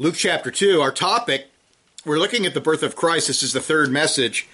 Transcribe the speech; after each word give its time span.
Luke 0.00 0.14
chapter 0.14 0.50
2, 0.50 0.80
our 0.80 0.90
topic, 0.90 1.50
we're 2.06 2.18
looking 2.18 2.46
at 2.46 2.54
the 2.54 2.60
birth 2.62 2.82
of 2.82 2.96
Christ. 2.96 3.26
This 3.26 3.42
is 3.42 3.52
the 3.52 3.60
third 3.60 3.90
message, 3.90 4.48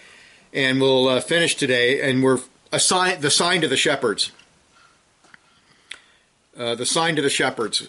and 0.53 0.81
we'll 0.81 1.07
uh, 1.07 1.21
finish 1.21 1.55
today. 1.55 2.01
And 2.01 2.21
we're 2.21 2.41
assign, 2.73 3.21
the 3.21 3.31
sign 3.31 3.61
to 3.61 3.69
the 3.69 3.77
shepherds. 3.77 4.33
Uh, 6.59 6.75
the 6.75 6.85
sign 6.85 7.15
to 7.15 7.23
the 7.23 7.31
shepherds. 7.31 7.89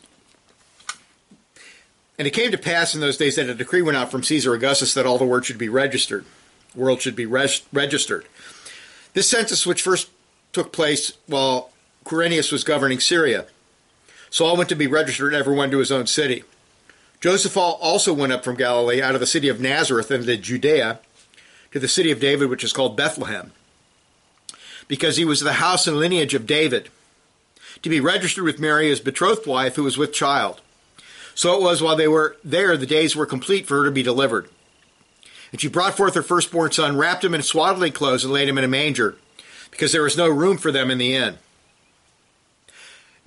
And 2.19 2.27
it 2.27 2.31
came 2.31 2.51
to 2.51 2.59
pass 2.59 2.93
in 2.93 3.01
those 3.01 3.17
days 3.17 3.37
that 3.37 3.49
a 3.49 3.55
decree 3.55 3.81
went 3.81 3.97
out 3.97 4.11
from 4.11 4.21
Caesar 4.21 4.53
Augustus 4.53 4.93
that 4.93 5.07
all 5.07 5.17
the 5.17 5.25
world 5.25 5.43
should 5.43 5.57
be 5.57 5.67
registered. 5.67 6.25
World 6.75 7.01
should 7.01 7.15
be 7.15 7.25
res- 7.25 7.63
registered. 7.73 8.27
This 9.15 9.27
census, 9.27 9.65
which 9.65 9.81
first 9.81 10.11
took 10.53 10.71
place 10.71 11.13
while 11.25 11.71
Quirinius 12.05 12.51
was 12.51 12.63
governing 12.63 12.99
Syria, 12.99 13.47
so 14.29 14.45
all 14.45 14.57
went 14.57 14.69
to 14.69 14.75
be 14.75 14.85
registered, 14.85 15.33
everyone 15.33 15.71
to 15.71 15.79
his 15.79 15.91
own 15.91 16.05
city. 16.05 16.43
Joseph 17.19 17.57
also 17.57 18.13
went 18.13 18.31
up 18.31 18.43
from 18.43 18.55
Galilee 18.55 19.01
out 19.01 19.15
of 19.15 19.21
the 19.21 19.25
city 19.25 19.49
of 19.49 19.59
Nazareth 19.59 20.11
into 20.11 20.37
Judea 20.37 20.99
to 21.71 21.79
the 21.79 21.87
city 21.87 22.11
of 22.11 22.19
David, 22.19 22.49
which 22.49 22.63
is 22.63 22.73
called 22.73 22.95
Bethlehem, 22.95 23.51
because 24.87 25.17
he 25.17 25.25
was 25.25 25.41
of 25.41 25.45
the 25.45 25.53
house 25.53 25.87
and 25.87 25.97
lineage 25.97 26.33
of 26.33 26.45
David, 26.45 26.89
to 27.81 27.89
be 27.89 27.99
registered 27.99 28.43
with 28.43 28.59
Mary, 28.59 28.89
his 28.89 28.99
betrothed 28.99 29.47
wife, 29.47 29.75
who 29.75 29.83
was 29.83 29.97
with 29.97 30.13
child. 30.13 30.61
So 31.35 31.55
it 31.55 31.61
was 31.61 31.81
while 31.81 31.95
they 31.95 32.07
were 32.07 32.37
there, 32.43 32.77
the 32.77 32.85
days 32.85 33.15
were 33.15 33.25
complete 33.25 33.67
for 33.67 33.77
her 33.77 33.85
to 33.85 33.91
be 33.91 34.03
delivered. 34.03 34.49
And 35.51 35.61
she 35.61 35.67
brought 35.67 35.95
forth 35.95 36.15
her 36.15 36.23
firstborn 36.23 36.71
son, 36.71 36.97
wrapped 36.97 37.23
him 37.23 37.35
in 37.35 37.41
swaddling 37.41 37.93
clothes, 37.93 38.23
and 38.23 38.33
laid 38.33 38.49
him 38.49 38.57
in 38.57 38.63
a 38.63 38.67
manger, 38.67 39.15
because 39.71 39.91
there 39.91 40.03
was 40.03 40.17
no 40.17 40.27
room 40.27 40.57
for 40.57 40.71
them 40.71 40.89
in 40.89 40.97
the 40.97 41.15
inn. 41.15 41.37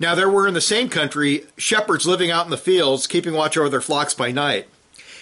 Now 0.01 0.15
there 0.15 0.27
were 0.27 0.47
in 0.47 0.55
the 0.55 0.61
same 0.61 0.89
country 0.89 1.45
shepherds 1.57 2.07
living 2.07 2.31
out 2.31 2.45
in 2.45 2.49
the 2.49 2.57
fields, 2.57 3.05
keeping 3.05 3.35
watch 3.35 3.55
over 3.55 3.69
their 3.69 3.81
flocks 3.81 4.15
by 4.15 4.31
night. 4.31 4.67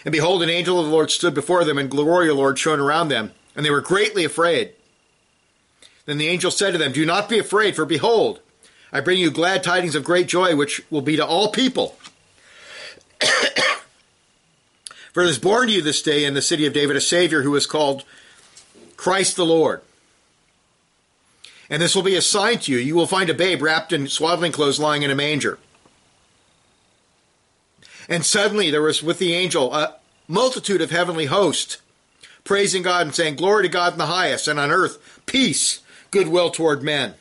And 0.06 0.14
behold, 0.14 0.42
an 0.42 0.50
angel 0.50 0.80
of 0.80 0.86
the 0.86 0.92
Lord 0.92 1.12
stood 1.12 1.34
before 1.34 1.66
them, 1.66 1.78
and 1.78 1.92
glory 1.92 2.30
of 2.30 2.38
the 2.38 2.42
Lord 2.42 2.58
shone 2.58 2.80
around 2.80 3.10
them, 3.10 3.34
and 3.58 3.66
they 3.66 3.72
were 3.72 3.82
greatly 3.82 4.24
afraid. 4.24 4.72
Then 6.06 6.18
the 6.18 6.30
angel 6.30 6.50
said 6.50 6.72
to 6.72 6.78
them, 6.78 6.94
Do 6.94 7.06
not 7.06 7.28
be 7.28 7.38
afraid, 7.38 7.76
for 7.76 7.84
behold, 7.84 8.40
I 8.94 9.02
bring 9.02 9.20
you 9.20 9.30
glad 9.32 9.64
tidings 9.64 9.96
of 9.96 10.06
great 10.06 10.28
joy, 10.28 10.56
which 10.56 10.82
will 10.90 11.02
be 11.02 11.18
to 11.18 11.26
all 11.26 11.52
people. 11.52 11.98
for 15.12 15.24
it 15.24 15.30
is 15.30 15.40
born 15.40 15.68
to 15.68 15.74
you 15.74 15.82
this 15.82 16.02
day 16.02 16.24
in 16.24 16.36
the 16.36 16.42
city 16.42 16.66
of 16.66 16.72
David 16.72 16.96
a 16.96 17.02
Savior 17.02 17.42
who 17.42 17.54
is 17.58 17.66
called 17.66 18.06
Christ 18.96 19.36
the 19.36 19.46
Lord. 19.46 19.82
And 21.70 21.82
this 21.82 21.96
will 21.96 22.04
be 22.04 22.16
a 22.16 22.22
sign 22.22 22.60
to 22.60 22.72
you. 22.72 22.80
You 22.80 22.96
will 22.96 23.06
find 23.06 23.30
a 23.30 23.34
babe 23.34 23.62
wrapped 23.62 23.94
in 23.94 24.08
swaddling 24.08 24.52
clothes 24.52 24.80
lying 24.80 25.04
in 25.04 25.12
a 25.12 25.16
manger. 25.16 25.60
And 28.08 28.26
suddenly 28.26 28.72
there 28.72 28.82
was 28.82 29.04
with 29.04 29.20
the 29.20 29.34
angel 29.34 29.74
a 29.74 29.96
multitude 30.28 30.82
of 30.82 30.90
heavenly 30.90 31.26
hosts 31.26 31.78
praising 32.44 32.82
God 32.82 33.06
and 33.06 33.16
saying, 33.16 33.36
Glory 33.36 33.64
to 33.64 33.70
God 33.70 33.94
in 33.94 34.00
the 34.00 34.08
highest, 34.08 34.48
and 34.48 34.60
on 34.60 34.72
earth 34.72 35.22
peace, 35.28 35.82
goodwill 36.10 36.50
toward 36.50 36.82
men. 36.82 37.14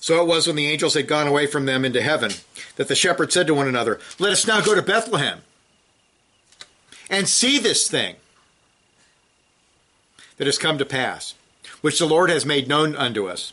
So 0.00 0.22
it 0.22 0.26
was 0.26 0.46
when 0.46 0.56
the 0.56 0.66
angels 0.66 0.94
had 0.94 1.06
gone 1.06 1.26
away 1.26 1.46
from 1.46 1.66
them 1.66 1.84
into 1.84 2.02
heaven 2.02 2.32
that 2.76 2.88
the 2.88 2.94
shepherds 2.94 3.34
said 3.34 3.46
to 3.46 3.54
one 3.54 3.68
another, 3.68 4.00
Let 4.18 4.32
us 4.32 4.46
now 4.46 4.60
go 4.60 4.74
to 4.74 4.82
Bethlehem 4.82 5.40
and 7.10 7.28
see 7.28 7.58
this 7.58 7.88
thing 7.88 8.16
that 10.38 10.46
has 10.46 10.58
come 10.58 10.78
to 10.78 10.84
pass, 10.84 11.34
which 11.80 11.98
the 11.98 12.06
Lord 12.06 12.30
has 12.30 12.46
made 12.46 12.68
known 12.68 12.96
unto 12.96 13.28
us. 13.28 13.52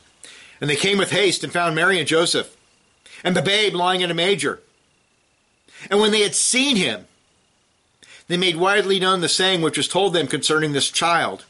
And 0.61 0.69
they 0.69 0.75
came 0.75 0.97
with 0.97 1.11
haste 1.11 1.43
and 1.43 1.51
found 1.51 1.75
Mary 1.75 1.99
and 1.99 2.07
Joseph, 2.07 2.55
and 3.23 3.35
the 3.35 3.41
babe 3.41 3.73
lying 3.73 4.01
in 4.01 4.09
a 4.09 4.15
manger. 4.15 4.61
And 5.91 5.99
when 5.99 6.11
they 6.11 6.21
had 6.21 6.35
seen 6.35 6.77
him, 6.77 7.05
they 8.27 8.37
made 8.37 8.55
widely 8.55 8.99
known 8.99 9.21
the 9.21 9.29
saying 9.29 9.61
which 9.61 9.77
was 9.77 9.87
told 9.87 10.13
them 10.13 10.27
concerning 10.27 10.71
this 10.71 10.89
child. 10.89 11.45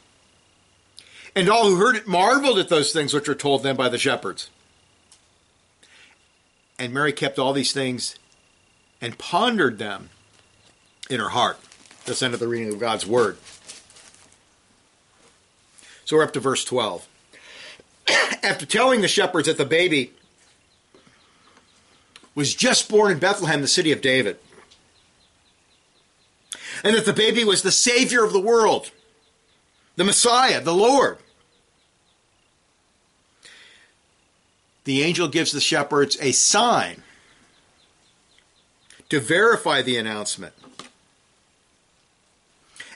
And 1.34 1.48
all 1.48 1.66
who 1.66 1.76
heard 1.76 1.96
it 1.96 2.06
marveled 2.06 2.58
at 2.58 2.68
those 2.68 2.92
things 2.92 3.14
which 3.14 3.28
were 3.28 3.34
told 3.34 3.62
them 3.62 3.76
by 3.76 3.88
the 3.88 3.98
shepherds. 3.98 4.50
And 6.78 6.92
Mary 6.92 7.12
kept 7.12 7.38
all 7.38 7.52
these 7.52 7.72
things 7.72 8.18
and 9.00 9.18
pondered 9.18 9.78
them 9.78 10.10
in 11.08 11.20
her 11.20 11.30
heart. 11.30 11.58
That's 12.04 12.22
end 12.22 12.34
of 12.34 12.40
the 12.40 12.48
reading 12.48 12.72
of 12.72 12.80
God's 12.80 13.06
word. 13.06 13.38
So 16.06 16.16
we're 16.16 16.22
up 16.22 16.32
to 16.34 16.40
verse 16.40 16.64
12. 16.64 17.06
After 18.42 18.64
telling 18.64 19.00
the 19.00 19.08
shepherds 19.08 19.48
that 19.48 19.58
the 19.58 19.64
baby 19.66 20.12
was 22.36 22.54
just 22.54 22.88
born 22.88 23.10
in 23.10 23.18
Bethlehem, 23.18 23.60
the 23.60 23.66
city 23.66 23.90
of 23.90 24.00
David, 24.00 24.38
and 26.84 26.94
that 26.94 27.06
the 27.06 27.12
baby 27.12 27.42
was 27.42 27.62
the 27.62 27.72
Savior 27.72 28.22
of 28.22 28.32
the 28.32 28.40
world, 28.40 28.92
the 29.96 30.04
Messiah, 30.04 30.60
the 30.60 30.72
Lord. 30.72 31.18
The 34.84 35.02
angel 35.02 35.26
gives 35.26 35.50
the 35.50 35.60
shepherds 35.60 36.16
a 36.20 36.30
sign 36.30 37.02
to 39.08 39.18
verify 39.18 39.82
the 39.82 39.96
announcement 39.96 40.54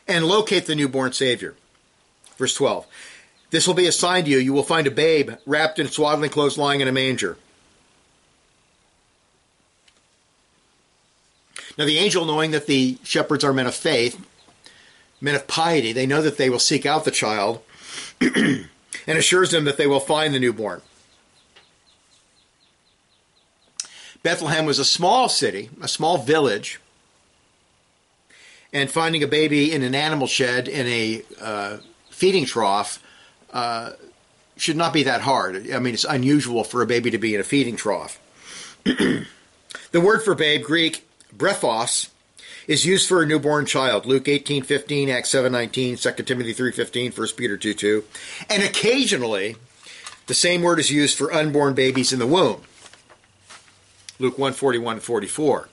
and 0.06 0.26
locate 0.26 0.66
the 0.66 0.76
newborn 0.76 1.12
Savior. 1.12 1.56
Verse 2.40 2.54
12. 2.54 2.86
This 3.50 3.66
will 3.66 3.74
be 3.74 3.86
a 3.86 3.92
sign 3.92 4.24
to 4.24 4.30
you. 4.30 4.38
You 4.38 4.54
will 4.54 4.62
find 4.62 4.86
a 4.86 4.90
babe 4.90 5.32
wrapped 5.44 5.78
in 5.78 5.88
swaddling 5.88 6.30
clothes 6.30 6.56
lying 6.56 6.80
in 6.80 6.88
a 6.88 6.92
manger. 6.92 7.36
Now, 11.76 11.84
the 11.84 11.98
angel, 11.98 12.24
knowing 12.24 12.50
that 12.52 12.66
the 12.66 12.96
shepherds 13.02 13.44
are 13.44 13.52
men 13.52 13.66
of 13.66 13.74
faith, 13.74 14.18
men 15.20 15.34
of 15.34 15.46
piety, 15.46 15.92
they 15.92 16.06
know 16.06 16.22
that 16.22 16.38
they 16.38 16.48
will 16.48 16.58
seek 16.58 16.86
out 16.86 17.04
the 17.04 17.10
child 17.10 17.60
and 18.20 18.68
assures 19.06 19.50
them 19.50 19.64
that 19.66 19.76
they 19.76 19.86
will 19.86 20.00
find 20.00 20.32
the 20.32 20.40
newborn. 20.40 20.80
Bethlehem 24.22 24.64
was 24.64 24.78
a 24.78 24.84
small 24.84 25.28
city, 25.28 25.68
a 25.82 25.88
small 25.88 26.16
village, 26.16 26.80
and 28.72 28.90
finding 28.90 29.22
a 29.22 29.26
baby 29.26 29.72
in 29.72 29.82
an 29.82 29.94
animal 29.94 30.26
shed 30.26 30.68
in 30.68 30.86
a 30.86 31.22
uh, 31.38 31.78
feeding 32.20 32.44
trough 32.44 33.02
uh, 33.50 33.92
should 34.58 34.76
not 34.76 34.92
be 34.92 35.04
that 35.04 35.22
hard. 35.22 35.72
I 35.72 35.78
mean, 35.78 35.94
it's 35.94 36.04
unusual 36.04 36.64
for 36.64 36.82
a 36.82 36.86
baby 36.86 37.10
to 37.10 37.18
be 37.18 37.34
in 37.34 37.40
a 37.40 37.44
feeding 37.44 37.76
trough. 37.76 38.20
the 38.84 39.26
word 39.94 40.22
for 40.22 40.34
babe, 40.34 40.62
Greek, 40.62 41.08
brephos, 41.34 42.10
is 42.66 42.84
used 42.84 43.08
for 43.08 43.22
a 43.22 43.26
newborn 43.26 43.64
child. 43.64 44.04
Luke 44.04 44.28
18, 44.28 44.64
15, 44.64 45.08
Acts 45.08 45.30
7, 45.30 45.50
19, 45.50 45.96
2 45.96 46.12
Timothy 46.12 46.52
3, 46.52 46.72
15, 46.72 47.12
1 47.12 47.28
Peter 47.38 47.56
2, 47.56 47.72
2. 47.72 48.04
And 48.50 48.62
occasionally, 48.62 49.56
the 50.26 50.34
same 50.34 50.60
word 50.60 50.78
is 50.78 50.90
used 50.90 51.16
for 51.16 51.32
unborn 51.32 51.72
babies 51.72 52.12
in 52.12 52.18
the 52.18 52.26
womb. 52.26 52.60
Luke 54.18 54.38
1, 54.38 54.52
41, 54.52 55.00
44. 55.00 55.70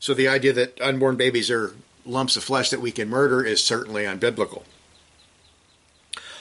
So 0.00 0.12
the 0.12 0.28
idea 0.28 0.52
that 0.52 0.78
unborn 0.82 1.16
babies 1.16 1.50
are 1.50 1.74
lumps 2.08 2.36
of 2.36 2.44
flesh 2.44 2.70
that 2.70 2.80
we 2.80 2.90
can 2.90 3.08
murder 3.08 3.44
is 3.44 3.62
certainly 3.62 4.04
unbiblical. 4.04 4.62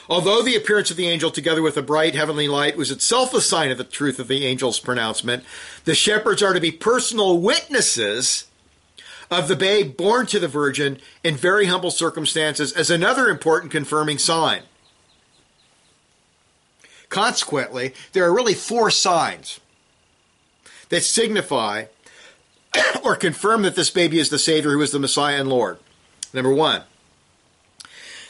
Although 0.09 0.41
the 0.41 0.55
appearance 0.55 0.89
of 0.89 0.97
the 0.97 1.07
angel 1.07 1.31
together 1.31 1.61
with 1.61 1.75
a 1.75 1.81
bright 1.81 2.15
heavenly 2.15 2.47
light 2.47 2.77
was 2.77 2.91
itself 2.91 3.33
a 3.33 3.41
sign 3.41 3.71
of 3.71 3.77
the 3.77 3.83
truth 3.83 4.19
of 4.19 4.29
the 4.29 4.47
angel's 4.47 4.79
pronouncement, 4.79 5.43
the 5.83 5.95
shepherds 5.95 6.41
are 6.41 6.53
to 6.53 6.61
be 6.61 6.71
personal 6.71 7.39
witnesses 7.39 8.45
of 9.29 9.49
the 9.49 9.55
babe 9.55 9.97
born 9.97 10.25
to 10.27 10.39
the 10.39 10.47
virgin 10.47 10.99
in 11.23 11.35
very 11.35 11.65
humble 11.65 11.91
circumstances 11.91 12.71
as 12.71 12.89
another 12.89 13.27
important 13.27 13.71
confirming 13.71 14.17
sign. 14.17 14.63
Consequently, 17.09 17.93
there 18.13 18.23
are 18.23 18.33
really 18.33 18.53
four 18.53 18.89
signs 18.89 19.59
that 20.87 21.03
signify 21.03 21.85
or 23.03 23.15
confirm 23.15 23.63
that 23.63 23.75
this 23.75 23.89
baby 23.89 24.19
is 24.19 24.29
the 24.29 24.39
Savior 24.39 24.71
who 24.71 24.81
is 24.81 24.91
the 24.91 24.99
Messiah 24.99 25.39
and 25.39 25.49
Lord. 25.49 25.77
Number 26.33 26.53
one, 26.53 26.83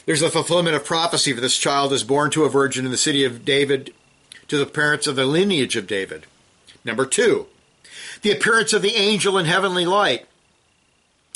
there's 0.05 0.21
a 0.21 0.29
fulfillment 0.29 0.75
of 0.75 0.85
prophecy 0.85 1.33
for 1.33 1.41
this 1.41 1.57
child 1.57 1.91
is 1.91 2.03
born 2.03 2.31
to 2.31 2.45
a 2.45 2.49
virgin 2.49 2.85
in 2.85 2.91
the 2.91 2.97
city 2.97 3.23
of 3.23 3.43
David 3.43 3.93
to 4.47 4.57
the 4.57 4.65
parents 4.65 5.07
of 5.07 5.15
the 5.15 5.25
lineage 5.25 5.75
of 5.75 5.87
David. 5.87 6.25
Number 6.85 7.05
two, 7.05 7.47
the 8.21 8.31
appearance 8.31 8.73
of 8.73 8.81
the 8.81 8.95
angel 8.95 9.37
in 9.37 9.45
heavenly 9.45 9.85
light 9.85 10.25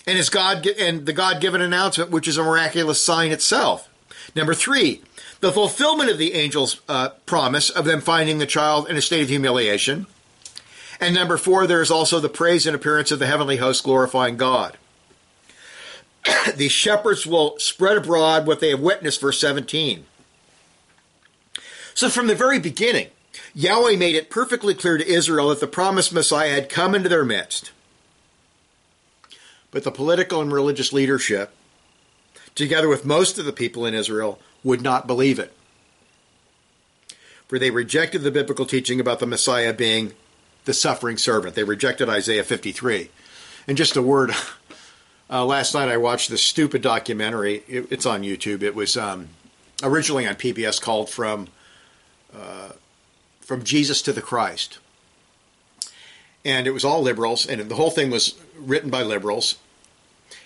and 0.08 0.18
his 0.18 0.30
God 0.30 0.66
and 0.66 1.06
the 1.06 1.14
God-given 1.14 1.62
announcement, 1.62 2.12
which 2.12 2.28
is 2.28 2.38
a 2.38 2.44
miraculous 2.44 3.02
sign 3.02 3.32
itself. 3.32 3.90
Number 4.36 4.54
three, 4.54 5.02
the 5.42 5.52
fulfillment 5.52 6.10
of 6.10 6.18
the 6.18 6.34
angel's 6.34 6.82
uh, 6.88 7.10
promise 7.26 7.70
of 7.70 7.86
them 7.86 8.02
finding 8.02 8.38
the 8.38 8.46
child 8.46 8.90
in 8.90 8.96
a 8.96 9.02
state 9.02 9.24
of 9.24 9.30
humiliation. 9.30 10.08
And 11.02 11.16
number 11.16 11.36
four, 11.36 11.66
there 11.66 11.82
is 11.82 11.90
also 11.90 12.20
the 12.20 12.30
praise 12.30 12.68
and 12.68 12.76
appearance 12.76 13.12
of 13.12 13.18
the 13.18 13.26
heavenly 13.26 13.58
host 13.58 13.84
glorifying 13.84 14.38
God. 14.38 14.78
the 16.56 16.70
shepherds 16.70 17.26
will 17.26 17.58
spread 17.58 17.98
abroad 17.98 18.46
what 18.46 18.60
they 18.60 18.70
have 18.70 18.80
witnessed, 18.80 19.20
verse 19.20 19.40
17. 19.40 20.06
So 21.96 22.08
from 22.08 22.28
the 22.28 22.36
very 22.36 22.60
beginning, 22.60 23.08
Yahweh 23.56 23.98
made 23.98 24.14
it 24.14 24.30
perfectly 24.30 24.76
clear 24.76 25.00
to 25.00 25.08
Israel 25.08 25.50
that 25.50 25.60
the 25.60 25.68
promised 25.68 26.14
Messiah 26.14 26.54
had 26.54 26.70
come 26.70 26.94
into 26.94 27.10
their 27.10 27.26
midst. 27.26 27.72
But 29.72 29.84
the 29.84 29.92
political 29.92 30.40
and 30.40 30.52
religious 30.52 30.94
leadership, 30.94 31.52
together 32.54 32.88
with 32.88 33.06
most 33.06 33.40
of 33.40 33.46
the 33.46 33.52
people 33.52 33.88
in 33.88 33.96
Israel, 33.96 34.40
would 34.64 34.82
not 34.82 35.08
believe 35.08 35.40
it. 35.40 35.52
For 37.48 37.58
they 37.58 37.72
rejected 37.72 38.22
the 38.22 38.32
biblical 38.32 38.66
teaching 38.66 39.00
about 39.00 39.20
the 39.20 39.26
Messiah 39.26 39.74
being 39.74 40.14
the 40.66 40.74
suffering 40.74 41.18
servant. 41.18 41.56
They 41.56 41.64
rejected 41.64 42.10
Isaiah 42.10 42.44
53. 42.44 43.10
And 43.68 43.78
just 43.78 43.96
a 43.96 44.02
word 44.02 44.32
uh, 45.30 45.46
last 45.46 45.74
night 45.74 45.90
I 45.90 45.98
watched 45.98 46.30
this 46.30 46.44
stupid 46.44 46.82
documentary. 46.82 47.64
It, 47.68 47.88
it's 47.92 48.06
on 48.06 48.22
YouTube. 48.22 48.62
It 48.62 48.76
was 48.76 48.98
um, 48.98 49.30
originally 49.84 50.28
on 50.28 50.36
PBS 50.36 50.82
called 50.82 51.10
From. 51.10 51.48
Uh, 52.34 52.70
from 53.52 53.66
Jesus 53.66 54.02
to 54.04 54.14
the 54.14 54.22
Christ. 54.22 54.80
And 56.46 56.68
it 56.68 56.72
was 56.72 56.86
all 56.86 57.02
liberals, 57.02 57.46
and 57.46 57.60
the 57.70 57.76
whole 57.76 57.90
thing 57.90 58.10
was 58.10 58.40
written 58.58 58.90
by 58.90 59.04
liberals. 59.04 59.58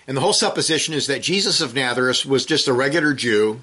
And 0.08 0.16
the 0.16 0.20
whole 0.20 0.32
supposition 0.32 0.92
is 0.92 1.06
that 1.06 1.22
Jesus 1.22 1.60
of 1.60 1.72
Nazareth 1.72 2.26
was 2.26 2.44
just 2.44 2.66
a 2.66 2.72
regular 2.72 3.14
Jew, 3.14 3.62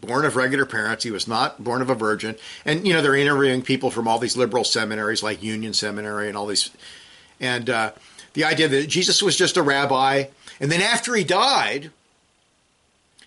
born 0.00 0.24
of 0.24 0.36
regular 0.36 0.66
parents. 0.66 1.04
He 1.04 1.10
was 1.10 1.28
not 1.28 1.62
born 1.62 1.82
of 1.82 1.90
a 1.90 1.94
virgin. 1.94 2.36
And, 2.64 2.86
you 2.86 2.92
know, 2.92 3.02
they're 3.02 3.14
interviewing 3.14 3.62
people 3.62 3.90
from 3.90 4.08
all 4.08 4.18
these 4.18 4.36
liberal 4.36 4.64
seminaries 4.64 5.22
like 5.22 5.42
Union 5.42 5.74
Seminary 5.74 6.28
and 6.28 6.36
all 6.36 6.46
these. 6.46 6.70
And 7.40 7.68
uh, 7.68 7.92
the 8.34 8.44
idea 8.44 8.68
that 8.68 8.88
Jesus 8.88 9.22
was 9.22 9.36
just 9.36 9.56
a 9.56 9.62
rabbi. 9.62 10.24
And 10.60 10.70
then 10.70 10.82
after 10.82 11.14
he 11.14 11.24
died, 11.24 11.90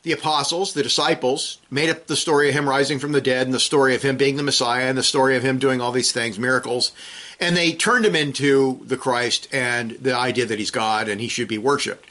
the 0.03 0.11
apostles, 0.11 0.73
the 0.73 0.83
disciples, 0.83 1.59
made 1.71 1.89
up 1.89 2.07
the 2.07 2.15
story 2.15 2.49
of 2.49 2.55
him 2.55 2.67
rising 2.67 2.99
from 2.99 3.13
the 3.13 3.21
dead 3.21 3.47
and 3.47 3.53
the 3.53 3.59
story 3.59 3.95
of 3.95 4.01
him 4.01 4.17
being 4.17 4.35
the 4.35 4.43
Messiah 4.43 4.83
and 4.83 4.97
the 4.97 5.03
story 5.03 5.37
of 5.37 5.43
him 5.43 5.57
doing 5.57 5.79
all 5.79 5.93
these 5.93 6.11
things, 6.11 6.37
miracles. 6.37 6.91
And 7.39 7.55
they 7.55 7.71
turned 7.71 8.05
him 8.05 8.15
into 8.15 8.81
the 8.85 8.97
Christ 8.97 9.47
and 9.53 9.91
the 9.91 10.15
idea 10.15 10.45
that 10.45 10.59
he's 10.59 10.71
God 10.71 11.07
and 11.07 11.21
he 11.21 11.29
should 11.29 11.47
be 11.47 11.57
worshiped. 11.57 12.09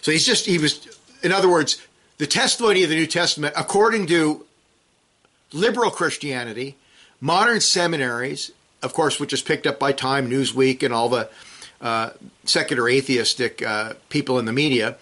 So 0.00 0.10
he's 0.10 0.24
just, 0.24 0.46
he 0.46 0.56
was, 0.56 0.88
in 1.22 1.32
other 1.32 1.50
words, 1.50 1.86
the 2.18 2.26
testimony 2.26 2.82
of 2.82 2.90
the 2.90 2.96
New 2.96 3.06
Testament, 3.06 3.54
according 3.56 4.06
to 4.08 4.44
liberal 5.52 5.90
Christianity, 5.90 6.76
modern 7.20 7.60
seminaries, 7.60 8.52
of 8.82 8.92
course, 8.92 9.18
which 9.18 9.32
is 9.32 9.40
picked 9.40 9.66
up 9.66 9.78
by 9.78 9.92
Time, 9.92 10.28
Newsweek, 10.28 10.82
and 10.82 10.92
all 10.92 11.08
the 11.08 11.30
uh, 11.80 12.10
secular 12.44 12.88
atheistic 12.88 13.62
uh, 13.62 13.94
people 14.08 14.38
in 14.38 14.44
the 14.44 14.52
media, 14.52 14.96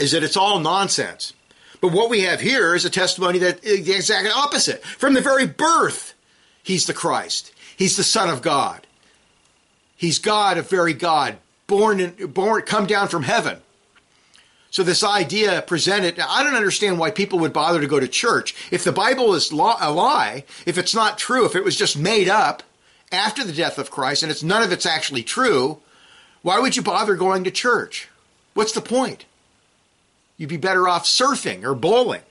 is 0.00 0.12
that 0.12 0.22
it's 0.22 0.36
all 0.36 0.60
nonsense. 0.60 1.32
But 1.80 1.92
what 1.92 2.08
we 2.08 2.22
have 2.22 2.40
here 2.40 2.74
is 2.74 2.84
a 2.84 2.90
testimony 2.90 3.38
that 3.40 3.62
is 3.64 3.84
the 3.84 3.94
exact 3.94 4.28
opposite. 4.34 4.82
From 4.84 5.14
the 5.14 5.20
very 5.20 5.46
birth, 5.46 6.14
he's 6.62 6.86
the 6.86 6.94
Christ. 6.94 7.52
He's 7.76 7.96
the 7.96 8.04
Son 8.04 8.30
of 8.30 8.40
God. 8.40 8.86
He's 9.96 10.18
God, 10.18 10.58
a 10.58 10.62
very 10.62 10.94
God, 10.94 11.38
born 11.66 12.00
in, 12.00 12.26
born 12.28 12.62
come 12.62 12.86
down 12.86 13.08
from 13.08 13.24
heaven. 13.24 13.58
So 14.74 14.82
this 14.82 15.04
idea 15.04 15.62
presented, 15.62 16.18
I 16.18 16.42
don't 16.42 16.56
understand 16.56 16.98
why 16.98 17.12
people 17.12 17.38
would 17.38 17.52
bother 17.52 17.80
to 17.80 17.86
go 17.86 18.00
to 18.00 18.08
church. 18.08 18.56
If 18.72 18.82
the 18.82 18.90
Bible 18.90 19.32
is 19.34 19.52
a 19.52 19.54
lie, 19.54 20.42
if 20.66 20.78
it's 20.78 20.92
not 20.92 21.16
true, 21.16 21.46
if 21.46 21.54
it 21.54 21.62
was 21.62 21.76
just 21.76 21.96
made 21.96 22.28
up 22.28 22.64
after 23.12 23.44
the 23.44 23.52
death 23.52 23.78
of 23.78 23.92
Christ 23.92 24.24
and 24.24 24.32
it's 24.32 24.42
none 24.42 24.64
of 24.64 24.72
it's 24.72 24.84
actually 24.84 25.22
true, 25.22 25.78
why 26.42 26.58
would 26.58 26.74
you 26.74 26.82
bother 26.82 27.14
going 27.14 27.44
to 27.44 27.52
church? 27.52 28.08
What's 28.54 28.72
the 28.72 28.80
point? 28.80 29.26
You'd 30.38 30.48
be 30.48 30.56
better 30.56 30.88
off 30.88 31.04
surfing 31.04 31.62
or 31.62 31.76
bowling. 31.76 32.22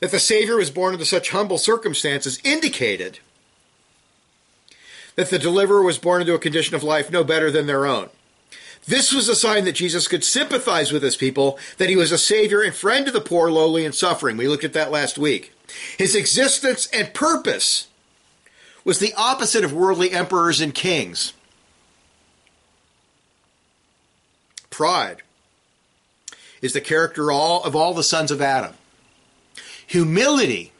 That 0.00 0.10
the 0.10 0.18
Savior 0.18 0.56
was 0.56 0.72
born 0.72 0.94
into 0.94 1.06
such 1.06 1.30
humble 1.30 1.58
circumstances 1.58 2.40
indicated 2.42 3.20
that 5.14 5.30
the 5.30 5.38
deliverer 5.38 5.84
was 5.84 5.98
born 5.98 6.22
into 6.22 6.34
a 6.34 6.40
condition 6.40 6.74
of 6.74 6.82
life 6.82 7.12
no 7.12 7.22
better 7.22 7.52
than 7.52 7.68
their 7.68 7.86
own. 7.86 8.10
This 8.86 9.12
was 9.12 9.28
a 9.28 9.36
sign 9.36 9.64
that 9.64 9.72
Jesus 9.72 10.08
could 10.08 10.24
sympathize 10.24 10.90
with 10.90 11.02
his 11.02 11.16
people, 11.16 11.58
that 11.78 11.88
he 11.88 11.96
was 11.96 12.12
a 12.12 12.18
Savior 12.18 12.62
and 12.62 12.74
friend 12.74 13.06
to 13.06 13.12
the 13.12 13.20
poor, 13.20 13.50
lowly, 13.50 13.84
and 13.84 13.94
suffering. 13.94 14.36
We 14.36 14.48
looked 14.48 14.64
at 14.64 14.72
that 14.72 14.90
last 14.90 15.18
week. 15.18 15.52
His 15.98 16.16
existence 16.16 16.88
and 16.92 17.14
purpose 17.14 17.88
was 18.84 18.98
the 18.98 19.14
opposite 19.16 19.64
of 19.64 19.72
worldly 19.72 20.10
emperors 20.12 20.60
and 20.60 20.74
kings. 20.74 21.34
pride 24.80 25.20
is 26.62 26.72
the 26.72 26.80
character 26.80 27.30
all 27.30 27.62
of 27.64 27.76
all 27.76 27.92
the 27.92 28.02
sons 28.02 28.30
of 28.30 28.40
Adam. 28.40 28.72
Humility 29.86 30.72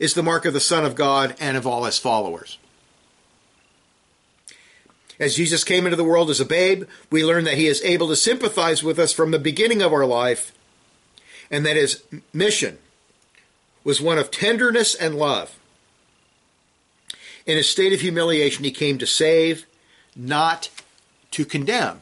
is 0.00 0.14
the 0.14 0.22
mark 0.22 0.44
of 0.44 0.52
the 0.52 0.58
Son 0.58 0.84
of 0.84 0.96
God 0.96 1.36
and 1.38 1.56
of 1.56 1.64
all 1.64 1.84
his 1.84 1.98
followers. 1.98 2.58
As 5.18 5.36
Jesus 5.36 5.64
came 5.64 5.84
into 5.86 5.96
the 5.96 6.04
world 6.04 6.30
as 6.30 6.40
a 6.40 6.44
babe, 6.44 6.84
we 7.10 7.24
learn 7.24 7.44
that 7.44 7.58
he 7.58 7.66
is 7.66 7.82
able 7.82 8.08
to 8.08 8.16
sympathize 8.16 8.82
with 8.82 8.98
us 8.98 9.12
from 9.12 9.30
the 9.30 9.38
beginning 9.38 9.82
of 9.82 9.92
our 9.92 10.06
life, 10.06 10.52
and 11.50 11.66
that 11.66 11.76
his 11.76 12.02
mission 12.32 12.78
was 13.84 14.00
one 14.00 14.18
of 14.18 14.30
tenderness 14.30 14.94
and 14.94 15.16
love. 15.16 15.58
In 17.44 17.58
a 17.58 17.62
state 17.62 17.92
of 17.92 18.00
humiliation, 18.00 18.64
he 18.64 18.70
came 18.70 18.98
to 18.98 19.06
save, 19.06 19.66
not 20.16 20.70
to 21.32 21.44
condemn. 21.44 22.00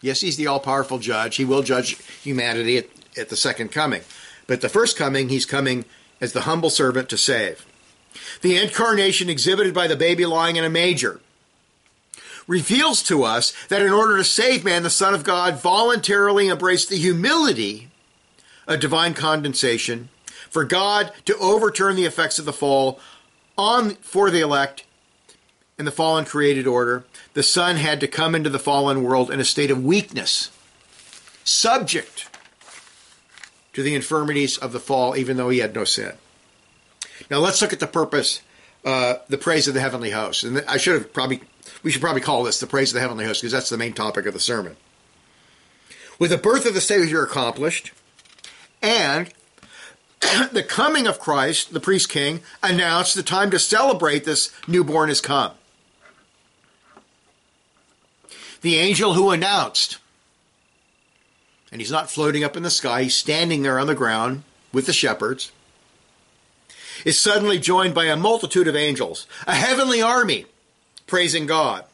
Yes, 0.00 0.20
he's 0.20 0.36
the 0.36 0.46
all 0.46 0.60
powerful 0.60 0.98
judge. 0.98 1.36
He 1.36 1.44
will 1.44 1.62
judge 1.62 1.98
humanity 2.22 2.78
at, 2.78 2.86
at 3.16 3.28
the 3.28 3.36
second 3.36 3.70
coming. 3.72 4.02
But 4.46 4.60
the 4.60 4.68
first 4.68 4.96
coming, 4.96 5.28
he's 5.28 5.44
coming 5.44 5.84
as 6.20 6.32
the 6.32 6.42
humble 6.42 6.70
servant 6.70 7.08
to 7.10 7.18
save. 7.18 7.66
The 8.40 8.56
incarnation 8.56 9.28
exhibited 9.28 9.74
by 9.74 9.86
the 9.86 9.96
baby 9.96 10.24
lying 10.24 10.56
in 10.56 10.64
a 10.64 10.70
manger 10.70 11.20
reveals 12.48 13.04
to 13.04 13.22
us 13.22 13.52
that 13.68 13.82
in 13.82 13.92
order 13.92 14.16
to 14.16 14.24
save 14.24 14.64
man, 14.64 14.82
the 14.82 14.90
Son 14.90 15.14
of 15.14 15.22
God 15.22 15.62
voluntarily 15.62 16.48
embraced 16.48 16.88
the 16.88 16.96
humility 16.96 17.88
of 18.66 18.80
divine 18.80 19.14
condensation 19.14 20.08
for 20.50 20.64
God 20.64 21.12
to 21.26 21.36
overturn 21.38 21.94
the 21.94 22.06
effects 22.06 22.40
of 22.40 22.44
the 22.44 22.52
fall 22.52 22.98
on 23.56 23.94
for 23.96 24.30
the 24.30 24.40
elect 24.40 24.84
in 25.78 25.84
the 25.84 25.92
fallen 25.92 26.24
created 26.24 26.66
order 26.66 27.04
the 27.38 27.42
Son 27.44 27.76
had 27.76 28.00
to 28.00 28.08
come 28.08 28.34
into 28.34 28.50
the 28.50 28.58
fallen 28.58 29.04
world 29.04 29.30
in 29.30 29.38
a 29.38 29.44
state 29.44 29.70
of 29.70 29.84
weakness, 29.84 30.50
subject 31.44 32.28
to 33.72 33.82
the 33.84 33.94
infirmities 33.94 34.58
of 34.58 34.72
the 34.72 34.80
fall, 34.80 35.16
even 35.16 35.36
though 35.36 35.50
he 35.50 35.60
had 35.60 35.72
no 35.72 35.84
sin. 35.84 36.14
Now 37.30 37.38
let's 37.38 37.62
look 37.62 37.72
at 37.72 37.78
the 37.78 37.86
purpose, 37.86 38.40
uh, 38.84 39.18
the 39.28 39.38
praise 39.38 39.68
of 39.68 39.74
the 39.74 39.80
heavenly 39.80 40.10
host. 40.10 40.42
And 40.42 40.64
I 40.66 40.78
should 40.78 40.94
have 40.94 41.12
probably, 41.12 41.42
we 41.82 41.90
should 41.90 42.00
probably 42.00 42.20
call 42.20 42.42
this 42.42 42.60
the 42.60 42.66
praise 42.66 42.90
of 42.90 42.94
the 42.94 43.00
heavenly 43.00 43.24
host 43.24 43.42
because 43.42 43.52
that's 43.52 43.70
the 43.70 43.78
main 43.78 43.92
topic 43.92 44.26
of 44.26 44.34
the 44.34 44.40
sermon. 44.40 44.76
With 46.18 46.30
the 46.30 46.38
birth 46.38 46.66
of 46.66 46.74
the 46.74 46.80
Savior 46.80 47.22
accomplished, 47.22 47.92
and 48.82 49.32
the 50.52 50.64
coming 50.66 51.06
of 51.06 51.20
Christ, 51.20 51.72
the 51.72 51.80
priest 51.80 52.08
king, 52.08 52.40
announced 52.62 53.14
the 53.14 53.22
time 53.22 53.50
to 53.50 53.58
celebrate 53.58 54.24
this 54.24 54.52
newborn 54.66 55.08
has 55.08 55.20
come 55.20 55.52
the 58.60 58.76
angel 58.76 59.14
who 59.14 59.30
announced. 59.30 59.98
And 61.70 61.80
he's 61.80 61.90
not 61.90 62.10
floating 62.10 62.44
up 62.44 62.56
in 62.56 62.62
the 62.62 62.70
sky, 62.70 63.04
he's 63.04 63.16
standing 63.16 63.62
there 63.62 63.78
on 63.78 63.86
the 63.86 63.94
ground 63.94 64.42
with 64.72 64.86
the 64.86 64.92
shepherds. 64.92 65.52
Is 67.04 67.20
suddenly 67.20 67.58
joined 67.58 67.94
by 67.94 68.06
a 68.06 68.16
multitude 68.16 68.66
of 68.66 68.74
angels, 68.74 69.26
a 69.46 69.54
heavenly 69.54 70.02
army 70.02 70.46
praising 71.08 71.46
God. 71.46 71.84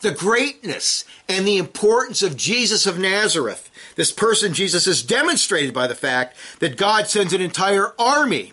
The 0.00 0.12
greatness 0.12 1.04
and 1.28 1.46
the 1.46 1.56
importance 1.56 2.22
of 2.22 2.36
Jesus 2.36 2.86
of 2.86 2.98
Nazareth, 2.98 3.70
this 3.96 4.12
person 4.12 4.52
Jesus, 4.52 4.86
is 4.86 5.02
demonstrated 5.02 5.72
by 5.72 5.86
the 5.86 5.94
fact 5.94 6.36
that 6.60 6.76
God 6.76 7.08
sends 7.08 7.32
an 7.32 7.40
entire 7.40 7.94
army 7.98 8.52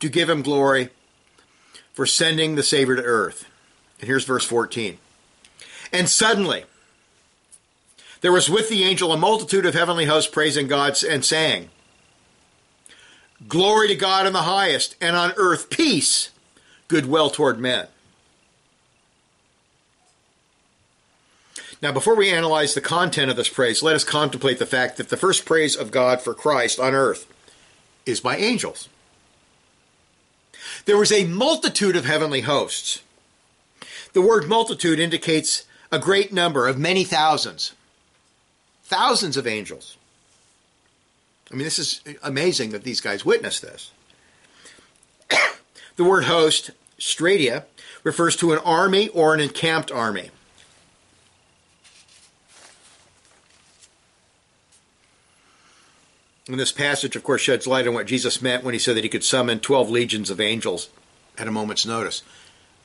to 0.00 0.08
give 0.08 0.28
him 0.28 0.42
glory 0.42 0.88
for 1.92 2.06
sending 2.06 2.54
the 2.54 2.62
Savior 2.62 2.96
to 2.96 3.02
earth. 3.02 3.44
And 4.00 4.08
here's 4.08 4.24
verse 4.24 4.44
14. 4.44 4.98
And 5.92 6.08
suddenly, 6.08 6.64
there 8.20 8.32
was 8.32 8.48
with 8.48 8.68
the 8.68 8.84
angel 8.84 9.12
a 9.12 9.16
multitude 9.16 9.66
of 9.66 9.74
heavenly 9.74 10.06
hosts 10.06 10.30
praising 10.30 10.66
God 10.66 10.96
and 11.04 11.24
saying, 11.24 11.70
Glory 13.46 13.88
to 13.88 13.94
God 13.94 14.26
in 14.26 14.32
the 14.32 14.42
highest, 14.42 14.96
and 15.00 15.14
on 15.14 15.32
earth 15.36 15.70
peace, 15.70 16.30
goodwill 16.88 17.30
toward 17.30 17.58
men. 17.58 17.86
Now, 21.80 21.92
before 21.92 22.16
we 22.16 22.30
analyze 22.30 22.74
the 22.74 22.80
content 22.80 23.30
of 23.30 23.36
this 23.36 23.48
praise, 23.48 23.82
let 23.82 23.94
us 23.94 24.02
contemplate 24.02 24.58
the 24.58 24.66
fact 24.66 24.96
that 24.96 25.10
the 25.10 25.16
first 25.16 25.44
praise 25.44 25.76
of 25.76 25.92
God 25.92 26.20
for 26.20 26.34
Christ 26.34 26.80
on 26.80 26.92
earth 26.92 27.32
is 28.04 28.20
by 28.20 28.36
angels. 28.36 28.88
There 30.86 30.98
was 30.98 31.12
a 31.12 31.26
multitude 31.26 31.94
of 31.94 32.04
heavenly 32.04 32.40
hosts. 32.40 33.02
The 34.12 34.22
word 34.22 34.48
multitude 34.48 34.98
indicates 34.98 35.66
a 35.92 35.98
great 35.98 36.32
number 36.32 36.66
of 36.66 36.78
many 36.78 37.04
thousands. 37.04 37.74
Thousands 38.84 39.36
of 39.36 39.46
angels. 39.46 39.96
I 41.50 41.54
mean, 41.54 41.64
this 41.64 41.78
is 41.78 42.02
amazing 42.22 42.70
that 42.70 42.84
these 42.84 43.00
guys 43.00 43.24
witnessed 43.24 43.62
this. 43.62 43.90
the 45.96 46.04
word 46.04 46.24
host, 46.24 46.70
stratia, 46.98 47.64
refers 48.04 48.36
to 48.36 48.52
an 48.52 48.58
army 48.58 49.08
or 49.08 49.34
an 49.34 49.40
encamped 49.40 49.90
army. 49.90 50.30
And 56.48 56.58
this 56.58 56.72
passage, 56.72 57.14
of 57.14 57.22
course, 57.22 57.42
sheds 57.42 57.66
light 57.66 57.86
on 57.86 57.92
what 57.92 58.06
Jesus 58.06 58.40
meant 58.40 58.64
when 58.64 58.72
he 58.72 58.80
said 58.80 58.96
that 58.96 59.04
he 59.04 59.10
could 59.10 59.22
summon 59.22 59.60
12 59.60 59.90
legions 59.90 60.30
of 60.30 60.40
angels 60.40 60.88
at 61.36 61.46
a 61.46 61.52
moment's 61.52 61.84
notice. 61.84 62.22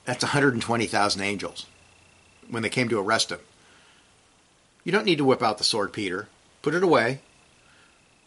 That's 0.03 0.23
120,000 0.23 1.21
angels 1.21 1.65
when 2.49 2.61
they 2.61 2.69
came 2.69 2.89
to 2.89 2.99
arrest 2.99 3.31
him. 3.31 3.39
You 4.83 4.91
don't 4.91 5.05
need 5.05 5.17
to 5.19 5.25
whip 5.25 5.41
out 5.41 5.59
the 5.59 5.63
sword, 5.63 5.93
Peter. 5.93 6.27
Put 6.61 6.75
it 6.75 6.83
away. 6.83 7.21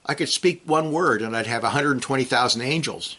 I 0.06 0.14
could 0.14 0.30
speak 0.30 0.62
one 0.64 0.90
word 0.90 1.20
and 1.20 1.36
I'd 1.36 1.46
have 1.46 1.64
120,000 1.64 2.62
angels 2.62 3.16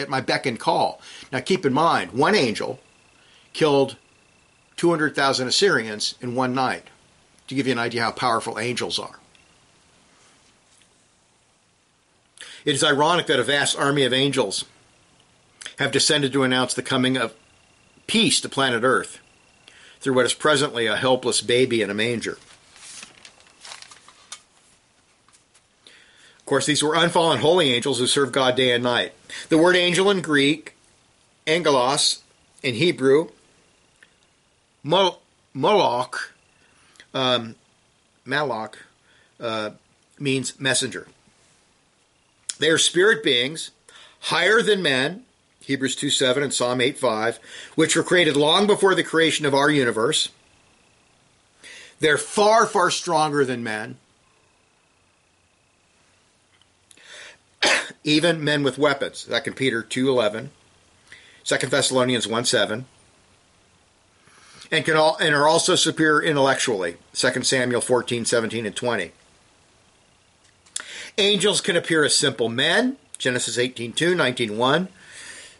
at 0.00 0.08
my 0.08 0.20
beck 0.20 0.46
and 0.46 0.58
call. 0.58 1.00
Now 1.32 1.40
keep 1.40 1.64
in 1.64 1.72
mind, 1.72 2.12
one 2.12 2.34
angel 2.34 2.80
killed 3.52 3.96
200,000 4.76 5.48
Assyrians 5.48 6.14
in 6.20 6.34
one 6.34 6.54
night, 6.54 6.84
to 7.48 7.54
give 7.54 7.66
you 7.66 7.72
an 7.72 7.78
idea 7.78 8.02
how 8.02 8.12
powerful 8.12 8.58
angels 8.58 8.98
are. 8.98 9.18
It 12.64 12.74
is 12.74 12.84
ironic 12.84 13.26
that 13.26 13.40
a 13.40 13.44
vast 13.44 13.78
army 13.78 14.04
of 14.04 14.12
angels 14.12 14.64
have 15.78 15.90
descended 15.90 16.32
to 16.32 16.42
announce 16.42 16.74
the 16.74 16.82
coming 16.82 17.16
of 17.16 17.34
peace 18.06 18.40
to 18.40 18.48
planet 18.48 18.82
Earth 18.82 19.20
through 20.00 20.14
what 20.14 20.26
is 20.26 20.34
presently 20.34 20.86
a 20.86 20.96
helpless 20.96 21.40
baby 21.40 21.82
in 21.82 21.90
a 21.90 21.94
manger. 21.94 22.38
Course, 26.48 26.66
these 26.66 26.82
were 26.82 26.94
unfallen 26.94 27.40
holy 27.40 27.72
angels 27.72 27.98
who 27.98 28.06
served 28.06 28.32
God 28.32 28.56
day 28.56 28.72
and 28.72 28.82
night. 28.82 29.12
The 29.48 29.58
word 29.58 29.76
angel 29.76 30.10
in 30.10 30.22
Greek, 30.22 30.74
angelos 31.46 32.22
in 32.62 32.74
Hebrew, 32.74 33.28
moloch, 34.82 36.34
um, 37.14 37.54
malach, 38.26 38.74
uh, 39.40 39.70
means 40.18 40.58
messenger. 40.58 41.06
They 42.58 42.70
are 42.70 42.78
spirit 42.78 43.22
beings, 43.22 43.70
higher 44.20 44.62
than 44.62 44.82
men, 44.82 45.24
Hebrews 45.60 45.96
2 45.96 46.10
7 46.10 46.42
and 46.42 46.52
Psalm 46.52 46.80
8 46.80 46.98
5, 46.98 47.38
which 47.74 47.94
were 47.94 48.02
created 48.02 48.36
long 48.36 48.66
before 48.66 48.94
the 48.94 49.04
creation 49.04 49.46
of 49.46 49.54
our 49.54 49.70
universe. 49.70 50.30
They're 52.00 52.18
far, 52.18 52.66
far 52.66 52.90
stronger 52.90 53.44
than 53.44 53.62
men. 53.62 53.98
Even 58.08 58.42
men 58.42 58.62
with 58.62 58.78
weapons. 58.78 59.28
2 59.30 59.52
Peter 59.52 59.82
2 59.82 60.08
11, 60.08 60.50
2 61.44 61.56
Thessalonians 61.66 62.26
1 62.26 62.44
7. 62.46 62.86
And, 64.70 64.84
can 64.86 64.96
all, 64.96 65.18
and 65.18 65.34
are 65.34 65.46
also 65.46 65.74
superior 65.74 66.22
intellectually. 66.22 66.96
2 67.12 67.42
Samuel 67.42 67.82
14, 67.82 68.24
17, 68.24 68.64
and 68.64 68.74
20. 68.74 69.12
Angels 71.18 71.60
can 71.60 71.76
appear 71.76 72.02
as 72.02 72.16
simple 72.16 72.48
men. 72.48 72.96
Genesis 73.18 73.58
18, 73.58 73.92
2, 73.92 74.14
19, 74.14 74.56
1. 74.56 74.88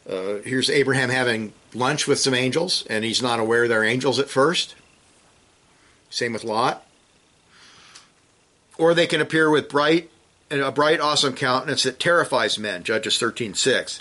Uh, 0.09 0.35
here's 0.43 0.71
Abraham 0.71 1.11
having 1.11 1.53
lunch 1.75 2.07
with 2.07 2.19
some 2.19 2.33
angels, 2.33 2.87
and 2.89 3.05
he's 3.05 3.21
not 3.21 3.41
aware 3.41 3.69
they're 3.69 3.85
angels 3.85 4.19
at 4.19 4.31
first. 4.31 4.75
Same 6.09 6.33
with 6.33 6.45
Lot. 6.45 6.87
Or 8.79 8.95
they 8.95 9.07
can 9.07 9.21
appear 9.21 9.51
with 9.51 9.69
bright, 9.69 10.11
a 10.51 10.73
bright, 10.73 11.01
awesome 11.01 11.35
countenance 11.35 11.83
that 11.83 12.01
terrifies 12.01 12.59
men. 12.59 12.83
Judges 12.83 13.19
thirteen 13.19 13.55
six, 13.55 14.01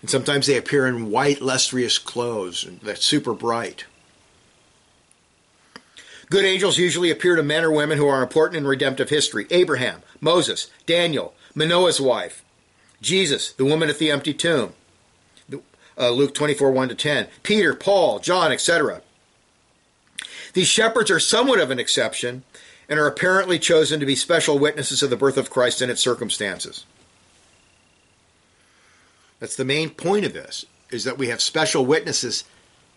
and 0.00 0.10
sometimes 0.10 0.46
they 0.46 0.56
appear 0.56 0.86
in 0.86 1.10
white, 1.10 1.40
lustrous 1.40 1.98
clothes 1.98 2.66
that's 2.82 3.04
super 3.04 3.34
bright. 3.34 3.84
Good 6.30 6.44
angels 6.44 6.78
usually 6.78 7.10
appear 7.10 7.36
to 7.36 7.42
men 7.42 7.64
or 7.64 7.70
women 7.70 7.96
who 7.96 8.06
are 8.06 8.22
important 8.22 8.58
in 8.58 8.66
redemptive 8.66 9.08
history. 9.08 9.46
Abraham, 9.50 10.02
Moses, 10.20 10.70
Daniel, 10.84 11.34
Manoah's 11.54 12.00
wife, 12.00 12.44
Jesus, 13.00 13.52
the 13.52 13.64
woman 13.64 13.88
at 13.88 13.98
the 13.98 14.10
empty 14.10 14.34
tomb 14.34 14.74
uh, 15.98 16.10
Luke 16.10 16.34
24, 16.34 16.70
1 16.70 16.88
to 16.90 16.94
10, 16.94 17.28
Peter, 17.42 17.74
Paul, 17.74 18.20
John, 18.20 18.52
etc. 18.52 19.02
These 20.52 20.68
shepherds 20.68 21.10
are 21.10 21.20
somewhat 21.20 21.60
of 21.60 21.70
an 21.70 21.78
exception 21.78 22.44
and 22.88 22.98
are 22.98 23.06
apparently 23.06 23.58
chosen 23.58 24.00
to 24.00 24.06
be 24.06 24.14
special 24.14 24.58
witnesses 24.58 25.02
of 25.02 25.10
the 25.10 25.16
birth 25.16 25.36
of 25.36 25.50
Christ 25.50 25.82
and 25.82 25.90
its 25.90 26.00
circumstances. 26.00 26.86
That's 29.40 29.56
the 29.56 29.64
main 29.64 29.90
point 29.90 30.24
of 30.24 30.32
this, 30.32 30.64
is 30.90 31.04
that 31.04 31.18
we 31.18 31.28
have 31.28 31.40
special 31.40 31.84
witnesses 31.84 32.44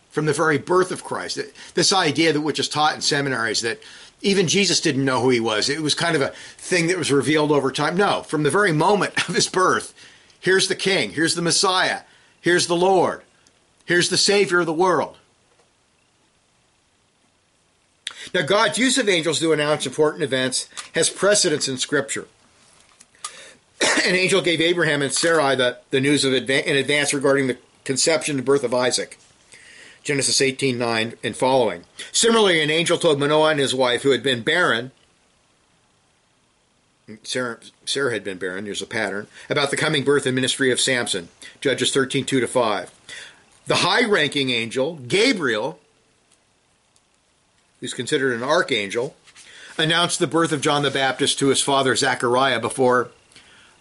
from 0.09 0.25
the 0.25 0.33
very 0.33 0.57
birth 0.57 0.91
of 0.91 1.03
Christ. 1.03 1.39
This 1.73 1.93
idea 1.93 2.33
that 2.33 2.41
which 2.41 2.59
is 2.59 2.69
taught 2.69 2.95
in 2.95 3.01
seminaries 3.01 3.61
that 3.61 3.81
even 4.21 4.47
Jesus 4.47 4.81
didn't 4.81 5.05
know 5.05 5.21
who 5.21 5.29
he 5.29 5.39
was. 5.39 5.69
It 5.69 5.81
was 5.81 5.95
kind 5.95 6.15
of 6.15 6.21
a 6.21 6.33
thing 6.57 6.87
that 6.87 6.97
was 6.97 7.11
revealed 7.11 7.51
over 7.51 7.71
time. 7.71 7.95
No, 7.95 8.23
from 8.23 8.43
the 8.43 8.51
very 8.51 8.71
moment 8.71 9.29
of 9.29 9.35
his 9.35 9.47
birth, 9.47 9.93
here's 10.39 10.67
the 10.67 10.75
king, 10.75 11.11
here's 11.11 11.35
the 11.35 11.41
Messiah, 11.41 12.01
Here's 12.41 12.65
the 12.65 12.75
Lord. 12.75 13.21
Here's 13.85 14.09
the 14.09 14.17
Savior 14.17 14.61
of 14.61 14.65
the 14.65 14.73
world. 14.73 15.17
Now, 18.33 18.41
God's 18.43 18.77
use 18.77 18.97
of 18.97 19.09
angels 19.09 19.39
to 19.39 19.53
announce 19.53 19.85
important 19.85 20.23
events 20.23 20.69
has 20.93 21.09
precedence 21.09 21.67
in 21.67 21.77
Scripture. 21.77 22.27
An 24.05 24.15
angel 24.15 24.41
gave 24.41 24.61
Abraham 24.61 25.01
and 25.01 25.11
Sarai 25.11 25.55
the, 25.55 25.79
the 25.89 26.01
news 26.01 26.23
of 26.23 26.33
adva- 26.33 26.63
in 26.63 26.75
advance 26.75 27.13
regarding 27.13 27.47
the 27.47 27.57
conception 27.83 28.37
and 28.37 28.45
birth 28.45 28.63
of 28.63 28.73
Isaac. 28.73 29.17
Genesis 30.03 30.41
18 30.41 30.77
9 30.77 31.13
and 31.23 31.35
following. 31.35 31.83
Similarly, 32.11 32.61
an 32.61 32.71
angel 32.71 32.97
told 32.97 33.19
Manoah 33.19 33.51
and 33.51 33.59
his 33.59 33.75
wife, 33.75 34.01
who 34.01 34.11
had 34.11 34.23
been 34.23 34.41
barren, 34.41 34.91
Sarah, 37.23 37.59
Sarah 37.85 38.13
had 38.13 38.23
been 38.23 38.37
barren, 38.37 38.65
there's 38.65 38.81
a 38.81 38.87
pattern, 38.87 39.27
about 39.49 39.69
the 39.69 39.77
coming 39.77 40.03
birth 40.03 40.25
and 40.25 40.33
ministry 40.33 40.71
of 40.71 40.79
Samson, 40.79 41.29
Judges 41.59 41.91
13, 41.91 42.25
2 42.25 42.39
to 42.39 42.47
5. 42.47 42.91
The 43.67 43.75
high 43.77 44.05
ranking 44.05 44.49
angel, 44.49 44.95
Gabriel, 45.07 45.79
who's 47.81 47.93
considered 47.93 48.33
an 48.33 48.43
archangel, 48.43 49.15
announced 49.77 50.19
the 50.19 50.27
birth 50.27 50.53
of 50.53 50.61
John 50.61 50.83
the 50.83 50.91
Baptist 50.91 51.39
to 51.39 51.47
his 51.47 51.61
father 51.61 51.95
Zechariah 51.95 52.59
before 52.59 53.09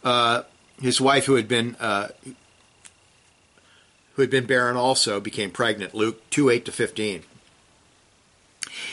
uh, 0.02 0.42
his 0.80 1.00
wife, 1.00 1.26
who 1.26 1.36
had 1.36 1.46
been 1.46 1.76
uh, 1.78 2.08
who 4.14 4.22
had 4.22 4.30
been 4.30 4.46
barren 4.46 4.76
also, 4.76 5.20
became 5.20 5.50
pregnant. 5.50 5.94
Luke 5.94 6.28
2 6.30 6.50
8 6.50 6.64
to 6.64 6.72
15. 6.72 7.22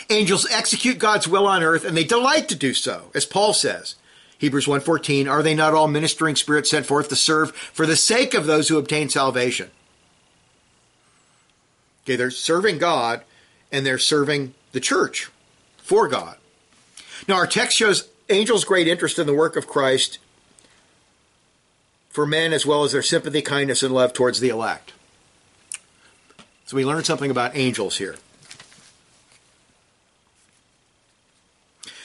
Angels 0.10 0.48
execute 0.52 1.00
God's 1.00 1.28
will 1.28 1.48
on 1.48 1.64
earth, 1.64 1.86
and 1.86 1.96
they 1.96 2.04
delight 2.04 2.50
to 2.50 2.56
do 2.56 2.74
so, 2.74 3.10
as 3.16 3.26
Paul 3.26 3.54
says. 3.54 3.96
Hebrews 4.40 4.68
1:14, 4.68 5.28
are 5.28 5.42
they 5.42 5.56
not 5.56 5.74
all 5.74 5.88
ministering 5.88 6.36
spirits 6.36 6.70
sent 6.70 6.86
forth 6.86 7.10
to 7.10 7.16
serve 7.16 7.56
for 7.56 7.86
the 7.86 7.96
sake 7.96 8.34
of 8.34 8.46
those 8.46 8.68
who 8.68 8.78
obtain 8.78 9.10
salvation? 9.10 9.72
Okay, 12.04 12.16
they're 12.16 12.30
serving 12.30 12.78
God 12.78 13.24
and 13.72 13.86
they're 13.86 13.98
serving 13.98 14.54
the 14.78 14.82
church 14.82 15.32
for 15.78 16.08
God. 16.08 16.38
Now 17.28 17.34
our 17.34 17.48
text 17.48 17.76
shows 17.76 18.10
angels' 18.30 18.64
great 18.64 18.88
interest 18.88 19.18
in 19.18 19.26
the 19.26 19.34
work 19.34 19.56
of 19.56 19.66
Christ 19.66 20.20
for 22.12 22.28
men 22.28 22.54
as 22.54 22.64
well 22.64 22.84
as 22.84 22.92
their 22.92 23.02
sympathy, 23.02 23.42
kindness, 23.42 23.82
and 23.82 23.92
love 23.92 24.14
towards 24.14 24.40
the 24.40 24.50
elect. 24.50 24.94
So 26.68 26.78
we 26.78 26.86
learn 26.86 27.04
something 27.04 27.32
about 27.32 27.56
angels 27.56 27.98
here. 27.98 28.18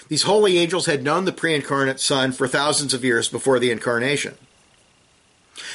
These 0.08 0.22
holy 0.22 0.56
angels 0.56 0.86
had 0.86 1.02
known 1.02 1.26
the 1.26 1.32
pre 1.32 1.54
incarnate 1.54 2.00
Son 2.00 2.32
for 2.32 2.48
thousands 2.48 2.94
of 2.94 3.04
years 3.04 3.28
before 3.28 3.58
the 3.58 3.70
incarnation. 3.70 4.38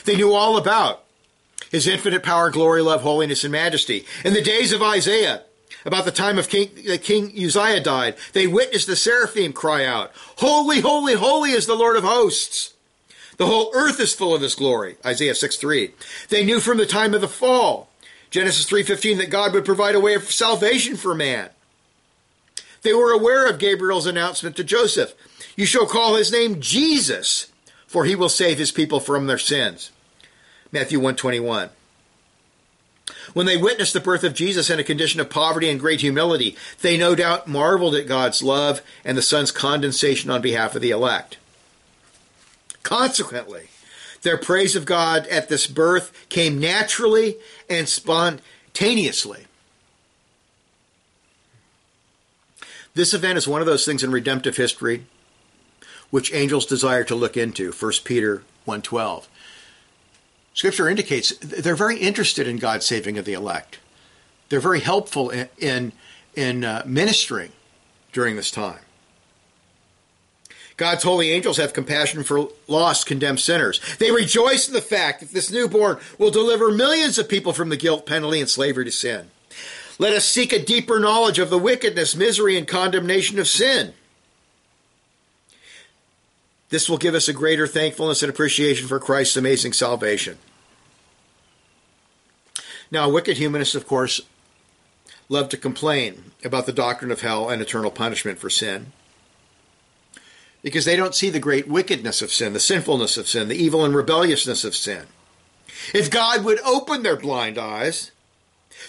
They 0.06 0.16
knew 0.16 0.34
all 0.34 0.58
about 0.58 1.04
his 1.70 1.88
infinite 1.88 2.24
power, 2.24 2.50
glory, 2.50 2.82
love, 2.82 3.02
holiness, 3.04 3.44
and 3.44 3.52
majesty. 3.52 4.04
In 4.26 4.34
the 4.34 4.42
days 4.42 4.74
of 4.74 4.82
Isaiah, 4.82 5.44
about 5.88 6.06
the 6.06 6.12
time 6.12 6.38
of 6.38 6.50
King, 6.50 6.70
uh, 6.92 6.98
King 7.02 7.32
Uzziah 7.36 7.80
died, 7.80 8.16
they 8.34 8.46
witnessed 8.46 8.88
the 8.88 8.96
seraphim 8.96 9.54
cry 9.54 9.86
out, 9.86 10.12
Holy, 10.38 10.82
holy, 10.82 11.14
holy 11.14 11.52
is 11.52 11.66
the 11.66 11.76
Lord 11.76 11.96
of 11.96 12.04
hosts. 12.04 12.74
The 13.38 13.46
whole 13.46 13.72
earth 13.74 14.00
is 14.00 14.14
full 14.14 14.36
of 14.36 14.42
his 14.42 14.56
glory. 14.56 14.98
Isaiah 15.06 15.36
6 15.36 15.56
3. 15.56 15.92
They 16.30 16.44
knew 16.44 16.60
from 16.60 16.78
the 16.78 16.86
time 16.86 17.14
of 17.14 17.22
the 17.22 17.28
fall, 17.28 17.90
Genesis 18.30 18.70
3.15, 18.70 19.18
that 19.18 19.30
God 19.30 19.54
would 19.54 19.64
provide 19.64 19.96
a 19.96 20.00
way 20.00 20.14
of 20.14 20.32
salvation 20.32 20.98
for 20.98 21.16
man. 21.16 21.50
They 22.82 22.94
were 22.94 23.12
aware 23.12 23.50
of 23.50 23.60
Gabriel's 23.60 24.06
announcement 24.06 24.56
to 24.58 24.64
Joseph 24.64 25.14
You 25.56 25.66
shall 25.66 25.86
call 25.86 26.16
his 26.16 26.32
name 26.32 26.60
Jesus, 26.60 27.52
for 27.86 28.06
he 28.06 28.16
will 28.16 28.30
save 28.30 28.58
his 28.58 28.72
people 28.72 29.00
from 29.00 29.28
their 29.28 29.38
sins. 29.38 29.92
Matthew 30.72 31.00
121. 31.00 31.70
When 33.34 33.46
they 33.46 33.58
witnessed 33.58 33.94
the 33.94 34.00
birth 34.00 34.24
of 34.24 34.34
Jesus 34.34 34.70
in 34.70 34.80
a 34.80 34.84
condition 34.84 35.20
of 35.20 35.30
poverty 35.30 35.70
and 35.70 35.80
great 35.80 36.02
humility, 36.02 36.56
they 36.82 36.98
no 36.98 37.16
doubt 37.16 37.48
marveled 37.48 37.96
at 37.96 38.08
God's 38.08 38.42
love 38.42 38.82
and 39.04 39.18
the 39.18 39.22
Son's 39.22 39.52
condescension 39.52 40.30
on 40.30 40.42
behalf 40.42 40.76
of 40.76 40.82
the 40.82 40.92
elect. 40.92 41.38
Consequently, 42.84 43.68
their 44.22 44.38
praise 44.38 44.76
of 44.76 44.86
God 44.86 45.28
at 45.28 45.50
this 45.50 45.68
birth 45.68 46.12
came 46.30 46.60
naturally 46.60 47.38
and 47.70 47.88
spontaneously. 47.88 49.46
This 52.96 53.14
event 53.14 53.38
is 53.38 53.48
one 53.48 53.62
of 53.62 53.68
those 53.68 53.86
things 53.86 54.04
in 54.04 54.12
redemptive 54.12 54.58
history 54.58 55.06
which 56.10 56.34
angels 56.34 56.66
desire 56.66 57.04
to 57.04 57.16
look 57.16 57.36
into 57.36 57.72
1 57.72 57.92
peter 58.04 58.44
1.12 58.66 59.28
scripture 60.58 60.90
indicates 60.90 61.30
they're 61.38 61.76
very 61.76 61.98
interested 61.98 62.48
in 62.48 62.58
god's 62.58 62.86
saving 62.86 63.18
of 63.18 63.26
the 63.26 63.34
elect 63.34 63.80
they're 64.50 64.60
very 64.60 64.82
helpful 64.82 65.30
in 65.30 65.48
in, 65.58 65.92
in 66.36 66.64
uh, 66.64 66.82
ministering 66.86 67.52
during 68.12 68.36
this 68.36 68.52
time 68.52 68.80
God's 70.78 71.04
holy 71.04 71.32
angels 71.32 71.58
have 71.58 71.74
compassion 71.74 72.24
for 72.24 72.50
lost, 72.68 73.08
condemned 73.08 73.40
sinners. 73.40 73.82
They 73.98 74.12
rejoice 74.12 74.68
in 74.68 74.76
the 74.76 74.82
fact 74.82 75.22
that 75.22 75.32
this 75.32 75.52
newborn 75.52 75.98
will 76.20 76.30
deliver 76.30 76.72
millions 76.72 77.18
of 77.18 77.28
people 77.28 77.52
from 77.52 77.70
the 77.70 77.78
guilt, 77.78 78.06
penalty, 78.06 78.40
and 78.40 78.48
slavery 78.48 78.86
to 78.86 78.92
sin. 78.92 79.32
Let 79.98 80.14
us 80.14 80.26
seek 80.26 80.54
a 80.54 80.64
deeper 80.64 81.00
knowledge 81.00 81.40
of 81.40 81.50
the 81.50 81.58
wickedness, 81.58 82.16
misery, 82.16 82.56
and 82.58 82.68
condemnation 82.68 83.40
of 83.40 83.48
sin. 83.48 83.96
This 86.70 86.90
will 86.90 86.98
give 86.98 87.16
us 87.16 87.28
a 87.28 87.34
greater 87.34 87.66
thankfulness 87.68 88.22
and 88.22 88.30
appreciation 88.30 88.88
for 88.88 89.00
Christ's 89.00 89.38
amazing 89.38 89.74
salvation. 89.74 90.38
Now, 92.92 93.10
wicked 93.10 93.38
humanists, 93.38 93.76
of 93.76 93.88
course, 93.88 94.22
love 95.30 95.50
to 95.50 95.58
complain 95.58 96.32
about 96.44 96.66
the 96.66 96.74
doctrine 96.74 97.12
of 97.12 97.22
hell 97.22 97.50
and 97.50 97.62
eternal 97.62 97.92
punishment 97.92 98.40
for 98.40 98.50
sin 98.50 98.94
because 100.62 100.86
they 100.86 100.96
don't 100.96 101.16
see 101.16 101.30
the 101.30 101.40
great 101.40 101.68
wickedness 101.68 102.22
of 102.22 102.32
sin, 102.32 102.54
the 102.54 102.60
sinfulness 102.60 103.18
of 103.18 103.28
sin, 103.28 103.48
the 103.48 103.56
evil 103.56 103.86
and 103.86 103.96
rebelliousness 103.96 104.64
of 104.64 104.76
sin. 104.76 105.06
If 105.94 106.10
God 106.10 106.44
would 106.44 106.60
open 106.62 107.04
their 107.04 107.16
blind 107.16 107.58
eyes, 107.58 108.12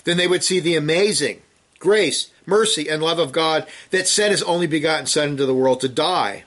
then 0.04 0.16
they 0.16 0.26
would 0.26 0.42
see 0.42 0.60
the 0.60 0.76
amazing 0.76 1.42
grace, 1.78 2.30
mercy, 2.46 2.88
and 2.88 3.02
love 3.02 3.18
of 3.18 3.30
God 3.30 3.66
that 3.90 4.08
sent 4.08 4.32
his 4.32 4.42
only 4.42 4.66
begotten 4.66 5.06
Son 5.06 5.30
into 5.30 5.46
the 5.46 5.54
world 5.54 5.80
to 5.80 5.88
die 5.88 6.44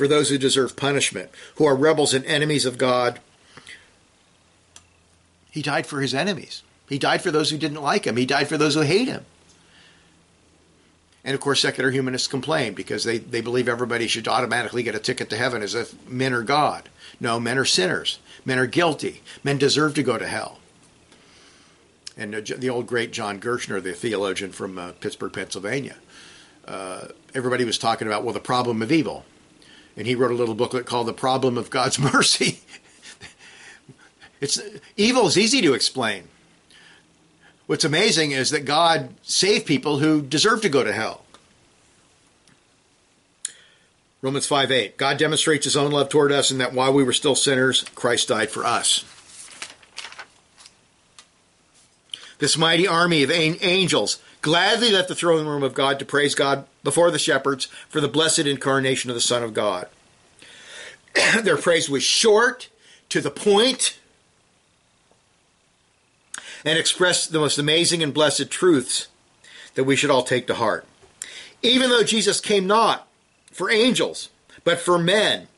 for 0.00 0.08
those 0.08 0.30
who 0.30 0.38
deserve 0.38 0.76
punishment, 0.76 1.28
who 1.56 1.66
are 1.66 1.76
rebels 1.76 2.14
and 2.14 2.24
enemies 2.24 2.64
of 2.64 2.78
God. 2.78 3.20
He 5.50 5.60
died 5.60 5.86
for 5.86 6.00
his 6.00 6.14
enemies. 6.14 6.62
He 6.88 6.98
died 6.98 7.20
for 7.20 7.30
those 7.30 7.50
who 7.50 7.58
didn't 7.58 7.82
like 7.82 8.06
him. 8.06 8.16
He 8.16 8.24
died 8.24 8.48
for 8.48 8.56
those 8.56 8.74
who 8.74 8.80
hate 8.80 9.08
him. 9.08 9.26
And 11.22 11.34
of 11.34 11.40
course, 11.42 11.60
secular 11.60 11.90
humanists 11.90 12.28
complain 12.28 12.72
because 12.72 13.04
they, 13.04 13.18
they 13.18 13.42
believe 13.42 13.68
everybody 13.68 14.06
should 14.06 14.26
automatically 14.26 14.82
get 14.82 14.94
a 14.94 14.98
ticket 14.98 15.28
to 15.28 15.36
heaven 15.36 15.60
as 15.60 15.74
if 15.74 16.08
men 16.08 16.32
are 16.32 16.44
God. 16.44 16.88
No, 17.20 17.38
men 17.38 17.58
are 17.58 17.66
sinners. 17.66 18.20
Men 18.46 18.58
are 18.58 18.66
guilty. 18.66 19.20
Men 19.44 19.58
deserve 19.58 19.92
to 19.96 20.02
go 20.02 20.16
to 20.16 20.26
hell. 20.26 20.60
And 22.16 22.34
uh, 22.34 22.40
the 22.56 22.70
old 22.70 22.86
great 22.86 23.12
John 23.12 23.38
Gerstner, 23.38 23.82
the 23.82 23.92
theologian 23.92 24.52
from 24.52 24.78
uh, 24.78 24.92
Pittsburgh, 24.92 25.34
Pennsylvania, 25.34 25.96
uh, 26.66 27.08
everybody 27.34 27.66
was 27.66 27.76
talking 27.76 28.06
about, 28.06 28.24
well, 28.24 28.32
the 28.32 28.40
problem 28.40 28.80
of 28.80 28.90
evil. 28.90 29.26
And 29.96 30.06
he 30.06 30.14
wrote 30.14 30.30
a 30.30 30.34
little 30.34 30.54
booklet 30.54 30.86
called 30.86 31.06
The 31.06 31.12
Problem 31.12 31.58
of 31.58 31.70
God's 31.70 31.98
Mercy. 32.12 32.60
it's 34.40 34.60
evil 34.96 35.26
is 35.26 35.38
easy 35.38 35.60
to 35.62 35.74
explain. 35.74 36.24
What's 37.66 37.84
amazing 37.84 38.32
is 38.32 38.50
that 38.50 38.64
God 38.64 39.14
saved 39.22 39.66
people 39.66 39.98
who 39.98 40.22
deserve 40.22 40.62
to 40.62 40.68
go 40.68 40.82
to 40.82 40.92
hell. 40.92 41.22
Romans 44.22 44.46
5 44.46 44.70
8. 44.70 44.96
God 44.96 45.18
demonstrates 45.18 45.64
his 45.64 45.76
own 45.76 45.92
love 45.92 46.08
toward 46.08 46.32
us 46.32 46.50
in 46.50 46.58
that 46.58 46.72
while 46.72 46.92
we 46.92 47.04
were 47.04 47.12
still 47.12 47.34
sinners, 47.34 47.84
Christ 47.94 48.28
died 48.28 48.50
for 48.50 48.64
us. 48.64 49.04
This 52.38 52.58
mighty 52.58 52.88
army 52.88 53.22
of 53.22 53.30
angels 53.30 54.18
gladly 54.42 54.90
left 54.90 55.08
the 55.08 55.14
throne 55.14 55.46
room 55.46 55.62
of 55.62 55.74
God 55.74 55.98
to 55.98 56.04
praise 56.04 56.34
God 56.34 56.66
before 56.82 57.10
the 57.10 57.18
shepherds 57.18 57.66
for 57.88 58.00
the 58.00 58.08
blessed 58.08 58.40
incarnation 58.40 59.10
of 59.10 59.14
the 59.14 59.20
Son 59.20 59.42
of 59.42 59.54
God. 59.54 59.88
Their 61.42 61.56
praise 61.56 61.90
was 61.90 62.02
short, 62.02 62.68
to 63.08 63.20
the 63.20 63.30
point, 63.30 63.98
and 66.64 66.78
expressed 66.78 67.32
the 67.32 67.40
most 67.40 67.58
amazing 67.58 68.02
and 68.02 68.14
blessed 68.14 68.50
truths 68.50 69.08
that 69.74 69.84
we 69.84 69.96
should 69.96 70.10
all 70.10 70.22
take 70.22 70.46
to 70.46 70.54
heart. 70.54 70.86
Even 71.62 71.90
though 71.90 72.02
Jesus 72.02 72.40
came 72.40 72.66
not 72.66 73.06
for 73.50 73.70
angels, 73.70 74.30
but 74.64 74.78
for 74.78 74.98
men, 74.98 75.48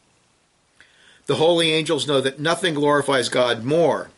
the 1.27 1.37
holy 1.37 1.71
angels 1.71 2.07
know 2.07 2.21
that 2.21 2.41
nothing 2.41 2.75
glorifies 2.75 3.29
God 3.29 3.65
more 3.65 4.11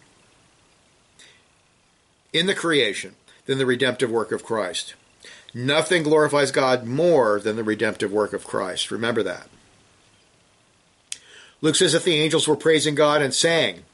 in 2.33 2.47
the 2.47 2.55
creation 2.55 3.15
than 3.47 3.59
the 3.59 3.67
redemptive 3.67 4.11
work 4.11 4.33
of 4.33 4.45
Christ. 4.45 4.95
Nothing 5.53 6.03
glorifies 6.03 6.51
God 6.51 6.85
more 6.85 7.39
than 7.39 7.57
the 7.57 7.65
redemptive 7.65 8.13
work 8.13 8.33
of 8.33 8.45
Christ. 8.47 8.91
Remember 8.91 9.23
that. 9.23 9.49
Luke 11.61 11.77
says 11.77 11.93
that 11.93 12.05
the 12.05 12.15
angels 12.15 12.49
were 12.49 12.57
praising 12.57 12.95
God 12.95 13.23
and 13.23 13.33
sang, 13.33 13.85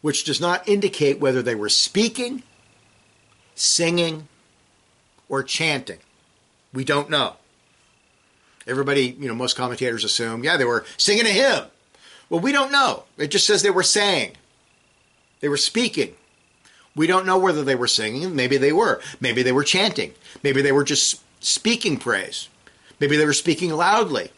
which 0.00 0.24
does 0.24 0.40
not 0.40 0.66
indicate 0.68 1.20
whether 1.20 1.42
they 1.42 1.54
were 1.54 1.68
speaking, 1.68 2.42
singing, 3.54 4.26
or 5.28 5.42
chanting. 5.42 5.98
We 6.72 6.84
don't 6.84 7.10
know. 7.10 7.36
Everybody, 8.66 9.16
you 9.18 9.28
know, 9.28 9.34
most 9.34 9.56
commentators 9.56 10.04
assume, 10.04 10.42
yeah, 10.42 10.56
they 10.56 10.64
were 10.64 10.84
singing 10.96 11.26
a 11.26 11.30
hymn. 11.30 11.64
Well, 12.28 12.40
we 12.40 12.52
don't 12.52 12.72
know. 12.72 13.04
It 13.18 13.28
just 13.28 13.46
says 13.46 13.62
they 13.62 13.70
were 13.70 13.82
saying. 13.82 14.32
They 15.40 15.48
were 15.48 15.56
speaking. 15.56 16.14
We 16.94 17.06
don't 17.06 17.26
know 17.26 17.38
whether 17.38 17.64
they 17.64 17.74
were 17.74 17.88
singing. 17.88 18.34
Maybe 18.36 18.56
they 18.58 18.72
were. 18.72 19.00
Maybe 19.20 19.42
they 19.42 19.52
were 19.52 19.64
chanting. 19.64 20.12
Maybe 20.42 20.60
they 20.60 20.72
were 20.72 20.84
just 20.84 21.20
speaking 21.42 21.96
praise. 21.96 22.48
Maybe 23.00 23.16
they 23.16 23.24
were 23.24 23.32
speaking 23.32 23.70
loudly. 23.70 24.30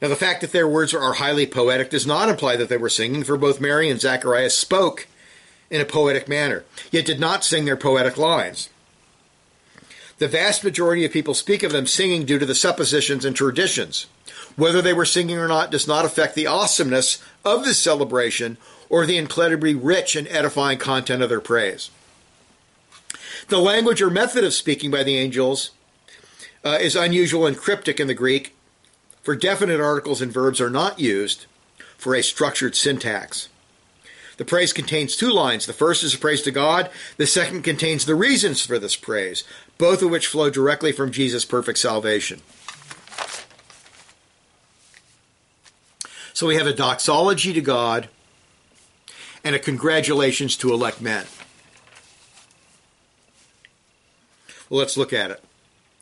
Now, 0.00 0.08
the 0.08 0.16
fact 0.16 0.42
that 0.42 0.52
their 0.52 0.68
words 0.68 0.92
are 0.92 1.14
highly 1.14 1.46
poetic 1.46 1.88
does 1.88 2.06
not 2.06 2.28
imply 2.28 2.56
that 2.56 2.68
they 2.68 2.76
were 2.76 2.90
singing, 2.90 3.24
for 3.24 3.38
both 3.38 3.60
Mary 3.60 3.88
and 3.88 3.98
Zacharias 3.98 4.56
spoke 4.56 5.08
in 5.70 5.80
a 5.80 5.86
poetic 5.86 6.28
manner, 6.28 6.64
yet 6.90 7.06
did 7.06 7.18
not 7.18 7.44
sing 7.44 7.64
their 7.64 7.78
poetic 7.78 8.18
lines. 8.18 8.68
The 10.18 10.28
vast 10.28 10.62
majority 10.62 11.04
of 11.04 11.12
people 11.12 11.34
speak 11.34 11.62
of 11.62 11.72
them 11.72 11.86
singing 11.86 12.24
due 12.24 12.38
to 12.38 12.46
the 12.46 12.54
suppositions 12.54 13.24
and 13.24 13.34
traditions. 13.34 14.06
Whether 14.56 14.82
they 14.82 14.92
were 14.92 15.04
singing 15.04 15.38
or 15.38 15.48
not 15.48 15.70
does 15.70 15.86
not 15.86 16.04
affect 16.04 16.34
the 16.34 16.46
awesomeness 16.46 17.22
of 17.44 17.64
this 17.64 17.78
celebration 17.78 18.56
or 18.88 19.04
the 19.04 19.18
incredibly 19.18 19.74
rich 19.74 20.16
and 20.16 20.26
edifying 20.28 20.78
content 20.78 21.22
of 21.22 21.28
their 21.28 21.40
praise. 21.40 21.90
The 23.48 23.58
language 23.58 24.02
or 24.02 24.10
method 24.10 24.44
of 24.44 24.54
speaking 24.54 24.90
by 24.90 25.02
the 25.02 25.16
angels 25.16 25.70
uh, 26.64 26.78
is 26.80 26.96
unusual 26.96 27.46
and 27.46 27.56
cryptic 27.56 28.00
in 28.00 28.08
the 28.08 28.14
Greek 28.14 28.56
for 29.22 29.36
definite 29.36 29.80
articles 29.80 30.22
and 30.22 30.32
verbs 30.32 30.60
are 30.60 30.70
not 30.70 31.00
used 31.00 31.46
for 31.98 32.14
a 32.14 32.22
structured 32.22 32.76
syntax. 32.76 33.48
The 34.36 34.44
praise 34.44 34.72
contains 34.72 35.16
two 35.16 35.32
lines. 35.32 35.66
The 35.66 35.72
first 35.72 36.04
is 36.04 36.14
a 36.14 36.18
praise 36.18 36.42
to 36.42 36.50
God, 36.50 36.90
the 37.16 37.26
second 37.26 37.62
contains 37.62 38.04
the 38.04 38.14
reasons 38.14 38.64
for 38.64 38.78
this 38.78 38.96
praise, 38.96 39.44
both 39.78 40.02
of 40.02 40.10
which 40.10 40.26
flow 40.26 40.50
directly 40.50 40.92
from 40.92 41.10
Jesus' 41.10 41.44
perfect 41.44 41.78
salvation. 41.78 42.42
So 46.36 46.46
we 46.46 46.56
have 46.56 46.66
a 46.66 46.74
doxology 46.74 47.54
to 47.54 47.62
God 47.62 48.10
and 49.42 49.54
a 49.54 49.58
congratulations 49.58 50.54
to 50.58 50.70
elect 50.70 51.00
men. 51.00 51.24
Well, 54.68 54.80
let's 54.80 54.98
look 54.98 55.14
at 55.14 55.30
it. 55.30 55.42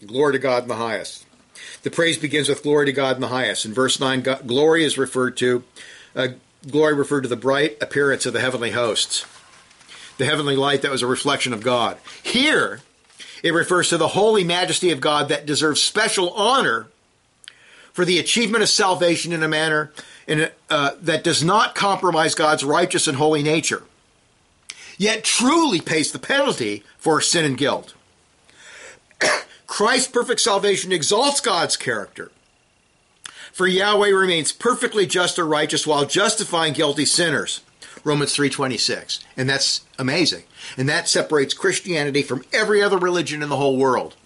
Glory 0.04 0.32
to 0.32 0.40
God 0.40 0.64
in 0.64 0.68
the 0.68 0.74
highest. 0.74 1.24
The 1.84 1.90
praise 1.92 2.18
begins 2.18 2.48
with 2.48 2.64
glory 2.64 2.86
to 2.86 2.92
God 2.92 3.14
in 3.14 3.20
the 3.20 3.28
highest. 3.28 3.64
In 3.64 3.72
verse 3.72 4.00
9, 4.00 4.22
God, 4.22 4.44
glory 4.44 4.82
is 4.82 4.98
referred 4.98 5.36
to, 5.36 5.62
uh, 6.16 6.28
glory 6.68 6.94
referred 6.94 7.20
to 7.20 7.28
the 7.28 7.36
bright 7.36 7.80
appearance 7.80 8.26
of 8.26 8.32
the 8.32 8.40
heavenly 8.40 8.72
hosts, 8.72 9.24
the 10.18 10.24
heavenly 10.24 10.56
light 10.56 10.82
that 10.82 10.90
was 10.90 11.02
a 11.02 11.06
reflection 11.06 11.52
of 11.52 11.62
God. 11.62 11.96
Here, 12.24 12.80
it 13.44 13.54
refers 13.54 13.88
to 13.90 13.98
the 13.98 14.08
holy 14.08 14.42
majesty 14.42 14.90
of 14.90 15.00
God 15.00 15.28
that 15.28 15.46
deserves 15.46 15.80
special 15.80 16.30
honor 16.30 16.88
for 17.94 18.04
the 18.04 18.18
achievement 18.18 18.62
of 18.62 18.68
salvation 18.68 19.32
in 19.32 19.42
a 19.42 19.48
manner 19.48 19.92
in, 20.26 20.50
uh, 20.68 20.90
that 21.00 21.22
does 21.22 21.44
not 21.44 21.76
compromise 21.76 22.34
God's 22.34 22.64
righteous 22.64 23.06
and 23.06 23.16
holy 23.16 23.42
nature, 23.42 23.84
yet 24.98 25.22
truly 25.22 25.80
pays 25.80 26.10
the 26.10 26.18
penalty 26.18 26.82
for 26.98 27.20
sin 27.20 27.44
and 27.44 27.56
guilt. 27.56 27.94
Christ's 29.68 30.08
perfect 30.08 30.40
salvation 30.40 30.90
exalts 30.90 31.40
God's 31.40 31.76
character. 31.76 32.32
For 33.52 33.68
Yahweh 33.68 34.08
remains 34.08 34.50
perfectly 34.50 35.06
just 35.06 35.38
or 35.38 35.46
righteous 35.46 35.86
while 35.86 36.04
justifying 36.04 36.72
guilty 36.72 37.04
sinners. 37.04 37.60
Romans 38.02 38.34
3:26. 38.34 39.20
And 39.36 39.48
that's 39.48 39.82
amazing. 40.00 40.42
And 40.76 40.88
that 40.88 41.08
separates 41.08 41.54
Christianity 41.54 42.22
from 42.22 42.44
every 42.52 42.82
other 42.82 42.98
religion 42.98 43.40
in 43.40 43.50
the 43.50 43.56
whole 43.56 43.76
world. 43.76 44.16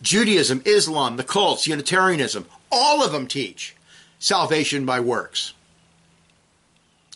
Judaism, 0.00 0.62
Islam, 0.64 1.16
the 1.16 1.24
cults, 1.24 1.66
Unitarianism, 1.66 2.46
all 2.70 3.02
of 3.02 3.12
them 3.12 3.26
teach 3.26 3.76
salvation 4.18 4.84
by 4.84 5.00
works. 5.00 5.54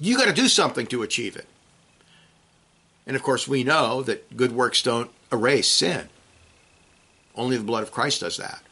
You 0.00 0.16
got 0.16 0.26
to 0.26 0.32
do 0.32 0.48
something 0.48 0.86
to 0.88 1.02
achieve 1.02 1.36
it. 1.36 1.46
And 3.06 3.16
of 3.16 3.22
course, 3.22 3.48
we 3.48 3.64
know 3.64 4.02
that 4.02 4.36
good 4.36 4.52
works 4.52 4.82
don't 4.82 5.10
erase 5.30 5.68
sin. 5.68 6.08
Only 7.34 7.56
the 7.56 7.64
blood 7.64 7.82
of 7.82 7.92
Christ 7.92 8.20
does 8.20 8.36
that. 8.36 8.62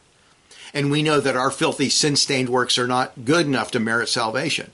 And 0.73 0.89
we 0.89 1.03
know 1.03 1.19
that 1.19 1.35
our 1.35 1.51
filthy, 1.51 1.89
sin 1.89 2.15
stained 2.15 2.49
works 2.49 2.77
are 2.77 2.87
not 2.87 3.25
good 3.25 3.45
enough 3.45 3.71
to 3.71 3.79
merit 3.79 4.07
salvation. 4.07 4.71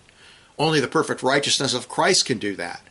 Only 0.60 0.80
the 0.80 0.88
perfect 0.88 1.24
righteousness 1.24 1.74
of 1.74 1.90
Christ 1.90 2.26
can 2.26 2.38
do 2.38 2.56
that. 2.56 2.82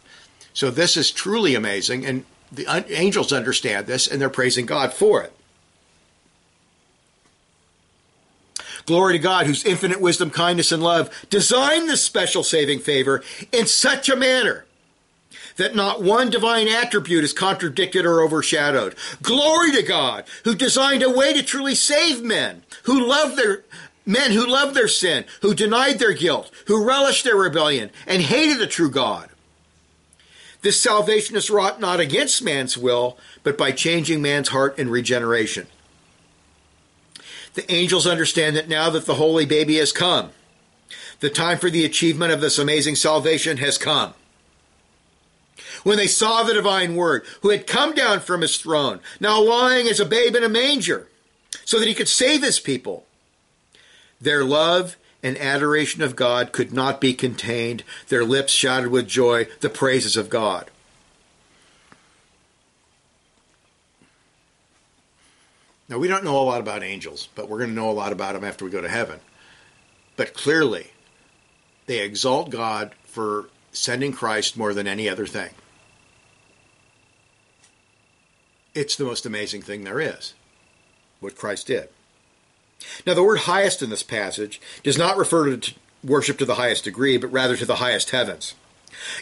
So 0.53 0.71
this 0.71 0.97
is 0.97 1.11
truly 1.11 1.55
amazing, 1.55 2.07
and 2.07 2.25
the 2.51 2.67
angels 2.89 3.33
understand 3.33 3.87
this, 3.87 4.07
and 4.07 4.21
they're 4.21 4.31
praising 4.31 4.67
God 4.67 4.93
for 4.93 5.23
it. 5.23 5.33
Glory 8.87 9.15
to 9.15 9.19
God, 9.19 9.47
whose 9.47 9.65
infinite 9.65 10.01
wisdom, 10.01 10.31
kindness, 10.31 10.73
and 10.73 10.83
love 10.83 11.11
designed 11.29 11.89
this 11.89 12.03
special 12.03 12.45
saving 12.45 12.79
favor 12.79 13.23
in 13.53 13.67
such 13.67 14.09
a 14.09 14.17
manner 14.17 14.65
that 15.57 15.75
not 15.75 16.03
one 16.03 16.31
divine 16.31 16.69
attribute 16.69 17.25
is 17.25 17.33
contradicted 17.33 18.07
or 18.07 18.23
overshadowed. 18.23 18.95
Glory 19.23 19.73
to 19.73 19.83
God, 19.83 20.25
who 20.45 20.55
designed 20.55 21.03
a 21.03 21.11
way 21.11 21.33
to 21.33 21.43
truly 21.43 21.75
save 21.75 22.23
men, 22.23 22.63
who 22.85 23.07
love 23.07 23.37
their 23.37 23.65
men 24.07 24.31
who 24.31 24.47
loved 24.47 24.77
their 24.77 24.87
sin, 24.87 25.25
who 25.43 25.53
denied 25.53 25.99
their 25.99 26.13
guilt, 26.13 26.51
who 26.67 26.85
relished 26.85 27.25
their 27.25 27.37
rebellion, 27.37 27.91
and 28.07 28.23
hated 28.23 28.59
the 28.59 28.67
true 28.67 28.91
God. 28.91 29.29
This 30.63 30.81
salvation 30.81 31.37
is 31.37 31.51
wrought 31.51 31.81
not 31.81 31.99
against 31.99 32.43
man's 32.43 32.79
will, 32.79 33.19
but 33.43 33.59
by 33.59 33.73
changing 33.73 34.23
man's 34.23 34.49
heart 34.49 34.79
in 34.79 34.89
regeneration. 34.89 35.67
The 37.57 37.73
angels 37.73 38.07
understand 38.07 38.55
that 38.55 38.69
now 38.69 38.91
that 38.91 39.07
the 39.07 39.15
holy 39.15 39.47
baby 39.47 39.79
has 39.79 39.91
come, 39.91 40.31
the 41.21 41.31
time 41.31 41.57
for 41.57 41.71
the 41.71 41.87
achievement 41.87 42.31
of 42.31 42.43
this 42.43 42.59
amazing 42.59 42.97
salvation 42.97 43.57
has 43.57 43.79
come. 43.79 44.13
When 45.83 45.97
they 45.97 46.07
saw 46.07 46.43
the 46.43 46.53
divine 46.53 46.97
word, 46.97 47.25
who 47.41 47.49
had 47.49 47.67
come 47.67 47.95
down 47.95 48.21
from 48.21 48.43
his 48.43 48.59
throne, 48.59 49.01
now 49.21 49.43
lying 49.43 49.87
as 49.87 49.99
a 49.99 50.05
babe 50.05 50.37
in 50.37 50.45
a 50.45 50.51
manger, 50.51 51.09
so 51.65 51.79
that 51.79 51.89
he 51.89 51.95
could 51.95 52.09
save 52.09 52.43
his 52.43 52.61
people, 52.61 53.07
their 54.21 54.45
love 54.45 54.99
and 55.23 55.39
adoration 55.39 56.03
of 56.03 56.15
God 56.15 56.53
could 56.53 56.75
not 56.75 57.01
be 57.01 57.15
contained. 57.15 57.85
Their 58.09 58.25
lips 58.25 58.53
shouted 58.53 58.91
with 58.91 59.09
joy 59.09 59.47
the 59.61 59.71
praises 59.71 60.17
of 60.17 60.29
God. 60.29 60.71
Now, 65.89 65.99
we 65.99 66.09
don't 66.09 66.25
know 66.25 66.39
a 66.39 66.43
lot 66.43 66.61
about 66.61 66.83
angels, 66.83 67.29
but 67.35 67.49
we're 67.49 67.59
going 67.59 67.71
to 67.71 67.77
know 67.77 67.91
a 67.91 67.93
lot 67.93 68.13
about 68.13 68.35
them 68.35 68.45
after 68.45 68.65
we 68.65 68.71
go 68.71 68.81
to 68.81 68.89
heaven. 68.89 69.21
But 70.17 70.35
clearly, 70.35 70.89
they 71.87 72.01
exalt 72.01 72.51
God 72.51 72.93
for 73.05 73.49
sending 73.73 74.13
Christ 74.13 74.57
more 74.57 74.75
than 74.75 74.89
any 74.89 75.09
other 75.09 75.27
thing. 75.27 75.51
It's 78.75 78.97
the 78.97 79.05
most 79.05 79.25
amazing 79.25 79.63
thing 79.63 79.85
there 79.85 80.01
is, 80.01 80.35
what 81.21 81.37
Christ 81.37 81.69
did. 81.69 81.89
Now, 83.07 83.15
the 83.15 83.23
word 83.23 83.41
highest 83.41 83.81
in 83.81 83.91
this 83.91 84.03
passage 84.03 84.61
does 84.83 84.99
not 84.99 85.17
refer 85.17 85.57
to 85.57 85.75
worship 86.05 86.39
to 86.39 86.45
the 86.45 86.57
highest 86.57 86.85
degree, 86.85 87.17
but 87.17 87.33
rather 87.33 87.57
to 87.57 87.65
the 87.65 87.77
highest 87.77 88.11
heavens. 88.11 88.55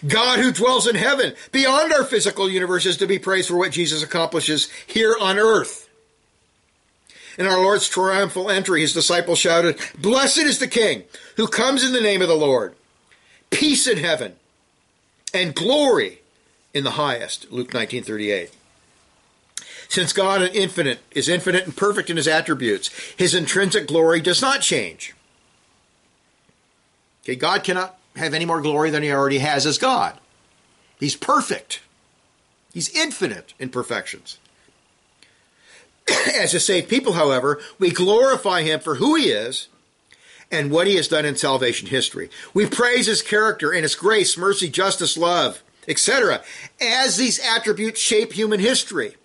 God 0.06 0.38
who 0.38 0.52
dwells 0.52 0.86
in 0.86 0.96
heaven, 0.96 1.34
beyond 1.52 1.92
our 1.92 2.04
physical 2.04 2.50
universe, 2.50 2.86
is 2.86 2.96
to 2.98 3.06
be 3.06 3.18
praised 3.18 3.48
for 3.48 3.56
what 3.56 3.72
Jesus 3.72 4.02
accomplishes 4.02 4.70
here 4.86 5.16
on 5.20 5.38
earth. 5.38 5.83
In 7.38 7.46
our 7.46 7.58
Lord's 7.58 7.88
triumphal 7.88 8.50
entry, 8.50 8.80
his 8.80 8.92
disciples 8.92 9.38
shouted, 9.38 9.78
Blessed 9.98 10.38
is 10.38 10.58
the 10.58 10.68
King 10.68 11.04
who 11.36 11.46
comes 11.46 11.84
in 11.84 11.92
the 11.92 12.00
name 12.00 12.22
of 12.22 12.28
the 12.28 12.34
Lord. 12.34 12.74
Peace 13.50 13.86
in 13.86 13.98
heaven 13.98 14.36
and 15.32 15.54
glory 15.54 16.20
in 16.72 16.84
the 16.84 16.92
highest. 16.92 17.50
Luke 17.50 17.72
19:38. 17.72 18.50
Since 19.88 20.12
God 20.12 20.42
is 20.42 20.50
infinite, 20.54 21.00
is 21.12 21.28
infinite 21.28 21.64
and 21.64 21.76
perfect 21.76 22.10
in 22.10 22.16
his 22.16 22.26
attributes, 22.26 22.88
his 23.16 23.34
intrinsic 23.34 23.86
glory 23.86 24.20
does 24.20 24.40
not 24.40 24.60
change. 24.60 25.14
Okay, 27.22 27.36
God 27.36 27.64
cannot 27.64 27.98
have 28.16 28.34
any 28.34 28.44
more 28.44 28.60
glory 28.60 28.90
than 28.90 29.02
he 29.02 29.12
already 29.12 29.38
has 29.38 29.66
as 29.66 29.78
God. 29.78 30.18
He's 30.98 31.16
perfect. 31.16 31.80
He's 32.72 32.94
infinite 32.94 33.54
in 33.58 33.68
perfections. 33.68 34.38
As 36.38 36.54
a 36.54 36.60
saved 36.60 36.88
people, 36.88 37.14
however, 37.14 37.60
we 37.78 37.90
glorify 37.90 38.62
him 38.62 38.80
for 38.80 38.96
who 38.96 39.14
he 39.14 39.30
is 39.30 39.68
and 40.50 40.70
what 40.70 40.86
he 40.86 40.96
has 40.96 41.08
done 41.08 41.24
in 41.24 41.36
salvation 41.36 41.88
history. 41.88 42.30
We 42.52 42.66
praise 42.66 43.06
his 43.06 43.22
character 43.22 43.72
and 43.72 43.82
his 43.82 43.94
grace, 43.94 44.36
mercy, 44.36 44.68
justice, 44.68 45.16
love, 45.16 45.62
etc., 45.88 46.42
as 46.80 47.16
these 47.16 47.38
attributes 47.38 48.00
shape 48.00 48.32
human 48.32 48.60
history. 48.60 49.16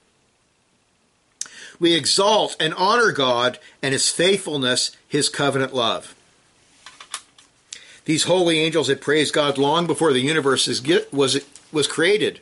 We 1.80 1.94
exalt 1.94 2.58
and 2.60 2.74
honor 2.74 3.12
God 3.12 3.58
and 3.82 3.94
his 3.94 4.10
faithfulness, 4.10 4.92
his 5.08 5.30
covenant 5.30 5.74
love. 5.74 6.14
These 8.06 8.24
holy 8.24 8.60
angels 8.60 8.88
had 8.88 9.02
praised 9.02 9.34
God 9.34 9.58
long 9.58 9.88
before 9.88 10.12
the 10.12 10.20
universe 10.20 10.68
was, 11.12 11.40
was 11.72 11.88
created. 11.88 12.42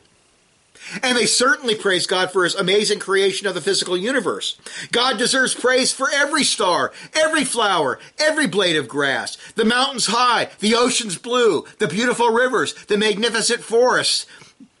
And 1.02 1.16
they 1.16 1.26
certainly 1.26 1.74
praise 1.74 2.06
God 2.06 2.30
for 2.30 2.44
his 2.44 2.54
amazing 2.54 2.98
creation 2.98 3.46
of 3.46 3.54
the 3.54 3.60
physical 3.60 3.96
universe. 3.96 4.58
God 4.90 5.18
deserves 5.18 5.54
praise 5.54 5.92
for 5.92 6.08
every 6.10 6.44
star, 6.44 6.92
every 7.14 7.44
flower, 7.44 7.98
every 8.18 8.46
blade 8.46 8.76
of 8.76 8.88
grass, 8.88 9.36
the 9.54 9.64
mountains 9.64 10.06
high, 10.06 10.48
the 10.60 10.74
oceans 10.74 11.18
blue, 11.18 11.64
the 11.78 11.88
beautiful 11.88 12.30
rivers, 12.30 12.74
the 12.86 12.96
magnificent 12.96 13.60
forests, 13.60 14.26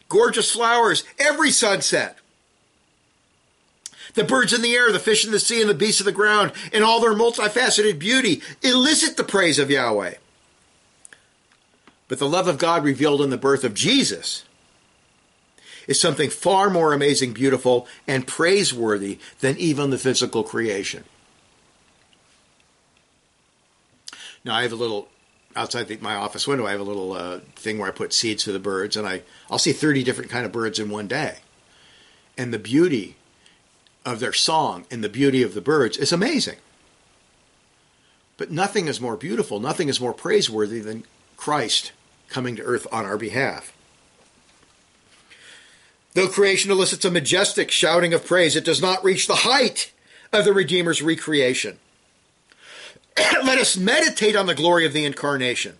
gorgeous 0.08 0.50
flowers, 0.50 1.04
every 1.18 1.50
sunset. 1.50 2.18
The 4.14 4.24
birds 4.24 4.52
in 4.52 4.62
the 4.62 4.74
air, 4.74 4.90
the 4.90 4.98
fish 4.98 5.24
in 5.24 5.30
the 5.30 5.38
sea, 5.38 5.60
and 5.60 5.70
the 5.70 5.74
beasts 5.74 6.00
of 6.00 6.06
the 6.06 6.12
ground, 6.12 6.52
in 6.72 6.82
all 6.82 7.00
their 7.00 7.14
multifaceted 7.14 7.98
beauty, 7.98 8.42
elicit 8.62 9.16
the 9.16 9.24
praise 9.24 9.58
of 9.58 9.70
Yahweh. 9.70 10.14
But 12.08 12.18
the 12.18 12.28
love 12.28 12.48
of 12.48 12.58
God 12.58 12.82
revealed 12.82 13.20
in 13.20 13.30
the 13.30 13.36
birth 13.36 13.64
of 13.64 13.74
Jesus 13.74 14.44
is 15.88 16.00
something 16.00 16.30
far 16.30 16.70
more 16.70 16.92
amazing, 16.92 17.32
beautiful, 17.32 17.88
and 18.06 18.28
praiseworthy 18.28 19.18
than 19.40 19.56
even 19.56 19.90
the 19.90 19.98
physical 19.98 20.44
creation. 20.44 21.02
Now, 24.44 24.54
I 24.54 24.62
have 24.62 24.72
a 24.72 24.76
little 24.76 25.08
outside 25.56 25.88
the, 25.88 25.96
my 25.96 26.14
office 26.14 26.46
window. 26.46 26.66
I 26.66 26.70
have 26.70 26.80
a 26.80 26.84
little 26.84 27.12
uh, 27.14 27.40
thing 27.56 27.78
where 27.78 27.88
I 27.88 27.90
put 27.90 28.12
seeds 28.12 28.44
for 28.44 28.52
the 28.52 28.60
birds, 28.60 28.96
and 28.96 29.08
I 29.08 29.22
I'll 29.50 29.58
see 29.58 29.72
thirty 29.72 30.04
different 30.04 30.30
kind 30.30 30.46
of 30.46 30.52
birds 30.52 30.78
in 30.78 30.90
one 30.90 31.08
day, 31.08 31.38
and 32.36 32.54
the 32.54 32.58
beauty 32.58 33.16
of 34.04 34.20
their 34.20 34.32
song 34.32 34.86
and 34.90 35.02
the 35.02 35.08
beauty 35.08 35.42
of 35.42 35.54
the 35.54 35.60
birds 35.60 35.96
is 35.96 36.12
amazing. 36.12 36.58
But 38.36 38.50
nothing 38.52 38.86
is 38.86 39.00
more 39.00 39.16
beautiful, 39.16 39.58
nothing 39.58 39.88
is 39.88 40.00
more 40.00 40.14
praiseworthy 40.14 40.80
than 40.80 41.04
Christ 41.36 41.92
coming 42.28 42.56
to 42.56 42.62
earth 42.62 42.86
on 42.92 43.04
our 43.04 43.18
behalf. 43.18 43.72
Though 46.18 46.26
creation 46.26 46.72
elicits 46.72 47.04
a 47.04 47.12
majestic 47.12 47.70
shouting 47.70 48.12
of 48.12 48.26
praise, 48.26 48.56
it 48.56 48.64
does 48.64 48.82
not 48.82 49.04
reach 49.04 49.28
the 49.28 49.36
height 49.36 49.92
of 50.32 50.44
the 50.44 50.52
Redeemer's 50.52 51.00
recreation. 51.00 51.78
Let 53.16 53.58
us 53.58 53.76
meditate 53.76 54.34
on 54.34 54.46
the 54.46 54.54
glory 54.56 54.84
of 54.84 54.92
the 54.92 55.04
incarnation. 55.04 55.76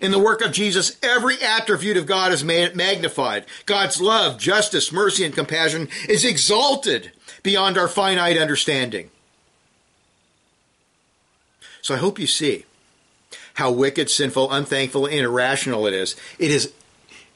In 0.00 0.10
the 0.10 0.18
work 0.18 0.44
of 0.44 0.50
Jesus, 0.50 0.96
every 1.00 1.40
attribute 1.40 1.96
of 1.96 2.06
God 2.06 2.32
is 2.32 2.42
magnified. 2.42 3.46
God's 3.66 4.00
love, 4.00 4.36
justice, 4.36 4.90
mercy, 4.90 5.24
and 5.24 5.32
compassion 5.32 5.88
is 6.08 6.24
exalted 6.24 7.12
beyond 7.44 7.78
our 7.78 7.86
finite 7.86 8.36
understanding. 8.36 9.10
So 11.82 11.94
I 11.94 11.98
hope 11.98 12.18
you 12.18 12.26
see 12.26 12.64
how 13.54 13.70
wicked, 13.70 14.10
sinful, 14.10 14.50
unthankful, 14.50 15.06
and 15.06 15.20
irrational 15.20 15.86
it 15.86 15.94
is. 15.94 16.16
It 16.40 16.50
is 16.50 16.72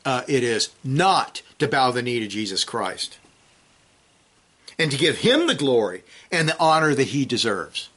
uh, 0.07 0.23
it 0.29 0.45
is 0.45 0.71
not 0.85 1.42
to 1.59 1.66
bow 1.66 1.90
the 1.90 2.01
knee 2.01 2.21
to 2.21 2.29
Jesus 2.29 2.64
Christ 2.64 3.19
and 4.79 4.90
to 4.90 4.97
give 4.97 5.19
him 5.19 5.49
the 5.49 5.55
glory 5.55 6.05
and 6.31 6.49
the 6.49 6.59
honor 6.61 6.95
that 6.95 7.09
he 7.09 7.25
deserves. 7.25 7.90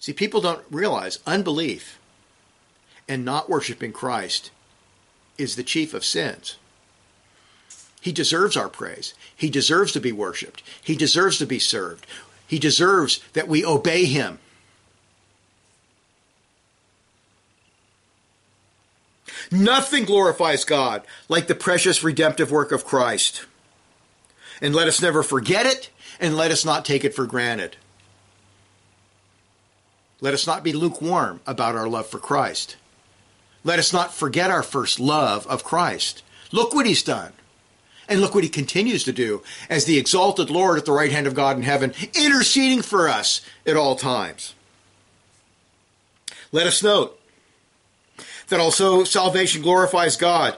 See, 0.00 0.12
people 0.12 0.40
don't 0.40 0.64
realize 0.70 1.20
unbelief 1.24 2.00
and 3.08 3.24
not 3.24 3.48
worshiping 3.48 3.92
Christ 3.92 4.50
is 5.38 5.54
the 5.54 5.62
chief 5.62 5.94
of 5.94 6.04
sins. 6.04 6.56
He 8.00 8.10
deserves 8.10 8.56
our 8.56 8.68
praise. 8.68 9.14
He 9.34 9.48
deserves 9.48 9.92
to 9.92 10.00
be 10.00 10.10
worshiped. 10.10 10.64
He 10.82 10.96
deserves 10.96 11.38
to 11.38 11.46
be 11.46 11.60
served. 11.60 12.08
He 12.48 12.58
deserves 12.58 13.20
that 13.34 13.46
we 13.46 13.64
obey 13.64 14.06
him 14.06 14.40
Nothing 19.50 20.04
glorifies 20.04 20.64
God 20.64 21.02
like 21.28 21.46
the 21.46 21.54
precious 21.54 22.02
redemptive 22.02 22.50
work 22.50 22.72
of 22.72 22.84
Christ. 22.84 23.46
And 24.60 24.74
let 24.74 24.88
us 24.88 25.02
never 25.02 25.22
forget 25.22 25.66
it, 25.66 25.90
and 26.20 26.36
let 26.36 26.50
us 26.50 26.64
not 26.64 26.84
take 26.84 27.04
it 27.04 27.14
for 27.14 27.26
granted. 27.26 27.76
Let 30.20 30.34
us 30.34 30.46
not 30.46 30.62
be 30.62 30.72
lukewarm 30.72 31.40
about 31.46 31.74
our 31.74 31.88
love 31.88 32.06
for 32.06 32.20
Christ. 32.20 32.76
Let 33.64 33.78
us 33.78 33.92
not 33.92 34.14
forget 34.14 34.50
our 34.50 34.62
first 34.62 35.00
love 35.00 35.46
of 35.46 35.64
Christ. 35.64 36.22
Look 36.52 36.74
what 36.74 36.86
he's 36.86 37.02
done. 37.02 37.32
And 38.08 38.20
look 38.20 38.34
what 38.34 38.44
he 38.44 38.50
continues 38.50 39.04
to 39.04 39.12
do 39.12 39.42
as 39.70 39.84
the 39.84 39.98
exalted 39.98 40.50
Lord 40.50 40.78
at 40.78 40.84
the 40.84 40.92
right 40.92 41.12
hand 41.12 41.26
of 41.26 41.34
God 41.34 41.56
in 41.56 41.62
heaven, 41.62 41.94
interceding 42.14 42.82
for 42.82 43.08
us 43.08 43.40
at 43.66 43.76
all 43.76 43.96
times. 43.96 44.54
Let 46.50 46.66
us 46.66 46.82
note 46.82 47.18
that 48.52 48.60
also 48.60 49.02
salvation 49.02 49.62
glorifies 49.62 50.16
God. 50.16 50.56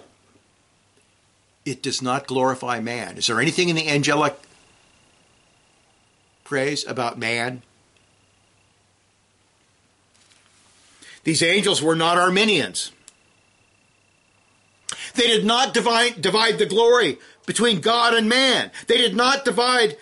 It 1.64 1.80
does 1.80 2.02
not 2.02 2.26
glorify 2.26 2.80
man. 2.80 3.16
Is 3.16 3.28
there 3.28 3.40
anything 3.40 3.68
in 3.68 3.76
the 3.76 3.88
angelic 3.88 4.36
praise 6.42 6.84
about 6.86 7.18
man? 7.18 7.62
These 11.22 11.40
angels 11.44 11.80
were 11.80 11.94
not 11.94 12.18
Arminians. 12.18 12.90
They 15.14 15.28
did 15.28 15.44
not 15.44 15.72
divide, 15.72 16.20
divide 16.20 16.58
the 16.58 16.66
glory 16.66 17.18
between 17.46 17.80
God 17.80 18.12
and 18.12 18.28
man. 18.28 18.72
They 18.88 18.98
did 18.98 19.14
not 19.14 19.44
divide 19.44 19.96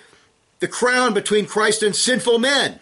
the 0.60 0.68
crown 0.68 1.12
between 1.12 1.44
Christ 1.44 1.82
and 1.82 1.94
sinful 1.94 2.38
men. 2.38 2.80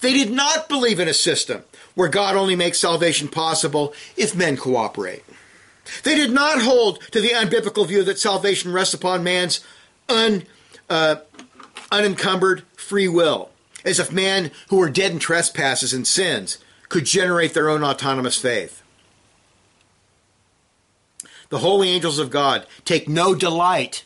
They 0.00 0.12
did 0.12 0.30
not 0.30 0.68
believe 0.68 1.00
in 1.00 1.08
a 1.08 1.14
system 1.14 1.64
where 1.98 2.08
God 2.08 2.36
only 2.36 2.54
makes 2.54 2.78
salvation 2.78 3.26
possible 3.26 3.92
if 4.16 4.32
men 4.32 4.56
cooperate. 4.56 5.24
They 6.04 6.14
did 6.14 6.30
not 6.30 6.62
hold 6.62 7.02
to 7.10 7.20
the 7.20 7.30
unbiblical 7.30 7.88
view 7.88 8.04
that 8.04 8.20
salvation 8.20 8.72
rests 8.72 8.94
upon 8.94 9.24
man's 9.24 9.58
un, 10.08 10.44
uh, 10.88 11.16
unencumbered 11.90 12.62
free 12.76 13.08
will, 13.08 13.50
as 13.84 13.98
if 13.98 14.12
men 14.12 14.52
who 14.68 14.76
were 14.76 14.88
dead 14.88 15.10
in 15.10 15.18
trespasses 15.18 15.92
and 15.92 16.06
sins 16.06 16.58
could 16.88 17.04
generate 17.04 17.52
their 17.52 17.68
own 17.68 17.82
autonomous 17.82 18.38
faith. 18.38 18.80
The 21.48 21.58
holy 21.58 21.88
angels 21.88 22.20
of 22.20 22.30
God 22.30 22.64
take 22.84 23.08
no 23.08 23.34
delight 23.34 24.04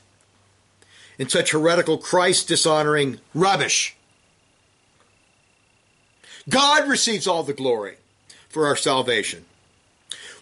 in 1.18 1.28
such 1.28 1.50
heretical 1.50 1.98
Christ 1.98 2.48
dishonoring 2.48 3.20
rubbish. 3.34 3.96
God 6.48 6.88
receives 6.88 7.26
all 7.26 7.42
the 7.42 7.52
glory 7.52 7.96
for 8.48 8.66
our 8.66 8.76
salvation. 8.76 9.44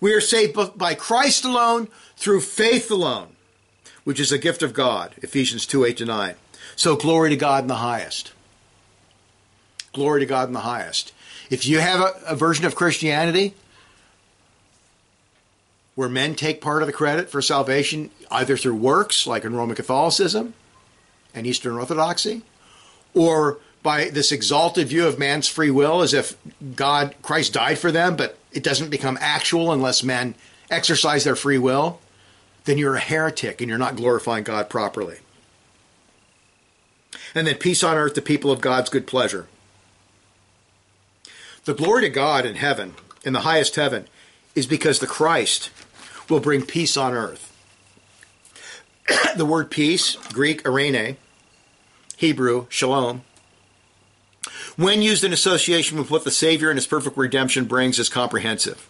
We 0.01 0.13
are 0.15 0.21
saved 0.21 0.57
by 0.77 0.95
Christ 0.95 1.45
alone, 1.45 1.89
through 2.17 2.43
faith 2.43 2.91
alone, 2.91 3.29
which 4.05 4.21
is 4.21 4.31
a 4.31 4.39
gift 4.39 4.63
of 4.63 4.75
God. 4.75 5.15
Ephesians 5.23 5.67
2 5.67 5.85
8 5.85 5.97
to 5.99 6.05
9. 6.05 6.35
So 6.77 6.97
glory 6.97 7.31
to 7.31 7.37
God 7.37 7.65
in 7.65 7.69
the 7.69 7.77
highest. 7.77 8.33
Glory 9.93 10.21
to 10.21 10.27
God 10.27 10.49
in 10.49 10.55
the 10.55 10.61
highest. 10.61 11.13
If 11.49 11.67
you 11.67 11.81
have 11.81 12.01
a, 12.01 12.13
a 12.27 12.37
version 12.37 12.65
of 12.65 12.75
Christianity 12.75 13.55
where 15.95 16.09
men 16.09 16.35
take 16.35 16.61
part 16.61 16.83
of 16.83 16.87
the 16.87 16.93
credit 16.93 17.29
for 17.29 17.43
salvation 17.43 18.11
either 18.31 18.57
through 18.57 18.77
works, 18.77 19.27
like 19.27 19.45
in 19.45 19.55
Roman 19.55 19.77
Catholicism 19.77 20.55
and 21.35 21.47
Eastern 21.47 21.77
Orthodoxy, 21.77 22.43
or 23.15 23.59
by 23.83 24.11
this 24.11 24.33
exalted 24.33 24.89
view 24.89 25.07
of 25.07 25.19
man's 25.19 25.49
free 25.49 25.71
will 25.71 26.03
as 26.03 26.13
if 26.13 26.37
God, 26.77 27.15
Christ 27.23 27.55
died 27.55 27.79
for 27.79 27.91
them, 27.91 28.17
but 28.17 28.39
it 28.53 28.63
doesn't 28.63 28.91
become 28.91 29.19
actual 29.21 29.73
unless 29.73 30.03
men 30.03 30.35
exercise 30.71 31.25
their 31.25 31.37
free 31.37 31.59
will, 31.59 32.01
then 32.65 32.79
you're 32.79 32.97
a 32.97 33.01
heretic 33.01 33.61
and 33.61 33.69
you're 33.69 33.79
not 33.79 33.97
glorifying 33.97 34.45
God 34.45 34.69
properly. 34.69 35.19
And 37.35 37.47
then 37.47 37.57
peace 37.57 37.83
on 37.83 37.97
earth 37.97 38.15
to 38.15 38.23
people 38.23 38.51
of 38.51 38.61
God's 38.61 38.91
good 38.91 39.07
pleasure. 39.07 39.47
The 41.65 41.75
glory 41.75 42.03
to 42.03 42.09
God 42.09 42.45
in 42.45 42.57
heaven, 42.57 42.95
in 43.25 43.33
the 43.33 43.41
highest 43.41 43.77
heaven, 43.77 44.07
is 44.55 44.67
because 44.67 44.99
the 44.99 45.07
Christ 45.07 45.71
will 46.29 46.41
bring 46.41 46.63
peace 46.63 46.97
on 46.97 47.15
earth. 47.15 47.47
the 49.37 49.47
word 49.47 49.71
peace, 49.71 50.17
Greek 50.33 50.63
eirene, 50.65 51.17
Hebrew 52.17 52.67
shalom, 52.69 53.23
when 54.77 55.03
used 55.03 55.25
in 55.25 55.33
association 55.33 55.99
with 55.99 56.11
what 56.11 56.25
the 56.25 56.31
Savior 56.31 56.71
and 56.71 56.77
his 56.77 56.87
perfect 56.87 57.17
redemption 57.17 57.65
brings, 57.65 57.99
is 57.99 58.09
comprehensive. 58.09 58.89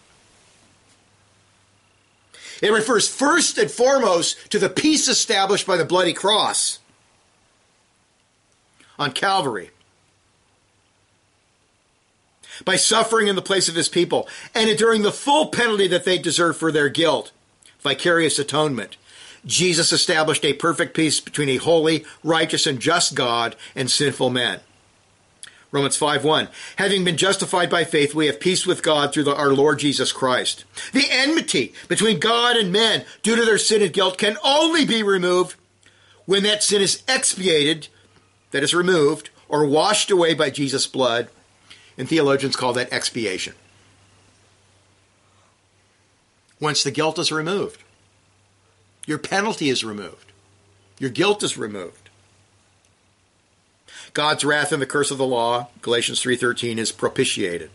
It 2.63 2.73
refers 2.73 3.09
first 3.09 3.57
and 3.59 3.71
foremost 3.71 4.51
to 4.51 4.59
the 4.59 4.69
peace 4.69 5.09
established 5.09 5.67
by 5.67 5.77
the 5.77 5.85
bloody 5.85 6.13
cross 6.13 6.79
on 8.99 9.13
Calvary 9.13 9.71
by 12.65 12.77
suffering 12.77 13.29
in 13.29 13.37
the 13.37 13.43
place 13.43 13.69
of 13.69 13.75
his 13.75 13.89
people 13.89 14.29
and 14.55 14.69
enduring 14.69 15.03
the 15.03 15.13
full 15.13 15.47
penalty 15.47 15.89
that 15.89 16.05
they 16.05 16.19
deserve 16.19 16.57
for 16.57 16.71
their 16.71 16.89
guilt. 16.89 17.33
Vicarious 17.81 18.39
atonement. 18.39 18.97
Jesus 19.47 19.93
established 19.93 20.45
a 20.45 20.53
perfect 20.53 20.95
peace 20.95 21.19
between 21.19 21.49
a 21.49 21.57
holy, 21.57 22.05
righteous, 22.23 22.67
and 22.67 22.79
just 22.79 23.15
God 23.15 23.57
and 23.75 23.91
sinful 23.91 24.29
men. 24.29 24.61
Romans 25.73 25.97
5 25.97 26.25
1. 26.25 26.49
Having 26.77 27.05
been 27.05 27.17
justified 27.17 27.71
by 27.71 27.85
faith, 27.85 28.15
we 28.15 28.27
have 28.27 28.41
peace 28.41 28.67
with 28.67 28.83
God 28.83 29.13
through 29.13 29.25
the, 29.25 29.37
our 29.37 29.53
Lord 29.53 29.79
Jesus 29.79 30.13
Christ. 30.13 30.65
The 30.93 31.07
enmity 31.11 31.73
between 31.87 32.19
God 32.19 32.57
and 32.57 32.73
men 32.73 33.05
due 33.23 33.37
to 33.37 33.45
their 33.45 33.59
sin 33.59 33.83
and 33.83 33.93
guilt 33.93 34.19
can 34.19 34.37
only 34.43 34.85
be 34.85 35.03
removed 35.03 35.57
when 36.27 36.43
that 36.43 36.63
sin 36.63 36.83
is 36.83 37.03
expiated, 37.09 37.89
that 38.51 38.63
is 38.63 38.75
removed, 38.75 39.31
or 39.49 39.65
washed 39.65 40.11
away 40.11 40.35
by 40.35 40.51
Jesus' 40.51 40.87
blood 40.87 41.29
and 41.97 42.09
theologians 42.09 42.57
call 42.57 42.73
that 42.73 42.93
expiation. 42.93 43.55
Once 46.59 46.83
the 46.83 46.91
guilt 46.91 47.19
is 47.19 47.31
removed, 47.31 47.83
your 49.07 49.19
penalty 49.19 49.69
is 49.69 49.85
removed, 49.85 50.33
your 50.99 51.11
guilt 51.11 51.43
is 51.43 51.59
removed. 51.59 52.00
God's 54.13 54.45
wrath 54.45 54.73
and 54.73 54.83
the 54.83 54.87
curse 54.87 55.11
of 55.11 55.19
the 55.19 55.27
law, 55.27 55.69
Galatians 55.83 56.21
3:13 56.21 56.79
is 56.79 56.93
propitiated. 56.93 57.71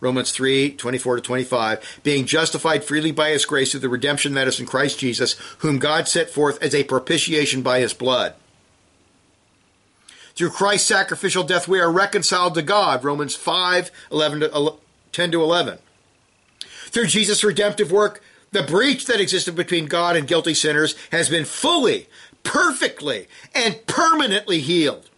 Romans 0.00 0.32
3, 0.32 0.72
24 0.72 1.16
to 1.16 1.22
25, 1.22 2.00
being 2.02 2.24
justified 2.24 2.82
freely 2.82 3.12
by 3.12 3.30
his 3.30 3.44
grace 3.44 3.70
through 3.70 3.80
the 3.80 3.88
redemption 3.88 4.32
that 4.32 4.48
is 4.48 4.58
in 4.58 4.64
Christ 4.64 4.98
Jesus, 4.98 5.36
whom 5.58 5.78
God 5.78 6.08
set 6.08 6.30
forth 6.30 6.60
as 6.62 6.74
a 6.74 6.84
propitiation 6.84 7.60
by 7.60 7.80
his 7.80 7.92
blood. 7.92 8.34
Through 10.34 10.50
Christ's 10.50 10.88
sacrificial 10.88 11.44
death, 11.44 11.68
we 11.68 11.80
are 11.80 11.92
reconciled 11.92 12.54
to 12.54 12.62
God. 12.62 13.04
Romans 13.04 13.34
5, 13.34 13.90
11 14.10 14.40
to, 14.40 14.74
10 15.12 15.32
to 15.32 15.42
11. 15.42 15.78
Through 16.86 17.06
Jesus' 17.06 17.44
redemptive 17.44 17.92
work, 17.92 18.22
the 18.52 18.62
breach 18.62 19.04
that 19.06 19.20
existed 19.20 19.54
between 19.54 19.86
God 19.86 20.16
and 20.16 20.26
guilty 20.26 20.54
sinners 20.54 20.96
has 21.12 21.28
been 21.28 21.44
fully, 21.44 22.08
perfectly, 22.42 23.28
and 23.54 23.86
permanently 23.86 24.60
healed. 24.60 25.08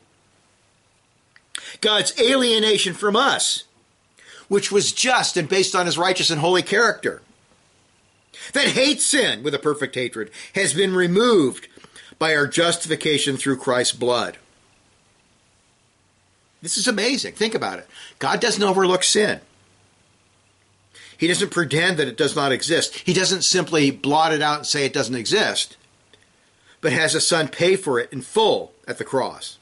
God's 1.80 2.18
alienation 2.20 2.94
from 2.94 3.16
us, 3.16 3.64
which 4.48 4.70
was 4.70 4.92
just 4.92 5.36
and 5.36 5.48
based 5.48 5.74
on 5.74 5.86
his 5.86 5.98
righteous 5.98 6.30
and 6.30 6.40
holy 6.40 6.62
character, 6.62 7.22
that 8.52 8.68
hates 8.68 9.04
sin 9.04 9.42
with 9.42 9.54
a 9.54 9.58
perfect 9.58 9.94
hatred, 9.94 10.30
has 10.54 10.74
been 10.74 10.94
removed 10.94 11.68
by 12.18 12.34
our 12.34 12.46
justification 12.46 13.36
through 13.36 13.56
Christ's 13.56 13.94
blood. 13.94 14.38
This 16.60 16.76
is 16.78 16.86
amazing. 16.86 17.34
Think 17.34 17.54
about 17.54 17.80
it. 17.80 17.88
God 18.18 18.40
doesn't 18.40 18.62
overlook 18.62 19.02
sin. 19.02 19.40
He 21.18 21.26
doesn't 21.26 21.50
pretend 21.50 21.98
that 21.98 22.08
it 22.08 22.16
does 22.16 22.34
not 22.34 22.52
exist. 22.52 22.96
He 22.98 23.12
doesn't 23.12 23.42
simply 23.42 23.90
blot 23.90 24.32
it 24.32 24.42
out 24.42 24.58
and 24.58 24.66
say 24.66 24.84
it 24.84 24.92
doesn't 24.92 25.14
exist, 25.14 25.76
but 26.82 26.92
has 26.92 27.14
a 27.14 27.20
son 27.20 27.48
pay 27.48 27.76
for 27.76 27.98
it 27.98 28.12
in 28.12 28.20
full 28.20 28.72
at 28.86 28.98
the 28.98 29.04
cross. 29.04 29.56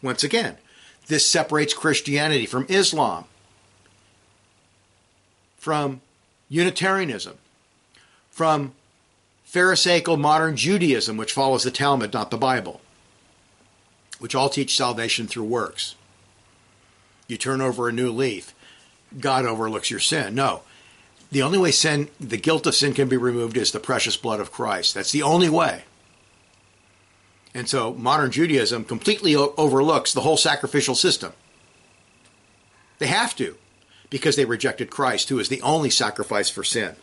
Once 0.00 0.22
again, 0.22 0.56
this 1.08 1.26
separates 1.26 1.74
Christianity 1.74 2.46
from 2.46 2.66
Islam, 2.68 3.24
from 5.56 6.00
Unitarianism, 6.48 7.36
from 8.30 8.74
Pharisaical 9.44 10.16
modern 10.16 10.54
Judaism, 10.56 11.16
which 11.16 11.32
follows 11.32 11.64
the 11.64 11.72
Talmud, 11.72 12.12
not 12.12 12.30
the 12.30 12.38
Bible 12.38 12.80
which 14.22 14.36
all 14.36 14.48
teach 14.48 14.76
salvation 14.76 15.26
through 15.26 15.42
works. 15.42 15.96
You 17.26 17.36
turn 17.36 17.60
over 17.60 17.88
a 17.88 17.92
new 17.92 18.12
leaf, 18.12 18.54
God 19.18 19.44
overlooks 19.44 19.90
your 19.90 19.98
sin. 19.98 20.36
No. 20.36 20.62
The 21.32 21.42
only 21.42 21.58
way 21.58 21.72
sin, 21.72 22.08
the 22.20 22.36
guilt 22.36 22.64
of 22.68 22.76
sin 22.76 22.94
can 22.94 23.08
be 23.08 23.16
removed 23.16 23.56
is 23.56 23.72
the 23.72 23.80
precious 23.80 24.16
blood 24.16 24.38
of 24.38 24.52
Christ. 24.52 24.94
That's 24.94 25.10
the 25.10 25.24
only 25.24 25.48
way. 25.48 25.82
And 27.54 27.68
so 27.68 27.92
modern 27.94 28.30
Judaism 28.30 28.84
completely 28.84 29.36
overlooks 29.36 30.12
the 30.12 30.22
whole 30.22 30.36
sacrificial 30.36 30.94
system. 30.94 31.32
They 32.98 33.08
have 33.08 33.36
to, 33.36 33.56
because 34.10 34.36
they 34.36 34.44
rejected 34.44 34.90
Christ, 34.90 35.28
who 35.28 35.38
is 35.38 35.48
the 35.48 35.62
only 35.62 35.90
sacrifice 35.90 36.48
for 36.48 36.64
sin. 36.64 36.96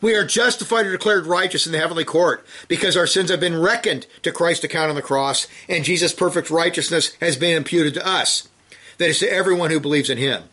We 0.00 0.14
are 0.14 0.26
justified 0.26 0.86
or 0.86 0.92
declared 0.92 1.26
righteous 1.26 1.66
in 1.66 1.72
the 1.72 1.78
heavenly 1.78 2.04
court 2.04 2.46
because 2.68 2.96
our 2.96 3.06
sins 3.06 3.30
have 3.30 3.40
been 3.40 3.60
reckoned 3.60 4.06
to 4.22 4.32
Christ's 4.32 4.64
account 4.64 4.90
on 4.90 4.94
the 4.94 5.02
cross, 5.02 5.46
and 5.68 5.84
Jesus' 5.84 6.12
perfect 6.12 6.50
righteousness 6.50 7.14
has 7.20 7.36
been 7.36 7.56
imputed 7.56 7.94
to 7.94 8.06
us. 8.06 8.48
That 8.98 9.10
is, 9.10 9.18
to 9.18 9.30
everyone 9.30 9.70
who 9.70 9.80
believes 9.80 10.08
in 10.08 10.18
him. 10.18 10.44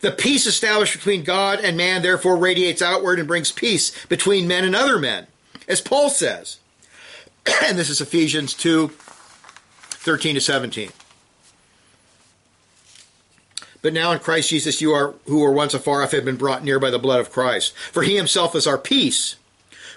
The 0.00 0.12
peace 0.12 0.46
established 0.46 0.94
between 0.94 1.24
God 1.24 1.60
and 1.60 1.76
man 1.76 2.02
therefore 2.02 2.36
radiates 2.36 2.82
outward 2.82 3.18
and 3.18 3.26
brings 3.26 3.50
peace 3.50 3.92
between 4.06 4.46
men 4.46 4.64
and 4.64 4.76
other 4.76 4.98
men, 4.98 5.26
as 5.68 5.80
Paul 5.80 6.10
says. 6.10 6.58
and 7.64 7.78
this 7.78 7.90
is 7.90 8.00
Ephesians 8.00 8.54
2 8.54 8.88
13 8.88 10.34
to 10.36 10.40
17. 10.40 10.90
But 13.80 13.92
now 13.92 14.10
in 14.10 14.18
Christ 14.18 14.50
Jesus, 14.50 14.80
you 14.80 14.92
are 14.92 15.14
who 15.26 15.40
were 15.40 15.52
once 15.52 15.74
afar 15.74 16.02
off 16.02 16.12
have 16.12 16.24
been 16.24 16.36
brought 16.36 16.64
near 16.64 16.80
by 16.80 16.90
the 16.90 16.98
blood 16.98 17.20
of 17.20 17.30
Christ. 17.30 17.76
For 17.76 18.02
he 18.02 18.16
himself 18.16 18.56
is 18.56 18.66
our 18.66 18.78
peace, 18.78 19.36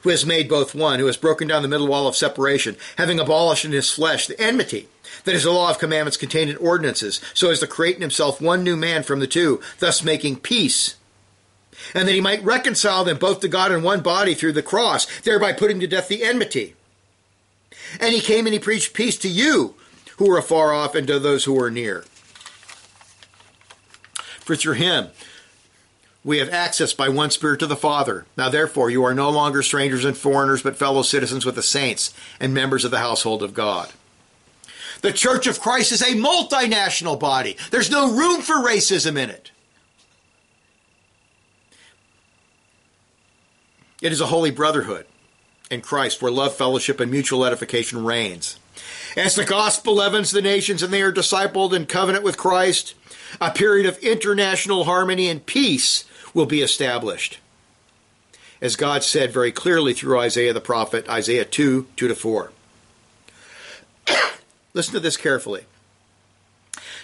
who 0.03 0.09
has 0.09 0.25
made 0.25 0.49
both 0.49 0.75
one, 0.75 0.99
who 0.99 1.07
has 1.07 1.17
broken 1.17 1.47
down 1.47 1.61
the 1.61 1.67
middle 1.67 1.87
wall 1.87 2.07
of 2.07 2.15
separation, 2.15 2.75
having 2.97 3.19
abolished 3.19 3.65
in 3.65 3.71
his 3.71 3.91
flesh 3.91 4.27
the 4.27 4.39
enmity, 4.39 4.87
that 5.23 5.35
is 5.35 5.43
the 5.43 5.51
law 5.51 5.69
of 5.69 5.79
commandments 5.79 6.17
contained 6.17 6.49
in 6.49 6.57
ordinances, 6.57 7.21
so 7.33 7.49
as 7.49 7.59
to 7.59 7.67
create 7.67 7.95
in 7.95 8.01
himself 8.01 8.41
one 8.41 8.63
new 8.63 8.75
man 8.75 9.03
from 9.03 9.19
the 9.19 9.27
two, 9.27 9.59
thus 9.79 10.03
making 10.03 10.37
peace. 10.37 10.95
And 11.93 12.07
that 12.07 12.13
he 12.13 12.21
might 12.21 12.43
reconcile 12.43 13.03
them 13.03 13.17
both 13.17 13.41
to 13.41 13.47
God 13.47 13.71
in 13.71 13.83
one 13.83 14.01
body 14.01 14.33
through 14.33 14.53
the 14.53 14.63
cross, 14.63 15.05
thereby 15.21 15.53
putting 15.53 15.79
to 15.79 15.87
death 15.87 16.07
the 16.07 16.23
enmity. 16.23 16.75
And 17.99 18.13
he 18.13 18.21
came 18.21 18.45
and 18.45 18.53
he 18.53 18.59
preached 18.59 18.93
peace 18.93 19.17
to 19.17 19.29
you 19.29 19.75
who 20.17 20.29
were 20.29 20.37
afar 20.37 20.71
off 20.73 20.95
and 20.95 21.07
to 21.07 21.19
those 21.19 21.45
who 21.45 21.53
were 21.53 21.71
near. 21.71 22.05
For 24.39 24.55
through 24.55 24.73
him 24.73 25.09
we 26.23 26.37
have 26.37 26.49
access 26.49 26.93
by 26.93 27.09
one 27.09 27.31
Spirit 27.31 27.59
to 27.59 27.67
the 27.67 27.75
Father. 27.75 28.25
Now 28.37 28.49
therefore 28.49 28.89
you 28.89 29.03
are 29.03 29.13
no 29.13 29.29
longer 29.29 29.63
strangers 29.63 30.05
and 30.05 30.15
foreigners, 30.15 30.61
but 30.61 30.77
fellow 30.77 31.01
citizens 31.01 31.45
with 31.45 31.55
the 31.55 31.63
saints 31.63 32.13
and 32.39 32.53
members 32.53 32.85
of 32.85 32.91
the 32.91 32.99
household 32.99 33.41
of 33.41 33.53
God. 33.53 33.91
The 35.01 35.11
Church 35.11 35.47
of 35.47 35.59
Christ 35.59 35.91
is 35.91 36.01
a 36.01 36.13
multinational 36.13 37.19
body. 37.19 37.57
There's 37.71 37.89
no 37.89 38.15
room 38.15 38.41
for 38.41 38.55
racism 38.55 39.17
in 39.17 39.31
it. 39.31 39.51
It 44.01 44.11
is 44.11 44.19
a 44.19 44.27
holy 44.27 44.51
brotherhood 44.51 45.05
in 45.69 45.81
Christ 45.81 46.21
where 46.21 46.31
love, 46.31 46.55
fellowship, 46.55 46.99
and 46.99 47.11
mutual 47.11 47.45
edification 47.45 48.03
reigns. 48.03 48.57
As 49.15 49.35
the 49.35 49.45
gospel 49.45 49.95
leavens 49.95 50.31
the 50.31 50.41
nations 50.41 50.81
and 50.81 50.91
they 50.91 51.01
are 51.01 51.11
discipled 51.11 51.73
in 51.73 51.85
covenant 51.85 52.23
with 52.23 52.37
Christ, 52.37 52.95
a 53.39 53.51
period 53.51 53.85
of 53.85 53.97
international 53.99 54.85
harmony 54.85 55.29
and 55.29 55.45
peace 55.45 56.05
will 56.33 56.45
be 56.45 56.61
established. 56.61 57.39
As 58.61 58.75
God 58.75 59.03
said 59.03 59.31
very 59.31 59.51
clearly 59.51 59.93
through 59.93 60.19
Isaiah 60.19 60.53
the 60.53 60.61
prophet, 60.61 61.07
Isaiah 61.09 61.45
2 61.45 61.87
2 61.95 62.07
to 62.07 62.15
4. 62.15 62.51
Listen 64.73 64.93
to 64.93 64.99
this 64.99 65.17
carefully. 65.17 65.65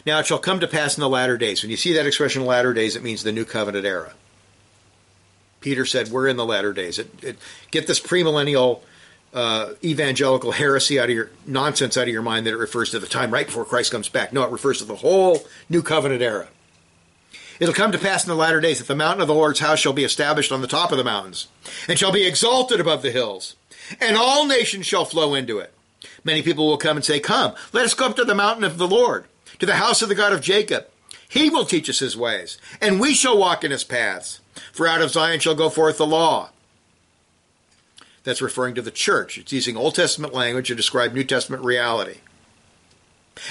Now 0.05 0.19
it 0.19 0.27
shall 0.27 0.39
come 0.39 0.59
to 0.61 0.67
pass 0.67 0.97
in 0.97 1.01
the 1.01 1.09
latter 1.09 1.37
days. 1.37 1.61
When 1.61 1.71
you 1.71 1.77
see 1.77 1.93
that 1.93 2.05
expression 2.05 2.45
latter 2.45 2.73
days, 2.73 2.95
it 2.95 3.03
means 3.03 3.23
the 3.23 3.31
new 3.31 3.45
covenant 3.45 3.85
era. 3.85 4.13
Peter 5.61 5.85
said, 5.85 6.09
We're 6.09 6.27
in 6.27 6.37
the 6.37 6.45
latter 6.45 6.73
days. 6.73 6.99
It, 6.99 7.23
it, 7.23 7.37
get 7.71 7.87
this 7.87 7.99
premillennial 7.99 8.81
uh, 9.33 9.73
evangelical 9.83 10.51
heresy 10.51 10.99
out 10.99 11.09
of 11.09 11.15
your 11.15 11.29
nonsense 11.45 11.97
out 11.97 12.03
of 12.03 12.13
your 12.13 12.21
mind 12.21 12.45
that 12.45 12.53
it 12.53 12.57
refers 12.57 12.91
to 12.91 12.99
the 12.99 13.07
time 13.07 13.31
right 13.31 13.45
before 13.45 13.65
Christ 13.65 13.91
comes 13.91 14.09
back. 14.09 14.33
No, 14.33 14.43
it 14.43 14.51
refers 14.51 14.79
to 14.79 14.85
the 14.85 14.95
whole 14.95 15.39
new 15.69 15.81
covenant 15.81 16.21
era. 16.21 16.47
It'll 17.59 17.73
come 17.73 17.91
to 17.91 17.97
pass 17.97 18.23
in 18.23 18.29
the 18.29 18.35
latter 18.35 18.61
days 18.61 18.77
that 18.79 18.87
the 18.87 18.95
mountain 18.95 19.21
of 19.21 19.27
the 19.27 19.33
Lord's 19.33 19.59
house 19.59 19.79
shall 19.79 19.93
be 19.93 20.03
established 20.03 20.51
on 20.51 20.61
the 20.61 20.67
top 20.67 20.91
of 20.91 20.97
the 20.97 21.03
mountains, 21.03 21.47
and 21.87 21.97
shall 21.97 22.11
be 22.11 22.25
exalted 22.25 22.79
above 22.79 23.01
the 23.01 23.11
hills, 23.11 23.55
and 23.99 24.15
all 24.15 24.45
nations 24.45 24.85
shall 24.85 25.05
flow 25.05 25.33
into 25.33 25.57
it. 25.57 25.73
Many 26.23 26.41
people 26.41 26.67
will 26.67 26.77
come 26.77 26.97
and 26.97 27.05
say, 27.05 27.19
Come, 27.19 27.53
let 27.73 27.85
us 27.85 27.93
go 27.93 28.05
up 28.05 28.15
to 28.17 28.25
the 28.25 28.35
mountain 28.35 28.63
of 28.63 28.77
the 28.77 28.87
Lord, 28.87 29.25
to 29.59 29.65
the 29.65 29.75
house 29.75 30.01
of 30.01 30.09
the 30.09 30.15
God 30.15 30.33
of 30.33 30.41
Jacob. 30.41 30.87
He 31.27 31.49
will 31.49 31.65
teach 31.65 31.89
us 31.89 31.99
his 31.99 32.15
ways, 32.15 32.57
and 32.79 32.99
we 32.99 33.13
shall 33.13 33.37
walk 33.37 33.63
in 33.63 33.71
his 33.71 33.83
paths. 33.83 34.39
For 34.71 34.87
out 34.87 35.01
of 35.01 35.11
Zion 35.11 35.39
shall 35.39 35.55
go 35.55 35.69
forth 35.69 35.97
the 35.97 36.05
law. 36.05 36.49
That's 38.23 38.41
referring 38.41 38.75
to 38.75 38.81
the 38.81 38.91
church. 38.91 39.37
It's 39.37 39.53
using 39.53 39.77
Old 39.77 39.95
Testament 39.95 40.33
language 40.33 40.67
to 40.67 40.75
describe 40.75 41.13
New 41.13 41.23
Testament 41.23 41.63
reality. 41.63 42.17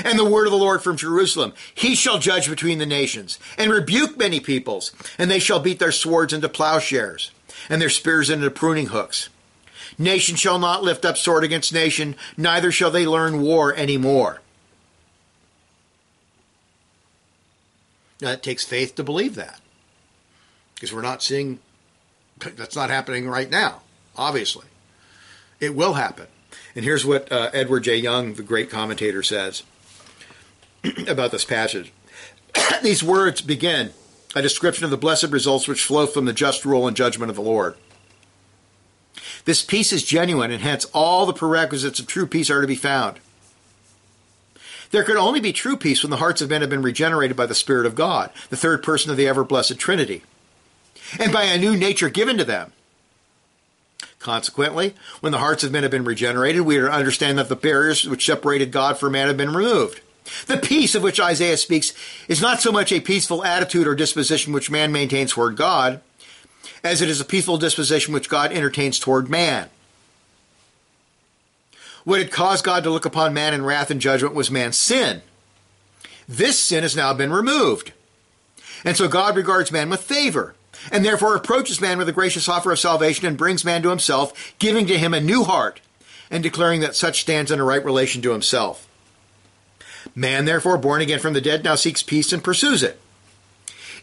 And 0.05 0.19
the 0.19 0.29
word 0.29 0.47
of 0.47 0.51
the 0.51 0.59
Lord 0.59 0.83
from 0.83 0.97
Jerusalem 0.97 1.55
He 1.75 1.95
shall 1.95 2.19
judge 2.19 2.49
between 2.49 2.79
the 2.79 2.87
nations, 2.87 3.39
and 3.57 3.71
rebuke 3.71 4.17
many 4.17 4.41
peoples, 4.41 4.93
and 5.19 5.31
they 5.31 5.39
shall 5.39 5.61
beat 5.61 5.79
their 5.79 5.93
swords 5.93 6.33
into 6.33 6.49
plowshares, 6.49 7.31
and 7.69 7.81
their 7.81 7.89
spears 7.89 8.29
into 8.29 8.51
pruning 8.51 8.87
hooks. 8.87 9.29
Nation 9.99 10.37
shall 10.37 10.59
not 10.59 10.83
lift 10.83 11.05
up 11.05 11.17
sword 11.17 11.45
against 11.45 11.73
nation, 11.73 12.17
neither 12.37 12.71
shall 12.71 12.91
they 12.91 13.07
learn 13.07 13.41
war 13.41 13.75
any 13.75 13.97
more. 13.97 14.41
Now, 18.21 18.33
it 18.33 18.43
takes 18.43 18.65
faith 18.65 18.95
to 18.97 19.05
believe 19.05 19.35
that. 19.35 19.61
Because 20.77 20.93
we're 20.93 21.03
not 21.03 21.23
seeing, 21.23 21.59
that's 22.39 22.77
not 22.77 22.91
happening 22.91 23.29
right 23.29 23.51
now, 23.51 23.81
obviously. 24.17 24.67
It 25.59 25.75
will 25.75 25.95
happen. 25.95 26.29
And 26.77 26.85
here's 26.85 27.05
what 27.05 27.33
uh, 27.33 27.51
Edward 27.53 27.81
J. 27.81 27.97
Young, 27.97 28.35
the 28.35 28.43
great 28.43 28.71
commentator, 28.71 29.23
says 29.23 29.65
about 31.09 31.33
this 31.33 31.45
passage. 31.45 31.93
These 32.83 33.03
words 33.03 33.41
begin 33.41 33.93
a 34.35 34.43
description 34.43 34.85
of 34.85 34.91
the 34.91 34.99
blessed 34.99 35.31
results 35.31 35.67
which 35.67 35.83
flow 35.83 36.07
from 36.07 36.27
the 36.27 36.33
just 36.33 36.65
rule 36.65 36.87
and 36.87 36.97
judgment 36.97 37.31
of 37.31 37.37
the 37.37 37.43
Lord. 37.43 37.75
This 39.47 39.63
peace 39.63 39.93
is 39.93 40.05
genuine, 40.05 40.51
and 40.51 40.63
hence 40.63 40.85
all 40.93 41.25
the 41.25 41.33
prerequisites 41.33 42.01
of 42.01 42.07
true 42.07 42.27
peace 42.27 42.51
are 42.51 42.61
to 42.61 42.67
be 42.67 42.77
found. 42.77 43.19
There 44.91 45.05
could 45.05 45.17
only 45.17 45.41
be 45.41 45.53
true 45.53 45.77
peace 45.77 46.03
when 46.03 46.11
the 46.11 46.19
hearts 46.19 46.43
of 46.43 46.51
men 46.51 46.61
have 46.61 46.71
been 46.71 46.83
regenerated 46.83 47.37
by 47.37 47.47
the 47.47 47.55
Spirit 47.55 47.87
of 47.87 47.95
God, 47.95 48.31
the 48.51 48.57
third 48.57 48.83
person 48.83 49.11
of 49.11 49.17
the 49.17 49.27
ever 49.27 49.45
blessed 49.45 49.79
Trinity, 49.79 50.23
and 51.19 51.33
by 51.33 51.45
a 51.45 51.59
new 51.59 51.77
nature 51.77 52.09
given 52.09 52.37
to 52.39 52.45
them. 52.45 52.73
Consequently, 54.19 54.95
when 55.21 55.33
the 55.33 55.39
hearts 55.39 55.63
of 55.63 55.73
men 55.73 55.83
have 55.83 55.93
been 55.93 56.05
regenerated, 56.05 56.63
we 56.63 56.79
are 56.79 56.89
to 56.89 56.93
understand 56.93 57.39
that 57.39 57.49
the 57.49 57.57
barriers 57.57 58.09
which 58.09 58.27
separated 58.27 58.73
God 58.73 58.99
from 58.99 59.13
man 59.13 59.29
have 59.29 59.37
been 59.37 59.55
removed. 59.55 60.01
The 60.47 60.57
peace 60.57 60.95
of 60.95 61.03
which 61.03 61.21
Isaiah 61.21 61.57
speaks 61.57 61.93
is 62.27 62.43
not 62.43 62.61
so 62.61 62.73
much 62.73 62.91
a 62.91 63.01
peaceful 63.01 63.45
attitude 63.45 63.87
or 63.87 63.95
disposition 63.95 64.53
which 64.53 64.71
man 64.71 64.91
maintains 64.91 65.33
toward 65.33 65.57
God, 65.57 66.01
as 66.83 67.01
it 67.01 67.09
is 67.09 67.21
a 67.21 67.25
peaceful 67.25 67.59
disposition 67.59 68.13
which 68.13 68.29
God 68.29 68.53
entertains 68.53 68.99
toward 68.99 69.31
man. 69.31 69.69
What 72.03 72.19
had 72.19 72.33
caused 72.33 72.65
God 72.65 72.83
to 72.83 72.91
look 72.91 73.05
upon 73.05 73.33
man 73.33 73.55
in 73.55 73.65
wrath 73.65 73.91
and 73.91 74.01
judgment 74.01 74.35
was 74.35 74.51
man's 74.51 74.77
sin. 74.77 75.23
This 76.29 76.59
sin 76.59 76.83
has 76.83 76.97
now 76.97 77.15
been 77.15 77.33
removed. 77.33 77.93
And 78.85 78.97
so 78.97 79.07
God 79.07 79.37
regards 79.37 79.71
man 79.71 79.91
with 79.91 80.03
favor, 80.03 80.56
and 80.91 81.05
therefore 81.05 81.35
approaches 81.35 81.81
man 81.81 81.99
with 81.99 82.09
a 82.09 82.13
gracious 82.13 82.49
offer 82.49 82.73
of 82.73 82.79
salvation 82.79 83.27
and 83.27 83.37
brings 83.37 83.65
man 83.65 83.83
to 83.83 83.91
himself, 83.91 84.55
giving 84.59 84.87
to 84.87 84.99
him 84.99 85.15
a 85.15 85.21
new 85.21 85.45
heart, 85.45 85.81
and 86.31 86.43
declaring 86.43 86.81
that 86.81 86.97
such 86.97 87.21
stands 87.21 87.51
in 87.51 87.61
a 87.61 87.65
right 87.65 87.85
relation 87.85 88.23
to 88.23 88.33
himself. 88.33 88.89
Man, 90.15 90.45
therefore, 90.45 90.79
born 90.79 91.03
again 91.03 91.19
from 91.19 91.33
the 91.33 91.41
dead, 91.41 91.65
now 91.65 91.75
seeks 91.75 92.03
peace 92.03 92.33
and 92.33 92.43
pursues 92.43 92.83
it. 92.83 93.01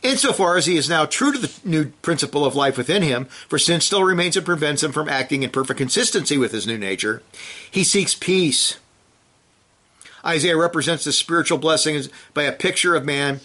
Insofar 0.01 0.57
as 0.57 0.65
he 0.65 0.75
is 0.75 0.89
now 0.89 1.05
true 1.05 1.31
to 1.31 1.39
the 1.39 1.51
new 1.63 1.85
principle 2.01 2.45
of 2.45 2.55
life 2.55 2.77
within 2.77 3.03
him, 3.03 3.25
for 3.47 3.57
sin 3.57 3.79
still 3.79 4.03
remains 4.03 4.35
and 4.35 4.45
prevents 4.45 4.83
him 4.83 4.91
from 4.91 5.07
acting 5.07 5.43
in 5.43 5.49
perfect 5.49 5.77
consistency 5.77 6.37
with 6.37 6.51
his 6.51 6.67
new 6.67 6.77
nature, 6.77 7.23
he 7.71 7.85
seeks 7.85 8.13
peace. 8.13 8.77
Isaiah 10.25 10.57
represents 10.57 11.05
the 11.05 11.13
spiritual 11.13 11.57
blessings 11.57 12.09
by 12.33 12.43
a 12.43 12.51
picture 12.51 12.95
of 12.95 13.05
man 13.05 13.39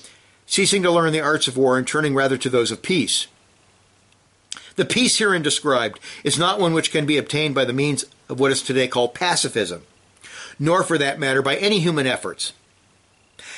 ceasing 0.48 0.82
to 0.82 0.90
learn 0.90 1.12
the 1.12 1.20
arts 1.20 1.46
of 1.46 1.56
war 1.56 1.78
and 1.78 1.86
turning 1.86 2.14
rather 2.14 2.38
to 2.38 2.48
those 2.48 2.72
of 2.72 2.82
peace. 2.82 3.28
The 4.74 4.84
peace 4.84 5.18
herein 5.18 5.42
described 5.42 6.00
is 6.24 6.38
not 6.38 6.58
one 6.58 6.72
which 6.72 6.90
can 6.90 7.04
be 7.04 7.18
obtained 7.18 7.54
by 7.54 7.64
the 7.64 7.72
means 7.72 8.06
of 8.28 8.40
what 8.40 8.50
is 8.50 8.62
today 8.62 8.88
called 8.88 9.14
pacifism, 9.14 9.82
nor 10.58 10.82
for 10.82 10.96
that 10.98 11.20
matter 11.20 11.42
by 11.42 11.56
any 11.56 11.80
human 11.80 12.06
efforts. 12.06 12.54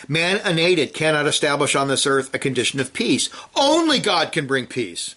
Man 0.08 0.40
unaided 0.44 0.92
cannot 0.92 1.26
establish 1.26 1.76
on 1.76 1.88
this 1.88 2.06
earth 2.06 2.34
a 2.34 2.38
condition 2.38 2.80
of 2.80 2.92
peace. 2.92 3.30
Only 3.54 3.98
God 3.98 4.32
can 4.32 4.46
bring 4.46 4.66
peace. 4.66 5.14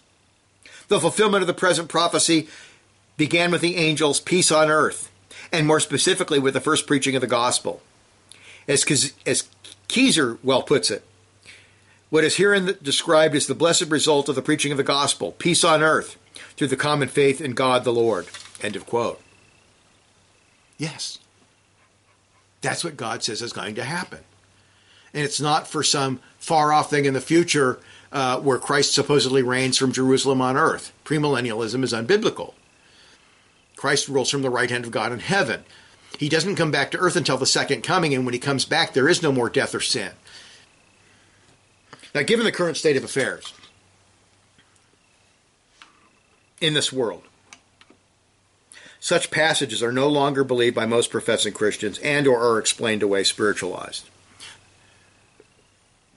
The 0.90 1.00
fulfillment 1.00 1.42
of 1.42 1.48
the 1.48 1.54
present 1.54 1.90
prophecy 1.90 2.48
began 3.18 3.50
with 3.50 3.62
the 3.62 3.78
angels' 3.78 4.20
peace 4.20 4.52
on 4.52 4.70
earth, 4.70 5.10
and 5.52 5.66
more 5.66 5.80
specifically 5.80 6.40
with 6.40 6.54
the 6.54 6.62
first 6.62 6.86
preaching 6.86 7.16
of 7.16 7.22
the 7.22 7.28
gospel. 7.28 7.82
As, 8.68 8.86
as 9.26 9.48
Kieser 9.88 10.38
well 10.44 10.64
puts 10.64 10.92
it, 10.92 11.04
what 12.14 12.24
is 12.24 12.36
herein 12.36 12.78
described 12.84 13.34
is 13.34 13.48
the 13.48 13.56
blessed 13.56 13.90
result 13.90 14.30
of 14.30 14.36
the 14.36 14.42
preaching 14.44 14.72
of 14.72 14.78
the 14.78 14.84
gospel, 14.84 15.32
peace 15.32 15.64
on 15.64 15.82
earth, 15.82 16.16
through 16.56 16.68
the 16.68 16.76
common 16.76 17.08
faith 17.08 17.42
in 17.42 17.54
God 17.54 17.84
the 17.84 17.92
Lord. 17.92 18.28
End 18.62 18.76
of 18.76 18.86
quote. 18.86 19.20
Yes. 20.78 21.18
That's 22.62 22.84
what 22.84 22.98
God 22.98 23.24
says 23.24 23.42
is 23.42 23.52
going 23.52 23.74
to 23.74 23.84
happen. 23.84 24.20
And 25.12 25.24
it's 25.24 25.42
not 25.42 25.68
for 25.68 25.82
some 25.82 26.20
far 26.38 26.72
off 26.72 26.92
thing 26.92 27.06
in 27.06 27.16
the 27.16 27.20
future 27.20 27.80
uh, 28.12 28.40
where 28.40 28.60
Christ 28.60 28.94
supposedly 28.94 29.42
reigns 29.42 29.80
from 29.80 29.92
Jerusalem 29.92 30.40
on 30.40 30.56
earth. 30.56 30.94
Premillennialism 31.06 31.84
is 31.84 31.94
unbiblical. 31.94 32.54
Christ 33.76 34.08
rules 34.08 34.30
from 34.30 34.44
the 34.44 34.52
right 34.52 34.70
hand 34.70 34.86
of 34.86 34.92
God 34.92 35.12
in 35.12 35.18
heaven. 35.18 35.64
He 36.20 36.30
doesn't 36.30 36.58
come 36.58 36.70
back 36.70 36.92
to 36.92 37.00
earth 37.00 37.16
until 37.16 37.38
the 37.38 37.48
second 37.48 37.82
coming, 37.82 38.14
and 38.14 38.24
when 38.24 38.36
he 38.36 38.40
comes 38.40 38.66
back, 38.66 38.94
there 38.94 39.10
is 39.10 39.24
no 39.24 39.32
more 39.32 39.50
death 39.50 39.74
or 39.74 39.80
sin. 39.80 40.12
Now, 42.14 42.22
given 42.22 42.46
the 42.46 42.52
current 42.52 42.78
state 42.78 42.98
of 42.98 43.04
affairs 43.04 43.54
in 46.62 46.74
this 46.74 46.94
world, 46.94 47.24
such 49.00 49.32
passages 49.32 49.84
are 49.84 49.92
no 49.92 50.08
longer 50.08 50.44
believed 50.44 50.76
by 50.76 50.86
most 50.86 51.12
professing 51.12 51.54
Christians 51.54 52.00
and 52.00 52.26
or 52.26 52.40
are 52.40 52.58
explained 52.58 53.04
away 53.04 53.24
spiritualized. 53.26 54.10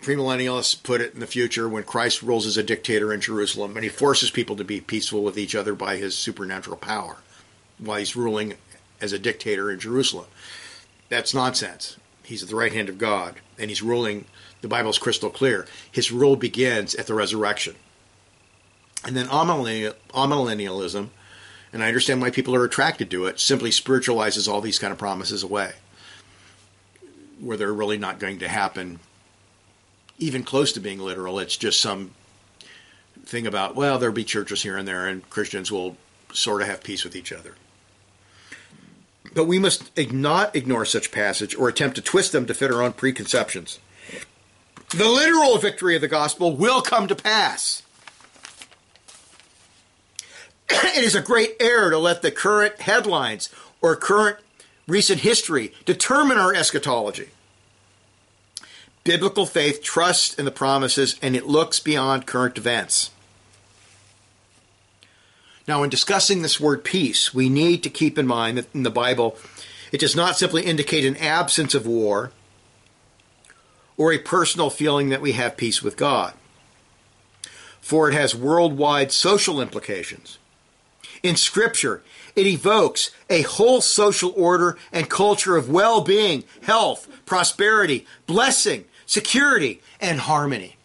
Premillennialists 0.00 0.80
put 0.80 1.00
it 1.00 1.14
in 1.14 1.18
the 1.18 1.26
future 1.26 1.68
when 1.68 1.82
Christ 1.82 2.22
rules 2.22 2.46
as 2.46 2.56
a 2.56 2.62
dictator 2.62 3.12
in 3.12 3.20
Jerusalem 3.20 3.74
and 3.74 3.82
he 3.82 3.88
forces 3.88 4.30
people 4.30 4.54
to 4.54 4.62
be 4.62 4.80
peaceful 4.80 5.24
with 5.24 5.36
each 5.36 5.56
other 5.56 5.74
by 5.74 5.96
his 5.96 6.16
supernatural 6.16 6.76
power 6.76 7.16
while 7.78 7.98
he's 7.98 8.14
ruling 8.14 8.54
as 9.00 9.12
a 9.12 9.18
dictator 9.18 9.68
in 9.68 9.80
Jerusalem. 9.80 10.26
That's 11.08 11.34
nonsense. 11.34 11.96
He's 12.22 12.44
at 12.44 12.48
the 12.48 12.54
right 12.54 12.72
hand 12.72 12.88
of 12.88 12.98
God 12.98 13.40
and 13.58 13.68
he's 13.68 13.82
ruling, 13.82 14.26
the 14.66 14.74
Bible's 14.76 14.98
crystal 14.98 15.30
clear. 15.30 15.66
His 15.90 16.10
rule 16.10 16.36
begins 16.36 16.94
at 16.96 17.06
the 17.06 17.14
resurrection. 17.14 17.76
And 19.04 19.16
then 19.16 19.28
amillennialism 19.28 21.10
and 21.76 21.84
I 21.84 21.88
understand 21.88 22.22
why 22.22 22.30
people 22.30 22.54
are 22.54 22.64
attracted 22.64 23.10
to 23.10 23.26
it, 23.26 23.38
simply 23.38 23.70
spiritualizes 23.70 24.48
all 24.48 24.62
these 24.62 24.78
kind 24.78 24.92
of 24.92 24.98
promises 24.98 25.42
away, 25.42 25.72
where 27.38 27.58
they're 27.58 27.70
really 27.70 27.98
not 27.98 28.18
going 28.18 28.38
to 28.38 28.48
happen, 28.48 28.98
even 30.18 30.42
close 30.42 30.72
to 30.72 30.80
being 30.80 31.00
literal. 31.00 31.38
It's 31.38 31.56
just 31.56 31.80
some 31.80 32.12
thing 33.24 33.46
about, 33.46 33.74
well, 33.74 33.98
there'll 33.98 34.14
be 34.14 34.24
churches 34.24 34.62
here 34.62 34.78
and 34.78 34.88
there, 34.88 35.06
and 35.06 35.28
Christians 35.28 35.70
will 35.70 35.98
sort 36.32 36.62
of 36.62 36.68
have 36.68 36.82
peace 36.82 37.04
with 37.04 37.14
each 37.14 37.30
other. 37.30 37.56
But 39.34 39.44
we 39.44 39.58
must 39.58 39.90
not 39.98 40.56
ignore 40.56 40.86
such 40.86 41.12
passage 41.12 41.54
or 41.54 41.68
attempt 41.68 41.96
to 41.96 42.02
twist 42.02 42.32
them 42.32 42.46
to 42.46 42.54
fit 42.54 42.72
our 42.72 42.82
own 42.82 42.94
preconceptions. 42.94 43.80
The 44.90 45.08
literal 45.08 45.58
victory 45.58 45.96
of 45.96 46.00
the 46.00 46.08
gospel 46.08 46.54
will 46.54 46.80
come 46.80 47.08
to 47.08 47.14
pass. 47.14 47.82
it 50.70 51.02
is 51.02 51.14
a 51.14 51.20
great 51.20 51.56
error 51.58 51.90
to 51.90 51.98
let 51.98 52.22
the 52.22 52.30
current 52.30 52.80
headlines 52.80 53.50
or 53.80 53.96
current 53.96 54.38
recent 54.86 55.20
history 55.20 55.72
determine 55.84 56.38
our 56.38 56.54
eschatology. 56.54 57.30
Biblical 59.02 59.46
faith 59.46 59.82
trusts 59.82 60.34
in 60.34 60.44
the 60.44 60.50
promises 60.50 61.16
and 61.20 61.34
it 61.34 61.46
looks 61.46 61.80
beyond 61.80 62.26
current 62.26 62.56
events. 62.56 63.10
Now, 65.68 65.82
in 65.82 65.90
discussing 65.90 66.42
this 66.42 66.60
word 66.60 66.84
peace, 66.84 67.34
we 67.34 67.48
need 67.48 67.82
to 67.82 67.90
keep 67.90 68.18
in 68.18 68.26
mind 68.26 68.58
that 68.58 68.72
in 68.72 68.84
the 68.84 68.90
Bible, 68.90 69.36
it 69.90 69.98
does 69.98 70.14
not 70.14 70.36
simply 70.36 70.64
indicate 70.64 71.04
an 71.04 71.16
absence 71.16 71.74
of 71.74 71.86
war 71.86 72.30
or 73.96 74.12
a 74.12 74.18
personal 74.18 74.70
feeling 74.70 75.08
that 75.08 75.22
we 75.22 75.32
have 75.32 75.56
peace 75.56 75.82
with 75.82 75.96
God, 75.96 76.34
for 77.80 78.08
it 78.08 78.14
has 78.14 78.34
worldwide 78.34 79.12
social 79.12 79.60
implications. 79.60 80.38
In 81.22 81.36
Scripture, 81.36 82.02
it 82.34 82.46
evokes 82.46 83.10
a 83.30 83.42
whole 83.42 83.80
social 83.80 84.32
order 84.36 84.76
and 84.92 85.08
culture 85.08 85.56
of 85.56 85.70
well 85.70 86.02
being, 86.02 86.44
health, 86.62 87.08
prosperity, 87.24 88.06
blessing, 88.26 88.84
security, 89.06 89.80
and 90.00 90.20
harmony. 90.20 90.76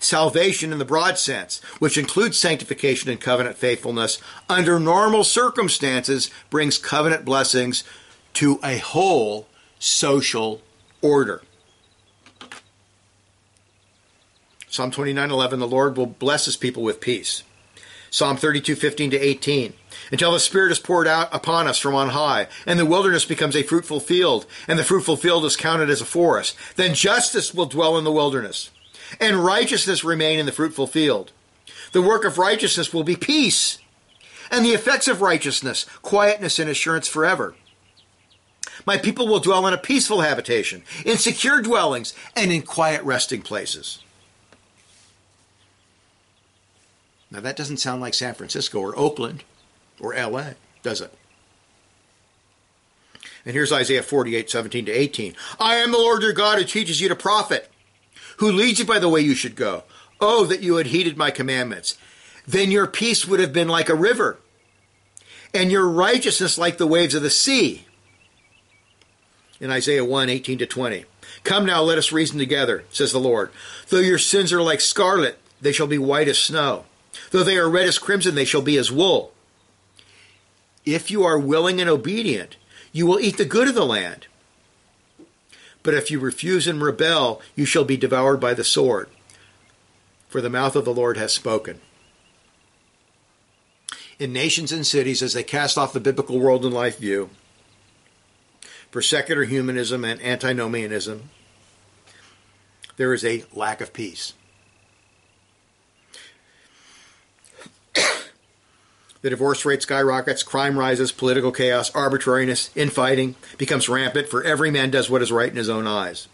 Salvation 0.00 0.72
in 0.72 0.78
the 0.78 0.84
broad 0.84 1.16
sense, 1.16 1.62
which 1.78 1.96
includes 1.96 2.38
sanctification 2.38 3.08
and 3.08 3.20
covenant 3.20 3.56
faithfulness, 3.56 4.18
under 4.50 4.78
normal 4.78 5.24
circumstances 5.24 6.30
brings 6.50 6.76
covenant 6.76 7.24
blessings 7.24 7.84
to 8.34 8.60
a 8.62 8.78
whole 8.78 9.46
social 9.78 10.60
order. 11.04 11.42
Psalm 14.68 14.90
29:11 14.90 15.60
The 15.60 15.68
Lord 15.68 15.96
will 15.96 16.06
bless 16.06 16.46
his 16.46 16.56
people 16.56 16.82
with 16.82 17.00
peace. 17.00 17.44
Psalm 18.10 18.36
32, 18.36 18.74
15 18.74 19.10
to 19.10 19.18
18. 19.18 19.74
Until 20.10 20.32
the 20.32 20.40
Spirit 20.40 20.72
is 20.72 20.78
poured 20.78 21.06
out 21.06 21.28
upon 21.32 21.66
us 21.66 21.78
from 21.78 21.94
on 21.94 22.10
high, 22.10 22.46
and 22.64 22.78
the 22.78 22.86
wilderness 22.86 23.24
becomes 23.24 23.56
a 23.56 23.62
fruitful 23.62 24.00
field, 24.00 24.46
and 24.66 24.78
the 24.78 24.84
fruitful 24.84 25.16
field 25.16 25.44
is 25.44 25.56
counted 25.56 25.90
as 25.90 26.00
a 26.00 26.04
forest, 26.06 26.56
then 26.76 26.94
justice 26.94 27.52
will 27.52 27.66
dwell 27.66 27.98
in 27.98 28.04
the 28.04 28.12
wilderness, 28.12 28.70
and 29.20 29.44
righteousness 29.44 30.04
remain 30.04 30.38
in 30.38 30.46
the 30.46 30.52
fruitful 30.52 30.86
field. 30.86 31.32
The 31.92 32.02
work 32.02 32.24
of 32.24 32.38
righteousness 32.38 32.94
will 32.94 33.04
be 33.04 33.16
peace, 33.16 33.78
and 34.50 34.64
the 34.64 34.74
effects 34.74 35.08
of 35.08 35.20
righteousness, 35.20 35.84
quietness 36.02 36.58
and 36.58 36.70
assurance 36.70 37.08
forever. 37.08 37.56
My 38.86 38.98
people 38.98 39.26
will 39.28 39.40
dwell 39.40 39.66
in 39.66 39.74
a 39.74 39.78
peaceful 39.78 40.20
habitation, 40.20 40.82
in 41.04 41.16
secure 41.16 41.62
dwellings, 41.62 42.14
and 42.36 42.52
in 42.52 42.62
quiet 42.62 43.02
resting 43.02 43.42
places. 43.42 44.00
Now, 47.30 47.40
that 47.40 47.56
doesn't 47.56 47.78
sound 47.78 48.00
like 48.00 48.14
San 48.14 48.34
Francisco 48.34 48.78
or 48.80 48.96
Oakland 48.98 49.44
or 50.00 50.14
LA, 50.14 50.50
does 50.82 51.00
it? 51.00 51.12
And 53.44 53.54
here's 53.54 53.72
Isaiah 53.72 54.02
48, 54.02 54.50
17 54.50 54.86
to 54.86 54.92
18. 54.92 55.34
I 55.60 55.76
am 55.76 55.92
the 55.92 55.98
Lord 55.98 56.22
your 56.22 56.32
God 56.32 56.58
who 56.58 56.64
teaches 56.64 57.00
you 57.00 57.08
to 57.08 57.16
profit, 57.16 57.70
who 58.38 58.50
leads 58.50 58.78
you 58.78 58.84
by 58.84 58.98
the 58.98 59.08
way 59.08 59.20
you 59.20 59.34
should 59.34 59.56
go. 59.56 59.84
Oh, 60.20 60.46
that 60.46 60.62
you 60.62 60.76
had 60.76 60.86
heeded 60.86 61.16
my 61.16 61.30
commandments. 61.30 61.98
Then 62.46 62.70
your 62.70 62.86
peace 62.86 63.26
would 63.26 63.40
have 63.40 63.52
been 63.52 63.68
like 63.68 63.88
a 63.88 63.94
river, 63.94 64.38
and 65.52 65.70
your 65.70 65.88
righteousness 65.88 66.56
like 66.56 66.78
the 66.78 66.86
waves 66.86 67.14
of 67.14 67.22
the 67.22 67.30
sea. 67.30 67.86
In 69.64 69.70
Isaiah 69.70 70.04
1, 70.04 70.28
18 70.28 70.58
to 70.58 70.66
20. 70.66 71.06
Come 71.42 71.64
now, 71.64 71.80
let 71.80 71.96
us 71.96 72.12
reason 72.12 72.38
together, 72.38 72.84
says 72.90 73.12
the 73.12 73.18
Lord. 73.18 73.50
Though 73.88 73.96
your 73.96 74.18
sins 74.18 74.52
are 74.52 74.60
like 74.60 74.82
scarlet, 74.82 75.38
they 75.58 75.72
shall 75.72 75.86
be 75.86 75.96
white 75.96 76.28
as 76.28 76.36
snow. 76.38 76.84
Though 77.30 77.42
they 77.42 77.56
are 77.56 77.70
red 77.70 77.88
as 77.88 77.98
crimson, 77.98 78.34
they 78.34 78.44
shall 78.44 78.60
be 78.60 78.76
as 78.76 78.92
wool. 78.92 79.32
If 80.84 81.10
you 81.10 81.24
are 81.24 81.38
willing 81.38 81.80
and 81.80 81.88
obedient, 81.88 82.58
you 82.92 83.06
will 83.06 83.18
eat 83.18 83.38
the 83.38 83.46
good 83.46 83.66
of 83.66 83.74
the 83.74 83.86
land. 83.86 84.26
But 85.82 85.94
if 85.94 86.10
you 86.10 86.20
refuse 86.20 86.66
and 86.66 86.82
rebel, 86.82 87.40
you 87.56 87.64
shall 87.64 87.84
be 87.84 87.96
devoured 87.96 88.40
by 88.40 88.52
the 88.52 88.64
sword. 88.64 89.08
For 90.28 90.42
the 90.42 90.50
mouth 90.50 90.76
of 90.76 90.84
the 90.84 90.92
Lord 90.92 91.16
has 91.16 91.32
spoken. 91.32 91.80
In 94.18 94.34
nations 94.34 94.72
and 94.72 94.86
cities, 94.86 95.22
as 95.22 95.32
they 95.32 95.42
cast 95.42 95.78
off 95.78 95.94
the 95.94 96.00
biblical 96.00 96.38
world 96.38 96.66
and 96.66 96.74
life 96.74 96.98
view, 96.98 97.30
for 98.94 99.02
secular 99.02 99.42
humanism 99.42 100.04
and 100.04 100.22
antinomianism, 100.22 101.28
there 102.96 103.12
is 103.12 103.24
a 103.24 103.44
lack 103.52 103.80
of 103.80 103.92
peace. 103.92 104.34
The 109.22 109.30
divorce 109.30 109.64
rate 109.64 109.82
skyrockets, 109.82 110.44
crime 110.44 110.78
rises, 110.78 111.10
political 111.10 111.50
chaos, 111.50 111.92
arbitrariness, 111.92 112.70
infighting 112.76 113.34
becomes 113.58 113.88
rampant, 113.88 114.28
for 114.28 114.44
every 114.44 114.70
man 114.70 114.92
does 114.92 115.10
what 115.10 115.22
is 115.22 115.32
right 115.32 115.50
in 115.50 115.56
his 115.56 115.68
own 115.68 115.88
eyes. 115.88 116.28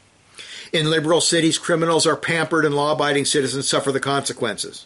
In 0.71 0.91
liberal 0.91 1.23
cities, 1.23 1.57
criminals 1.57 2.07
are 2.07 2.15
pampered 2.15 2.67
and 2.67 2.75
law 2.75 2.93
abiding 2.93 3.25
citizens 3.25 3.69
suffer 3.69 3.91
the 3.91 4.01
consequences. 4.01 4.85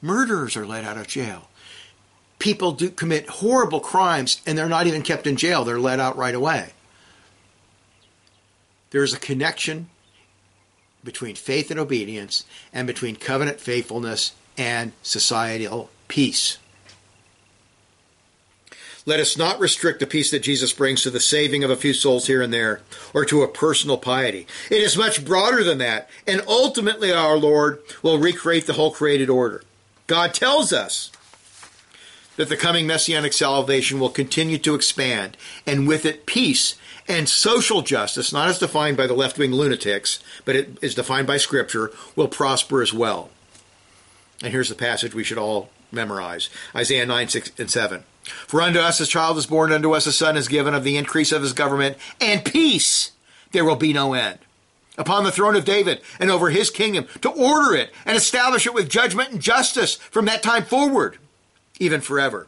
Murderers 0.00 0.56
are 0.56 0.66
let 0.66 0.84
out 0.84 0.98
of 0.98 1.08
jail. 1.08 1.48
People 2.38 2.72
do 2.72 2.90
commit 2.90 3.28
horrible 3.28 3.80
crimes 3.80 4.40
and 4.46 4.56
they're 4.58 4.68
not 4.68 4.86
even 4.86 5.02
kept 5.02 5.26
in 5.26 5.36
jail, 5.36 5.64
they're 5.64 5.78
let 5.78 6.00
out 6.00 6.16
right 6.16 6.34
away. 6.34 6.72
There's 8.90 9.14
a 9.14 9.18
connection 9.18 9.88
between 11.02 11.34
faith 11.34 11.70
and 11.70 11.80
obedience 11.80 12.44
and 12.72 12.86
between 12.86 13.16
covenant 13.16 13.60
faithfulness 13.60 14.32
and 14.56 14.92
societal 15.02 15.90
peace. 16.08 16.58
Let 19.06 19.20
us 19.20 19.36
not 19.36 19.60
restrict 19.60 20.00
the 20.00 20.06
peace 20.06 20.30
that 20.30 20.42
Jesus 20.42 20.72
brings 20.72 21.02
to 21.02 21.10
the 21.10 21.20
saving 21.20 21.62
of 21.62 21.70
a 21.70 21.76
few 21.76 21.92
souls 21.92 22.26
here 22.26 22.40
and 22.40 22.52
there, 22.52 22.80
or 23.12 23.26
to 23.26 23.42
a 23.42 23.48
personal 23.48 23.98
piety. 23.98 24.46
It 24.70 24.80
is 24.80 24.96
much 24.96 25.24
broader 25.26 25.62
than 25.62 25.76
that, 25.78 26.08
and 26.26 26.40
ultimately 26.46 27.12
our 27.12 27.36
Lord 27.36 27.82
will 28.02 28.18
recreate 28.18 28.66
the 28.66 28.72
whole 28.72 28.90
created 28.90 29.28
order. 29.28 29.62
God 30.06 30.32
tells 30.32 30.72
us 30.72 31.10
that 32.36 32.48
the 32.48 32.56
coming 32.56 32.86
messianic 32.86 33.32
salvation 33.32 34.00
will 34.00 34.10
continue 34.10 34.58
to 34.58 34.74
expand, 34.74 35.36
and 35.66 35.88
with 35.88 36.04
it 36.04 36.26
peace 36.26 36.76
and 37.06 37.28
social 37.28 37.82
justice, 37.82 38.32
not 38.32 38.48
as 38.48 38.58
defined 38.58 38.96
by 38.96 39.06
the 39.06 39.14
left 39.14 39.38
wing 39.38 39.52
lunatics, 39.52 40.22
but 40.44 40.56
it 40.56 40.78
is 40.82 40.94
defined 40.94 41.26
by 41.26 41.36
Scripture, 41.36 41.90
will 42.16 42.28
prosper 42.28 42.82
as 42.82 42.94
well. 42.94 43.30
And 44.42 44.52
here's 44.52 44.68
the 44.68 44.74
passage 44.74 45.14
we 45.14 45.24
should 45.24 45.38
all 45.38 45.70
memorize. 45.92 46.50
Isaiah 46.74 47.06
9, 47.06 47.28
6, 47.28 47.52
and 47.58 47.70
7. 47.70 48.04
For 48.24 48.62
unto 48.62 48.78
us 48.78 49.00
a 49.00 49.06
child 49.06 49.36
is 49.36 49.46
born, 49.46 49.70
unto 49.70 49.92
us 49.94 50.06
a 50.06 50.12
son 50.12 50.36
is 50.36 50.48
given, 50.48 50.74
of 50.74 50.82
the 50.82 50.96
increase 50.96 51.30
of 51.30 51.42
his 51.42 51.52
government, 51.52 51.96
and 52.20 52.44
peace 52.44 53.12
there 53.52 53.64
will 53.64 53.76
be 53.76 53.92
no 53.92 54.14
end. 54.14 54.38
Upon 54.96 55.24
the 55.24 55.32
throne 55.32 55.56
of 55.56 55.64
David 55.64 56.00
and 56.20 56.30
over 56.30 56.50
his 56.50 56.70
kingdom, 56.70 57.06
to 57.20 57.30
order 57.30 57.74
it 57.74 57.90
and 58.06 58.16
establish 58.16 58.66
it 58.66 58.74
with 58.74 58.88
judgment 58.88 59.30
and 59.30 59.40
justice 59.40 59.96
from 59.96 60.24
that 60.26 60.42
time 60.42 60.64
forward, 60.64 61.18
even 61.78 62.00
forever. 62.00 62.46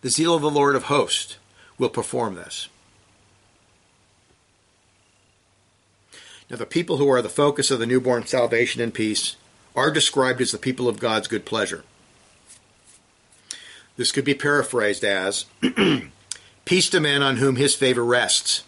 The 0.00 0.10
zeal 0.10 0.34
of 0.34 0.42
the 0.42 0.50
Lord 0.50 0.74
of 0.74 0.84
hosts 0.84 1.36
will 1.78 1.88
perform 1.88 2.34
this. 2.34 2.68
Now, 6.50 6.56
the 6.56 6.66
people 6.66 6.98
who 6.98 7.08
are 7.08 7.22
the 7.22 7.28
focus 7.28 7.70
of 7.70 7.78
the 7.78 7.86
newborn 7.86 8.26
salvation 8.26 8.82
and 8.82 8.92
peace 8.92 9.36
are 9.74 9.90
described 9.90 10.40
as 10.40 10.50
the 10.50 10.58
people 10.58 10.88
of 10.88 10.98
God's 10.98 11.28
good 11.28 11.46
pleasure. 11.46 11.84
This 13.96 14.12
could 14.12 14.24
be 14.24 14.34
paraphrased 14.34 15.04
as 15.04 15.46
peace 16.64 16.90
to 16.90 17.00
men 17.00 17.22
on 17.22 17.36
whom 17.36 17.56
his 17.56 17.74
favor 17.74 18.04
rests. 18.04 18.64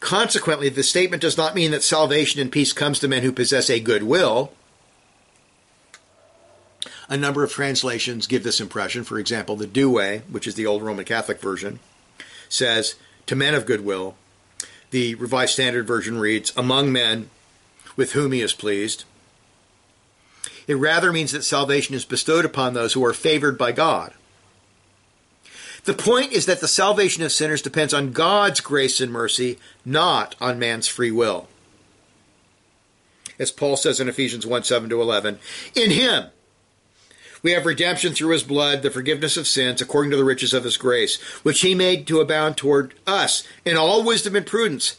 Consequently, 0.00 0.68
the 0.68 0.82
statement 0.82 1.22
does 1.22 1.36
not 1.36 1.54
mean 1.54 1.70
that 1.70 1.82
salvation 1.82 2.40
and 2.40 2.52
peace 2.52 2.72
comes 2.72 2.98
to 2.98 3.08
men 3.08 3.22
who 3.22 3.32
possess 3.32 3.70
a 3.70 3.80
good 3.80 4.02
will. 4.02 4.52
A 7.08 7.16
number 7.16 7.44
of 7.44 7.52
translations 7.52 8.26
give 8.26 8.42
this 8.42 8.60
impression. 8.60 9.04
For 9.04 9.18
example, 9.18 9.56
the 9.56 9.66
Douay, 9.66 10.22
which 10.30 10.46
is 10.46 10.56
the 10.56 10.66
old 10.66 10.82
Roman 10.82 11.04
Catholic 11.04 11.40
version, 11.40 11.78
says, 12.48 12.96
to 13.26 13.36
men 13.36 13.54
of 13.54 13.66
good 13.66 13.84
will. 13.84 14.16
The 14.90 15.14
Revised 15.16 15.52
Standard 15.52 15.86
Version 15.86 16.18
reads, 16.18 16.52
among 16.56 16.92
men 16.92 17.30
with 17.96 18.12
whom 18.12 18.32
he 18.32 18.40
is 18.40 18.52
pleased. 18.52 19.04
It 20.66 20.74
rather 20.74 21.12
means 21.12 21.32
that 21.32 21.44
salvation 21.44 21.94
is 21.94 22.04
bestowed 22.04 22.44
upon 22.44 22.74
those 22.74 22.92
who 22.92 23.04
are 23.04 23.12
favored 23.12 23.56
by 23.56 23.72
God. 23.72 24.12
The 25.84 25.94
point 25.94 26.32
is 26.32 26.46
that 26.46 26.60
the 26.60 26.68
salvation 26.68 27.22
of 27.22 27.30
sinners 27.30 27.62
depends 27.62 27.94
on 27.94 28.10
God's 28.10 28.60
grace 28.60 29.00
and 29.00 29.12
mercy, 29.12 29.58
not 29.84 30.34
on 30.40 30.58
man's 30.58 30.88
free 30.88 31.12
will. 31.12 31.48
As 33.38 33.52
Paul 33.52 33.76
says 33.76 34.00
in 34.00 34.08
Ephesians 34.08 34.44
1 34.44 34.64
7 34.64 34.90
to 34.90 35.00
11, 35.00 35.38
in 35.76 35.90
him 35.92 36.26
we 37.46 37.52
have 37.52 37.64
redemption 37.64 38.12
through 38.12 38.30
his 38.30 38.42
blood, 38.42 38.82
the 38.82 38.90
forgiveness 38.90 39.36
of 39.36 39.46
sins, 39.46 39.80
according 39.80 40.10
to 40.10 40.16
the 40.16 40.24
riches 40.24 40.52
of 40.52 40.64
his 40.64 40.76
grace, 40.76 41.22
which 41.44 41.60
he 41.60 41.76
made 41.76 42.04
to 42.08 42.18
abound 42.18 42.56
toward 42.56 42.92
us 43.06 43.46
in 43.64 43.76
all 43.76 44.02
wisdom 44.02 44.34
and 44.34 44.44
prudence 44.44 44.96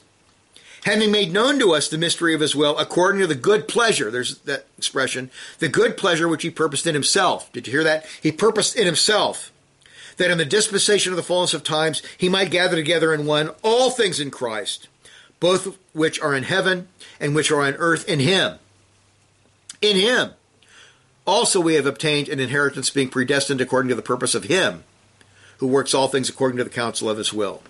having 0.85 1.11
made 1.11 1.33
known 1.33 1.59
to 1.59 1.73
us 1.73 1.89
the 1.89 1.97
mystery 1.97 2.33
of 2.33 2.39
his 2.39 2.55
will 2.55 2.77
according 2.77 3.19
to 3.19 3.27
the 3.27 3.35
good 3.35 3.67
pleasure. 3.67 4.09
There's 4.09 4.37
that 4.39 4.65
expression. 4.77 5.29
The 5.59 5.67
good 5.67 5.97
pleasure 5.97 6.29
which 6.29 6.43
he 6.43 6.49
purposed 6.49 6.87
in 6.87 6.93
himself. 6.93 7.51
Did 7.51 7.67
you 7.67 7.73
hear 7.73 7.83
that? 7.83 8.05
He 8.23 8.31
purposed 8.31 8.77
in 8.77 8.85
himself 8.85 9.51
that 10.15 10.31
in 10.31 10.37
the 10.37 10.45
dispensation 10.45 11.11
of 11.11 11.17
the 11.17 11.23
fullness 11.23 11.53
of 11.53 11.65
times 11.65 12.01
he 12.17 12.29
might 12.29 12.51
gather 12.51 12.77
together 12.77 13.13
in 13.13 13.25
one 13.25 13.49
all 13.61 13.89
things 13.89 14.21
in 14.21 14.31
Christ, 14.31 14.87
both 15.41 15.77
which 15.91 16.21
are 16.21 16.33
in 16.33 16.43
heaven 16.43 16.87
and 17.19 17.35
which 17.35 17.51
are 17.51 17.63
on 17.63 17.73
earth 17.73 18.07
in 18.07 18.21
him. 18.21 18.57
In 19.81 19.97
him. 19.97 20.31
Also 21.27 21.59
we 21.59 21.75
have 21.75 21.85
obtained 21.85 22.29
an 22.29 22.39
inheritance 22.39 22.89
being 22.89 23.09
predestined 23.09 23.59
according 23.59 23.89
to 23.89 23.95
the 23.95 24.01
purpose 24.01 24.33
of 24.33 24.45
him 24.45 24.85
who 25.57 25.67
works 25.67 25.93
all 25.93 26.07
things 26.07 26.29
according 26.29 26.57
to 26.57 26.63
the 26.63 26.69
counsel 26.69 27.09
of 27.09 27.17
his 27.17 27.33
will. 27.33 27.61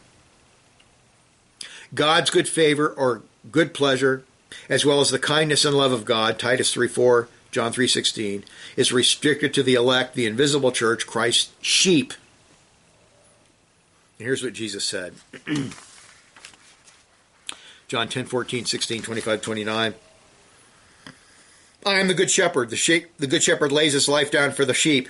God's 1.94 2.30
good 2.30 2.48
favor 2.48 2.90
or 2.90 3.24
good 3.52 3.74
pleasure, 3.74 4.24
as 4.70 4.86
well 4.86 5.02
as 5.02 5.10
the 5.10 5.20
kindness 5.20 5.66
and 5.66 5.76
love 5.76 5.92
of 5.92 6.06
God, 6.06 6.38
Titus 6.38 6.72
3 6.74 6.88
4, 6.88 7.30
John 7.50 7.72
3 7.72 7.88
16, 7.88 8.44
is 8.76 8.92
restricted 8.92 9.54
to 9.54 9.64
the 9.64 9.74
elect, 9.74 10.14
the 10.14 10.26
invisible 10.26 10.72
church, 10.72 11.08
Christ's 11.08 11.52
sheep. 11.62 12.14
And 14.20 14.26
here's 14.26 14.44
what 14.44 14.54
Jesus 14.54 14.84
said 14.84 15.16
John 17.88 18.10
10 18.10 18.26
14, 18.26 18.66
16, 18.66 19.02
25, 19.02 19.42
29. 19.42 19.94
I 21.86 22.00
am 22.00 22.08
the 22.08 22.14
good 22.14 22.32
shepherd. 22.32 22.70
The, 22.70 22.76
sheep, 22.76 23.16
the 23.18 23.28
good 23.28 23.44
shepherd 23.44 23.72
lays 23.72 23.94
his 23.94 24.10
life 24.10 24.32
down 24.32 24.52
for 24.52 24.66
the 24.66 24.74
sheep. 24.74 25.10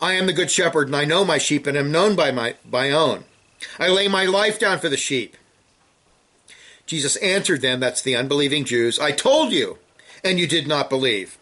I 0.00 0.14
am 0.14 0.26
the 0.26 0.32
good 0.32 0.50
shepherd, 0.50 0.88
and 0.88 0.96
I 0.96 1.04
know 1.04 1.24
my 1.24 1.38
sheep, 1.38 1.66
and 1.66 1.76
am 1.76 1.92
known 1.92 2.16
by 2.16 2.30
my 2.30 2.54
by 2.68 2.90
own. 2.90 3.24
I 3.78 3.88
lay 3.88 4.08
my 4.08 4.24
life 4.24 4.58
down 4.58 4.78
for 4.78 4.88
the 4.88 4.96
sheep. 4.96 5.36
Jesus 6.86 7.16
answered 7.16 7.62
them, 7.62 7.80
that's 7.80 8.02
the 8.02 8.14
unbelieving 8.14 8.64
Jews, 8.64 8.98
I 8.98 9.12
told 9.12 9.52
you, 9.52 9.78
and 10.22 10.38
you 10.38 10.46
did 10.46 10.68
not 10.68 10.88
believe. 10.88 11.38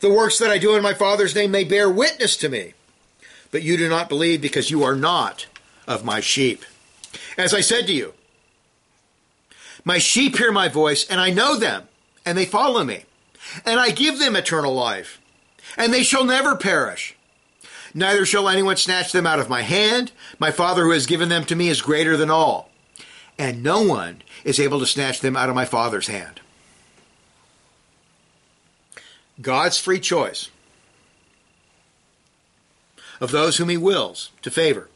The 0.00 0.12
works 0.12 0.38
that 0.38 0.50
I 0.50 0.58
do 0.58 0.76
in 0.76 0.82
my 0.82 0.94
Father's 0.94 1.34
name 1.34 1.50
may 1.50 1.64
bear 1.64 1.90
witness 1.90 2.36
to 2.38 2.48
me, 2.48 2.74
but 3.50 3.62
you 3.62 3.76
do 3.76 3.88
not 3.88 4.08
believe 4.08 4.40
because 4.40 4.70
you 4.70 4.84
are 4.84 4.94
not 4.94 5.46
of 5.86 6.04
my 6.04 6.20
sheep. 6.20 6.64
As 7.36 7.52
I 7.52 7.60
said 7.60 7.86
to 7.88 7.92
you, 7.92 8.14
my 9.84 9.98
sheep 9.98 10.36
hear 10.36 10.52
my 10.52 10.68
voice, 10.68 11.06
and 11.08 11.20
I 11.20 11.30
know 11.30 11.58
them, 11.58 11.88
and 12.24 12.38
they 12.38 12.46
follow 12.46 12.84
me. 12.84 13.04
And 13.64 13.78
I 13.78 13.90
give 13.90 14.18
them 14.18 14.36
eternal 14.36 14.74
life, 14.74 15.20
and 15.76 15.92
they 15.92 16.02
shall 16.02 16.24
never 16.24 16.56
perish. 16.56 17.16
Neither 17.94 18.26
shall 18.26 18.48
anyone 18.48 18.76
snatch 18.76 19.12
them 19.12 19.26
out 19.26 19.38
of 19.38 19.48
my 19.48 19.62
hand. 19.62 20.12
My 20.38 20.50
Father 20.50 20.84
who 20.84 20.90
has 20.90 21.06
given 21.06 21.28
them 21.28 21.44
to 21.44 21.54
me 21.54 21.68
is 21.68 21.80
greater 21.80 22.16
than 22.16 22.30
all. 22.30 22.70
And 23.38 23.62
no 23.62 23.82
one 23.82 24.22
is 24.44 24.58
able 24.58 24.80
to 24.80 24.86
snatch 24.86 25.20
them 25.20 25.36
out 25.36 25.48
of 25.48 25.54
my 25.54 25.64
Father's 25.64 26.08
hand. 26.08 26.40
God's 29.40 29.78
free 29.78 30.00
choice 30.00 30.50
of 33.20 33.30
those 33.30 33.56
whom 33.56 33.68
he 33.68 33.76
wills 33.76 34.30
to 34.42 34.50
favor 34.50 34.88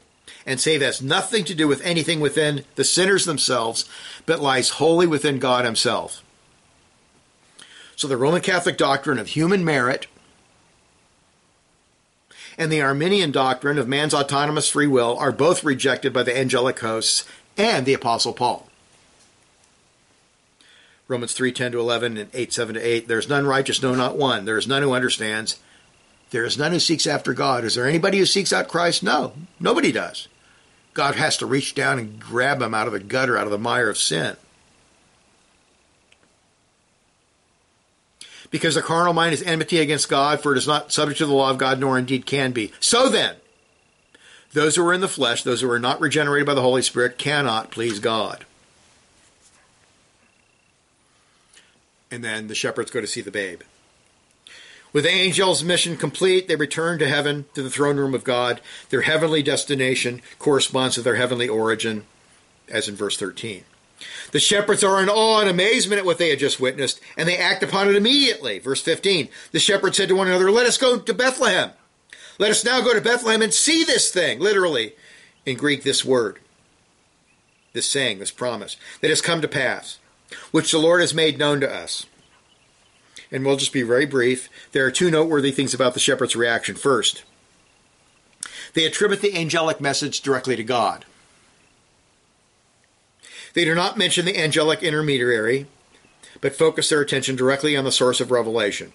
and 0.48 0.58
save 0.58 0.80
has 0.80 1.02
nothing 1.02 1.44
to 1.44 1.54
do 1.54 1.68
with 1.68 1.82
anything 1.82 2.20
within 2.20 2.64
the 2.74 2.84
sinners 2.84 3.26
themselves, 3.26 3.84
but 4.24 4.40
lies 4.40 4.70
wholly 4.70 5.06
within 5.06 5.38
God 5.38 5.64
himself. 5.64 6.22
So 7.98 8.06
the 8.06 8.16
Roman 8.16 8.42
Catholic 8.42 8.76
doctrine 8.76 9.18
of 9.18 9.26
human 9.26 9.64
merit 9.64 10.06
and 12.56 12.70
the 12.70 12.80
Arminian 12.80 13.32
doctrine 13.32 13.76
of 13.76 13.88
man's 13.88 14.14
autonomous 14.14 14.70
free 14.70 14.86
will 14.86 15.18
are 15.18 15.32
both 15.32 15.64
rejected 15.64 16.12
by 16.12 16.22
the 16.22 16.38
angelic 16.38 16.78
hosts 16.78 17.24
and 17.56 17.84
the 17.84 17.94
Apostle 17.94 18.32
Paul. 18.32 18.68
Romans 21.08 21.32
3 21.32 21.50
10 21.50 21.72
to 21.72 21.80
11 21.80 22.16
and 22.16 22.30
8 22.32 22.52
7 22.52 22.76
to 22.76 22.80
8. 22.80 23.08
There 23.08 23.18
is 23.18 23.28
none 23.28 23.48
righteous, 23.48 23.82
no, 23.82 23.96
not 23.96 24.16
one. 24.16 24.44
There 24.44 24.58
is 24.58 24.68
none 24.68 24.82
who 24.82 24.92
understands. 24.92 25.58
There 26.30 26.44
is 26.44 26.56
none 26.56 26.70
who 26.70 26.78
seeks 26.78 27.04
after 27.04 27.34
God. 27.34 27.64
Is 27.64 27.74
there 27.74 27.88
anybody 27.88 28.18
who 28.18 28.26
seeks 28.26 28.52
out 28.52 28.68
Christ? 28.68 29.02
No, 29.02 29.32
nobody 29.58 29.90
does. 29.90 30.28
God 30.94 31.16
has 31.16 31.36
to 31.38 31.46
reach 31.46 31.74
down 31.74 31.98
and 31.98 32.20
grab 32.20 32.62
him 32.62 32.74
out 32.74 32.86
of 32.86 32.92
the 32.92 33.00
gutter, 33.00 33.36
out 33.36 33.46
of 33.46 33.50
the 33.50 33.58
mire 33.58 33.90
of 33.90 33.98
sin. 33.98 34.36
Because 38.50 38.74
the 38.74 38.82
carnal 38.82 39.12
mind 39.12 39.34
is 39.34 39.42
enmity 39.42 39.78
against 39.78 40.08
God, 40.08 40.40
for 40.40 40.52
it 40.52 40.58
is 40.58 40.66
not 40.66 40.92
subject 40.92 41.18
to 41.18 41.26
the 41.26 41.34
law 41.34 41.50
of 41.50 41.58
God, 41.58 41.78
nor 41.78 41.98
indeed 41.98 42.24
can 42.24 42.52
be. 42.52 42.72
So 42.80 43.08
then, 43.08 43.36
those 44.54 44.76
who 44.76 44.86
are 44.86 44.94
in 44.94 45.02
the 45.02 45.08
flesh, 45.08 45.42
those 45.42 45.60
who 45.60 45.70
are 45.70 45.78
not 45.78 46.00
regenerated 46.00 46.46
by 46.46 46.54
the 46.54 46.62
Holy 46.62 46.82
Spirit, 46.82 47.18
cannot 47.18 47.70
please 47.70 47.98
God. 47.98 48.46
and 52.10 52.24
then 52.24 52.48
the 52.48 52.54
shepherds 52.54 52.90
go 52.90 53.00
to 53.00 53.06
see 53.06 53.20
the 53.20 53.30
babe. 53.30 53.62
With 54.92 55.04
the 55.04 55.10
angels' 55.10 55.62
mission 55.62 55.96
complete, 55.96 56.48
they 56.48 56.56
return 56.56 56.98
to 56.98 57.08
heaven, 57.08 57.44
to 57.54 57.62
the 57.62 57.70
throne 57.70 57.98
room 57.98 58.14
of 58.14 58.24
God. 58.24 58.60
Their 58.88 59.02
heavenly 59.02 59.42
destination 59.42 60.22
corresponds 60.38 60.94
to 60.94 61.02
their 61.02 61.16
heavenly 61.16 61.48
origin, 61.48 62.04
as 62.68 62.88
in 62.88 62.96
verse 62.96 63.16
13. 63.16 63.64
The 64.30 64.40
shepherds 64.40 64.84
are 64.84 65.02
in 65.02 65.08
awe 65.08 65.40
and 65.40 65.48
amazement 65.48 65.98
at 65.98 66.04
what 66.04 66.18
they 66.18 66.30
had 66.30 66.38
just 66.38 66.60
witnessed, 66.60 67.00
and 67.16 67.28
they 67.28 67.36
act 67.36 67.62
upon 67.62 67.88
it 67.88 67.96
immediately. 67.96 68.58
Verse 68.58 68.82
15. 68.82 69.28
The 69.52 69.58
shepherds 69.58 69.96
said 69.96 70.08
to 70.08 70.16
one 70.16 70.28
another, 70.28 70.50
Let 70.50 70.66
us 70.66 70.78
go 70.78 70.98
to 70.98 71.14
Bethlehem. 71.14 71.70
Let 72.38 72.50
us 72.50 72.64
now 72.64 72.80
go 72.80 72.94
to 72.94 73.00
Bethlehem 73.00 73.42
and 73.42 73.52
see 73.52 73.84
this 73.84 74.10
thing. 74.10 74.38
Literally, 74.38 74.94
in 75.44 75.56
Greek, 75.56 75.82
this 75.82 76.04
word, 76.04 76.38
this 77.72 77.90
saying, 77.90 78.18
this 78.18 78.30
promise, 78.30 78.76
that 79.00 79.10
has 79.10 79.20
come 79.20 79.40
to 79.40 79.48
pass 79.48 79.98
which 80.50 80.70
the 80.70 80.78
Lord 80.78 81.00
has 81.00 81.14
made 81.14 81.38
known 81.38 81.60
to 81.60 81.72
us. 81.72 82.06
And 83.30 83.44
we'll 83.44 83.56
just 83.56 83.72
be 83.72 83.82
very 83.82 84.06
brief. 84.06 84.48
There 84.72 84.86
are 84.86 84.90
two 84.90 85.10
noteworthy 85.10 85.50
things 85.50 85.74
about 85.74 85.94
the 85.94 86.00
shepherd's 86.00 86.36
reaction. 86.36 86.76
First, 86.76 87.24
they 88.74 88.86
attribute 88.86 89.20
the 89.20 89.36
angelic 89.36 89.80
message 89.80 90.20
directly 90.20 90.56
to 90.56 90.64
God. 90.64 91.04
They 93.54 93.64
do 93.64 93.74
not 93.74 93.98
mention 93.98 94.24
the 94.24 94.38
angelic 94.38 94.82
intermediary, 94.82 95.66
but 96.40 96.56
focus 96.56 96.88
their 96.88 97.00
attention 97.00 97.36
directly 97.36 97.76
on 97.76 97.84
the 97.84 97.92
source 97.92 98.20
of 98.20 98.30
revelation. 98.30 98.92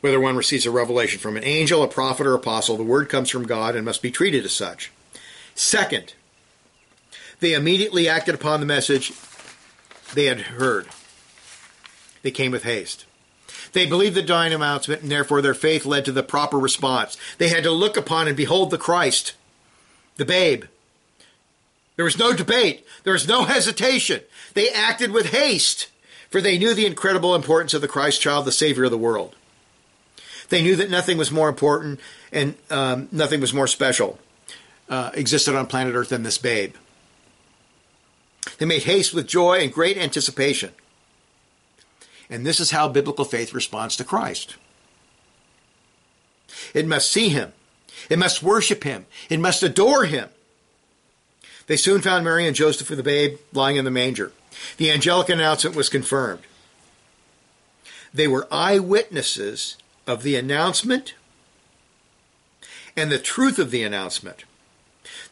Whether 0.00 0.20
one 0.20 0.36
receives 0.36 0.66
a 0.66 0.70
revelation 0.70 1.18
from 1.18 1.36
an 1.36 1.44
angel, 1.44 1.82
a 1.82 1.88
prophet, 1.88 2.26
or 2.26 2.34
apostle, 2.34 2.76
the 2.76 2.82
word 2.82 3.08
comes 3.08 3.28
from 3.28 3.46
God 3.46 3.76
and 3.76 3.84
must 3.84 4.02
be 4.02 4.10
treated 4.10 4.44
as 4.44 4.52
such. 4.52 4.90
Second, 5.54 6.14
they 7.40 7.52
immediately 7.52 8.08
acted 8.08 8.34
upon 8.34 8.60
the 8.60 8.66
message 8.66 9.12
they 10.14 10.26
had 10.26 10.40
heard. 10.40 10.88
They 12.22 12.30
came 12.30 12.52
with 12.52 12.64
haste. 12.64 13.06
They 13.72 13.86
believed 13.86 14.14
the 14.16 14.22
divine 14.22 14.52
announcement, 14.52 15.02
and 15.02 15.10
therefore 15.10 15.42
their 15.42 15.54
faith 15.54 15.84
led 15.84 16.04
to 16.06 16.12
the 16.12 16.22
proper 16.22 16.58
response. 16.58 17.16
They 17.38 17.48
had 17.48 17.62
to 17.64 17.70
look 17.70 17.96
upon 17.96 18.26
and 18.26 18.36
behold 18.36 18.70
the 18.70 18.78
Christ, 18.78 19.34
the 20.16 20.24
babe. 20.24 20.64
There 22.00 22.06
was 22.06 22.18
no 22.18 22.32
debate. 22.32 22.86
There 23.04 23.12
was 23.12 23.28
no 23.28 23.44
hesitation. 23.54 24.22
They 24.54 24.70
acted 24.70 25.10
with 25.10 25.32
haste, 25.32 25.88
for 26.30 26.40
they 26.40 26.56
knew 26.56 26.72
the 26.72 26.86
incredible 26.86 27.34
importance 27.34 27.74
of 27.74 27.82
the 27.82 27.88
Christ 27.88 28.22
child, 28.22 28.46
the 28.46 28.52
Savior 28.52 28.84
of 28.84 28.90
the 28.90 28.96
world. 28.96 29.36
They 30.48 30.62
knew 30.62 30.76
that 30.76 30.88
nothing 30.88 31.18
was 31.18 31.30
more 31.30 31.50
important 31.50 32.00
and 32.32 32.54
um, 32.70 33.10
nothing 33.12 33.38
was 33.38 33.52
more 33.52 33.66
special 33.66 34.18
uh, 34.88 35.10
existed 35.12 35.54
on 35.54 35.66
planet 35.66 35.94
Earth 35.94 36.08
than 36.08 36.22
this 36.22 36.38
babe. 36.38 36.74
They 38.56 38.64
made 38.64 38.84
haste 38.84 39.12
with 39.12 39.26
joy 39.28 39.58
and 39.58 39.70
great 39.70 39.98
anticipation. 39.98 40.72
And 42.30 42.46
this 42.46 42.60
is 42.60 42.70
how 42.70 42.88
biblical 42.88 43.26
faith 43.26 43.52
responds 43.52 43.94
to 43.96 44.04
Christ. 44.04 44.56
It 46.72 46.86
must 46.86 47.12
see 47.12 47.28
him. 47.28 47.52
It 48.08 48.18
must 48.18 48.42
worship 48.42 48.84
him. 48.84 49.04
It 49.28 49.38
must 49.38 49.62
adore 49.62 50.06
him. 50.06 50.30
They 51.70 51.76
soon 51.76 52.00
found 52.00 52.24
Mary 52.24 52.48
and 52.48 52.56
Joseph 52.56 52.90
with 52.90 52.96
the 52.96 53.04
babe 53.04 53.38
lying 53.52 53.76
in 53.76 53.84
the 53.84 53.92
manger. 53.92 54.32
The 54.76 54.90
angelic 54.90 55.28
announcement 55.28 55.76
was 55.76 55.88
confirmed. 55.88 56.42
They 58.12 58.26
were 58.26 58.48
eyewitnesses 58.50 59.76
of 60.04 60.24
the 60.24 60.34
announcement 60.34 61.14
and 62.96 63.08
the 63.08 63.20
truth 63.20 63.60
of 63.60 63.70
the 63.70 63.84
announcement. 63.84 64.42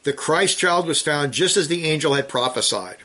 The 0.05 0.12
Christ 0.12 0.59
child 0.59 0.86
was 0.86 1.03
found 1.03 1.32
just 1.32 1.57
as 1.57 1.66
the 1.66 1.84
angel 1.86 2.14
had 2.14 2.28
prophesied. 2.28 2.99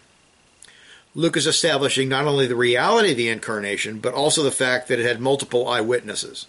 Luke 1.16 1.36
is 1.36 1.48
establishing 1.48 2.08
not 2.08 2.28
only 2.28 2.46
the 2.46 2.56
reality 2.56 3.14
of 3.14 3.18
the 3.18 3.30
incarnation, 3.30 3.98
but 3.98 4.14
also 4.14 4.44
the 4.44 4.52
fact 4.52 4.88
that 4.90 5.00
it 5.00 5.08
had 5.08 5.20
multiple 5.20 5.68
eyewitnesses. 5.68 6.46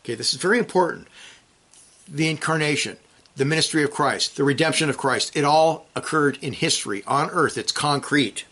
Okay, 0.00 0.14
this 0.14 0.34
is 0.34 0.42
very 0.42 0.58
important. 0.58 1.08
The 2.06 2.28
incarnation, 2.28 2.98
the 3.36 3.44
ministry 3.44 3.82
of 3.82 3.90
Christ, 3.90 4.36
the 4.36 4.44
redemption 4.44 4.90
of 4.90 4.98
Christ, 4.98 5.36
it 5.36 5.44
all 5.44 5.86
occurred 5.96 6.38
in 6.42 6.52
history, 6.52 7.02
on 7.06 7.30
earth. 7.30 7.56
It's 7.56 7.72
concrete. 7.72 8.44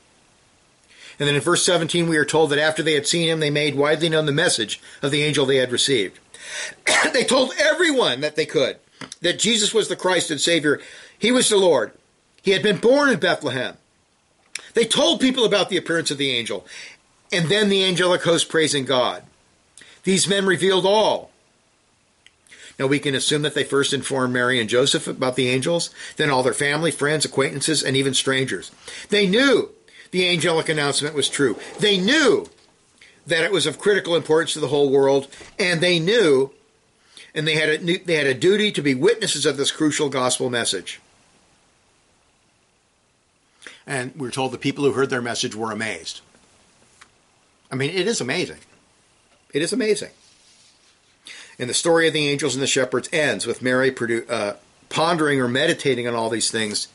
And 1.19 1.29
then 1.29 1.35
in 1.35 1.43
verse 1.43 1.63
17, 1.65 2.09
we 2.09 2.17
are 2.17 2.25
told 2.25 2.51
that 2.51 2.59
after 2.59 2.83
they 2.83 2.95
had 2.95 3.07
seen 3.07 3.29
him, 3.29 3.41
they 3.41 3.51
made 3.51 3.75
widely 3.75 4.09
known 4.09 4.25
the 4.25 4.33
message 4.33 4.81
of 5.03 5.11
the 5.11 5.23
angel 5.23 5.45
they 5.45 5.57
had 5.57 5.71
received. 5.71 6.19
they 7.13 7.25
told 7.25 7.53
everyone 7.59 8.23
that 8.23 8.37
they 8.37 8.47
could 8.47 8.79
that 9.21 9.39
Jesus 9.39 9.75
was 9.75 9.89
the 9.89 9.97
Christ 9.97 10.31
and 10.31 10.41
Savior. 10.41 10.81
He 11.19 11.31
was 11.31 11.49
the 11.49 11.57
Lord. 11.57 11.93
He 12.43 12.53
had 12.53 12.63
been 12.63 12.79
born 12.79 13.11
in 13.11 13.19
Bethlehem. 13.19 13.77
They 14.75 14.85
told 14.85 15.21
people 15.21 15.45
about 15.45 15.69
the 15.69 15.77
appearance 15.77 16.11
of 16.11 16.19
the 16.19 16.31
angel, 16.31 16.67
and 17.33 17.49
then 17.49 17.69
the 17.69 17.85
angelic 17.85 18.23
host 18.23 18.49
praising 18.49 18.85
God. 18.85 19.23
These 20.05 20.29
men 20.29 20.47
revealed 20.47 20.87
all. 20.87 21.30
Now 22.81 22.87
we 22.87 22.99
can 22.99 23.15
assume 23.15 23.43
that 23.43 23.53
they 23.53 23.63
first 23.63 23.93
informed 23.93 24.33
Mary 24.33 24.59
and 24.59 24.67
Joseph 24.67 25.07
about 25.07 25.37
the 25.37 25.49
angels, 25.49 25.91
then 26.17 26.31
all 26.31 26.43
their 26.43 26.55
family, 26.55 26.91
friends, 26.91 27.27
acquaintances, 27.27 27.83
and 27.83 27.95
even 27.95 28.15
strangers. 28.15 28.71
They 29.11 29.27
knew 29.27 29.69
the 30.13 30.27
angelic 30.27 30.71
announcement 30.71 31.15
was 31.15 31.29
true. 31.29 31.59
They 31.79 31.99
knew 31.99 32.49
that 33.27 33.45
it 33.45 33.53
was 33.53 33.67
of 33.67 33.79
critical 33.79 34.17
importance 34.17 34.55
to 34.55 34.61
the 34.61 34.69
whole 34.69 34.89
world, 34.89 35.29
and 35.59 35.83
they 35.83 35.99
knew, 35.99 36.53
and 37.35 37.47
they 37.47 37.57
had 37.57 37.69
a, 37.69 37.99
they 37.99 38.15
had 38.15 38.27
a 38.27 38.33
duty 38.33 38.73
to 38.73 38.81
be 38.81 38.95
witnesses 38.95 39.45
of 39.45 39.59
this 39.59 39.71
crucial 39.71 40.09
gospel 40.09 40.49
message. 40.49 41.03
And 43.87 44.15
we're 44.17 44.31
told 44.31 44.53
the 44.53 44.59
people 44.59 44.85
who 44.85 44.93
heard 44.93 45.11
their 45.11 45.21
message 45.21 45.55
were 45.55 45.71
amazed. 45.71 46.23
I 47.71 47.75
mean, 47.75 47.91
it 47.91 48.09
is 48.09 48.23
amazing. 48.23 48.61
It 49.53 49.61
is 49.61 49.75
amazing. 49.75 50.13
And 51.61 51.71
the 51.71 51.75
story 51.75 52.09
of 52.09 52.13
the 52.13 52.27
angels 52.27 52.55
and 52.55 52.63
the 52.63 52.67
shepherds 52.67 53.09
ends 53.13 53.47
with 53.47 53.63
Mary 53.63 53.95
uh, 54.29 54.55
pondering 54.89 55.41
or 55.41 55.47
meditating 55.47 56.09
on 56.09 56.15
all 56.15 56.31
these 56.31 56.51
things 56.51 56.89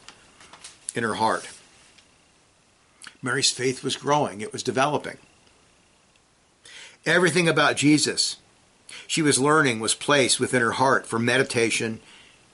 in 0.93 1.03
her 1.03 1.13
heart. 1.13 1.47
Mary's 3.21 3.51
faith 3.51 3.83
was 3.83 3.95
growing, 3.95 4.41
it 4.41 4.51
was 4.51 4.63
developing. 4.63 5.17
Everything 7.05 7.47
about 7.47 7.77
Jesus 7.77 8.37
she 9.07 9.21
was 9.21 9.39
learning 9.39 9.79
was 9.79 9.93
placed 9.93 10.39
within 10.39 10.61
her 10.61 10.71
heart 10.71 11.05
for 11.05 11.19
meditation 11.19 11.99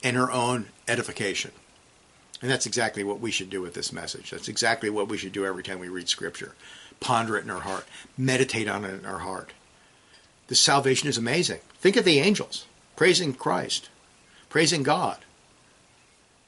and 0.03 0.17
her 0.17 0.31
own 0.31 0.67
edification. 0.87 1.51
And 2.41 2.49
that's 2.49 2.65
exactly 2.65 3.03
what 3.03 3.19
we 3.19 3.31
should 3.31 3.49
do 3.49 3.61
with 3.61 3.73
this 3.73 3.93
message. 3.93 4.31
That's 4.31 4.47
exactly 4.47 4.89
what 4.89 5.07
we 5.07 5.17
should 5.17 5.31
do 5.31 5.45
every 5.45 5.63
time 5.63 5.79
we 5.79 5.89
read 5.89 6.09
Scripture. 6.09 6.55
Ponder 6.99 7.37
it 7.37 7.43
in 7.43 7.49
our 7.49 7.61
heart, 7.61 7.85
meditate 8.17 8.67
on 8.67 8.83
it 8.83 8.93
in 8.93 9.05
our 9.05 9.19
heart. 9.19 9.53
This 10.51 10.59
salvation 10.59 11.07
is 11.07 11.17
amazing. 11.17 11.61
Think 11.75 11.95
of 11.95 12.03
the 12.03 12.19
angels 12.19 12.65
praising 12.97 13.33
Christ, 13.33 13.87
praising 14.49 14.83
God. 14.83 15.19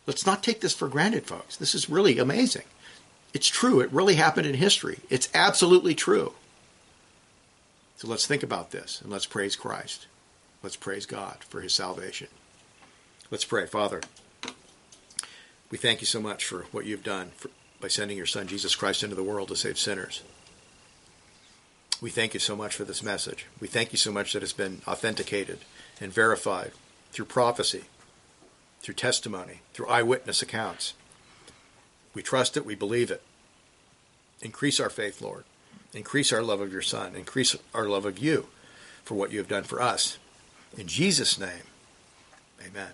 Let's 0.06 0.26
not 0.26 0.44
take 0.44 0.60
this 0.60 0.74
for 0.74 0.90
granted, 0.90 1.26
folks. 1.26 1.56
This 1.56 1.74
is 1.74 1.90
really 1.90 2.20
amazing. 2.20 2.66
It's 3.34 3.48
true. 3.48 3.80
It 3.80 3.90
really 3.94 4.16
happened 4.16 4.46
in 4.46 4.56
history. 4.56 5.00
It's 5.10 5.30
absolutely 5.34 5.96
true. 5.96 6.34
So 7.96 8.10
let's 8.10 8.28
think 8.28 8.44
about 8.44 8.72
this 8.72 9.00
and 9.00 9.10
let's 9.10 9.26
praise 9.26 9.56
Christ. 9.56 10.08
Let's 10.62 10.76
praise 10.76 11.06
God 11.06 11.38
for 11.48 11.62
his 11.62 11.74
salvation. 11.74 12.28
Let's 13.32 13.46
pray. 13.46 13.68
Father, 13.68 14.02
we 15.72 15.78
thank 15.78 16.02
you 16.02 16.08
so 16.08 16.20
much 16.20 16.44
for 16.44 16.64
what 16.74 16.86
you've 16.86 17.06
done 17.06 17.32
for, 17.38 17.52
by 17.80 17.88
sending 17.88 18.18
your 18.18 18.26
Son, 18.26 18.48
Jesus 18.48 18.76
Christ, 18.76 19.02
into 19.02 19.16
the 19.16 19.24
world 19.24 19.48
to 19.48 19.56
save 19.56 19.80
sinners. 19.80 20.24
We 22.02 22.10
thank 22.10 22.34
you 22.34 22.40
so 22.40 22.56
much 22.56 22.76
for 22.76 22.84
this 22.84 23.02
message. 23.02 23.46
We 23.60 23.68
thank 23.68 23.92
you 23.92 23.98
so 23.98 24.12
much 24.12 24.34
that 24.34 24.44
it's 24.44 24.54
been 24.54 24.82
authenticated 24.88 25.60
and 26.02 26.12
verified 26.12 26.72
through 27.12 27.26
prophecy, 27.26 27.86
through 28.82 28.96
testimony, 28.96 29.62
through 29.74 29.88
eyewitness 29.88 30.42
accounts. 30.42 30.94
We 32.14 32.22
trust 32.22 32.58
it, 32.58 32.66
we 32.66 32.76
believe 32.76 33.10
it. 33.10 33.22
Increase 34.42 34.80
our 34.80 34.90
faith, 34.90 35.22
Lord. 35.22 35.46
Increase 35.94 36.34
our 36.34 36.42
love 36.42 36.60
of 36.60 36.74
your 36.74 36.82
Son. 36.82 37.16
Increase 37.16 37.56
our 37.74 37.88
love 37.88 38.06
of 38.06 38.20
you 38.20 38.48
for 39.04 39.16
what 39.16 39.32
you 39.32 39.38
have 39.38 39.48
done 39.48 39.64
for 39.64 39.82
us. 39.82 40.18
In 40.78 40.88
Jesus' 40.88 41.40
name, 41.40 41.68
amen. 42.60 42.94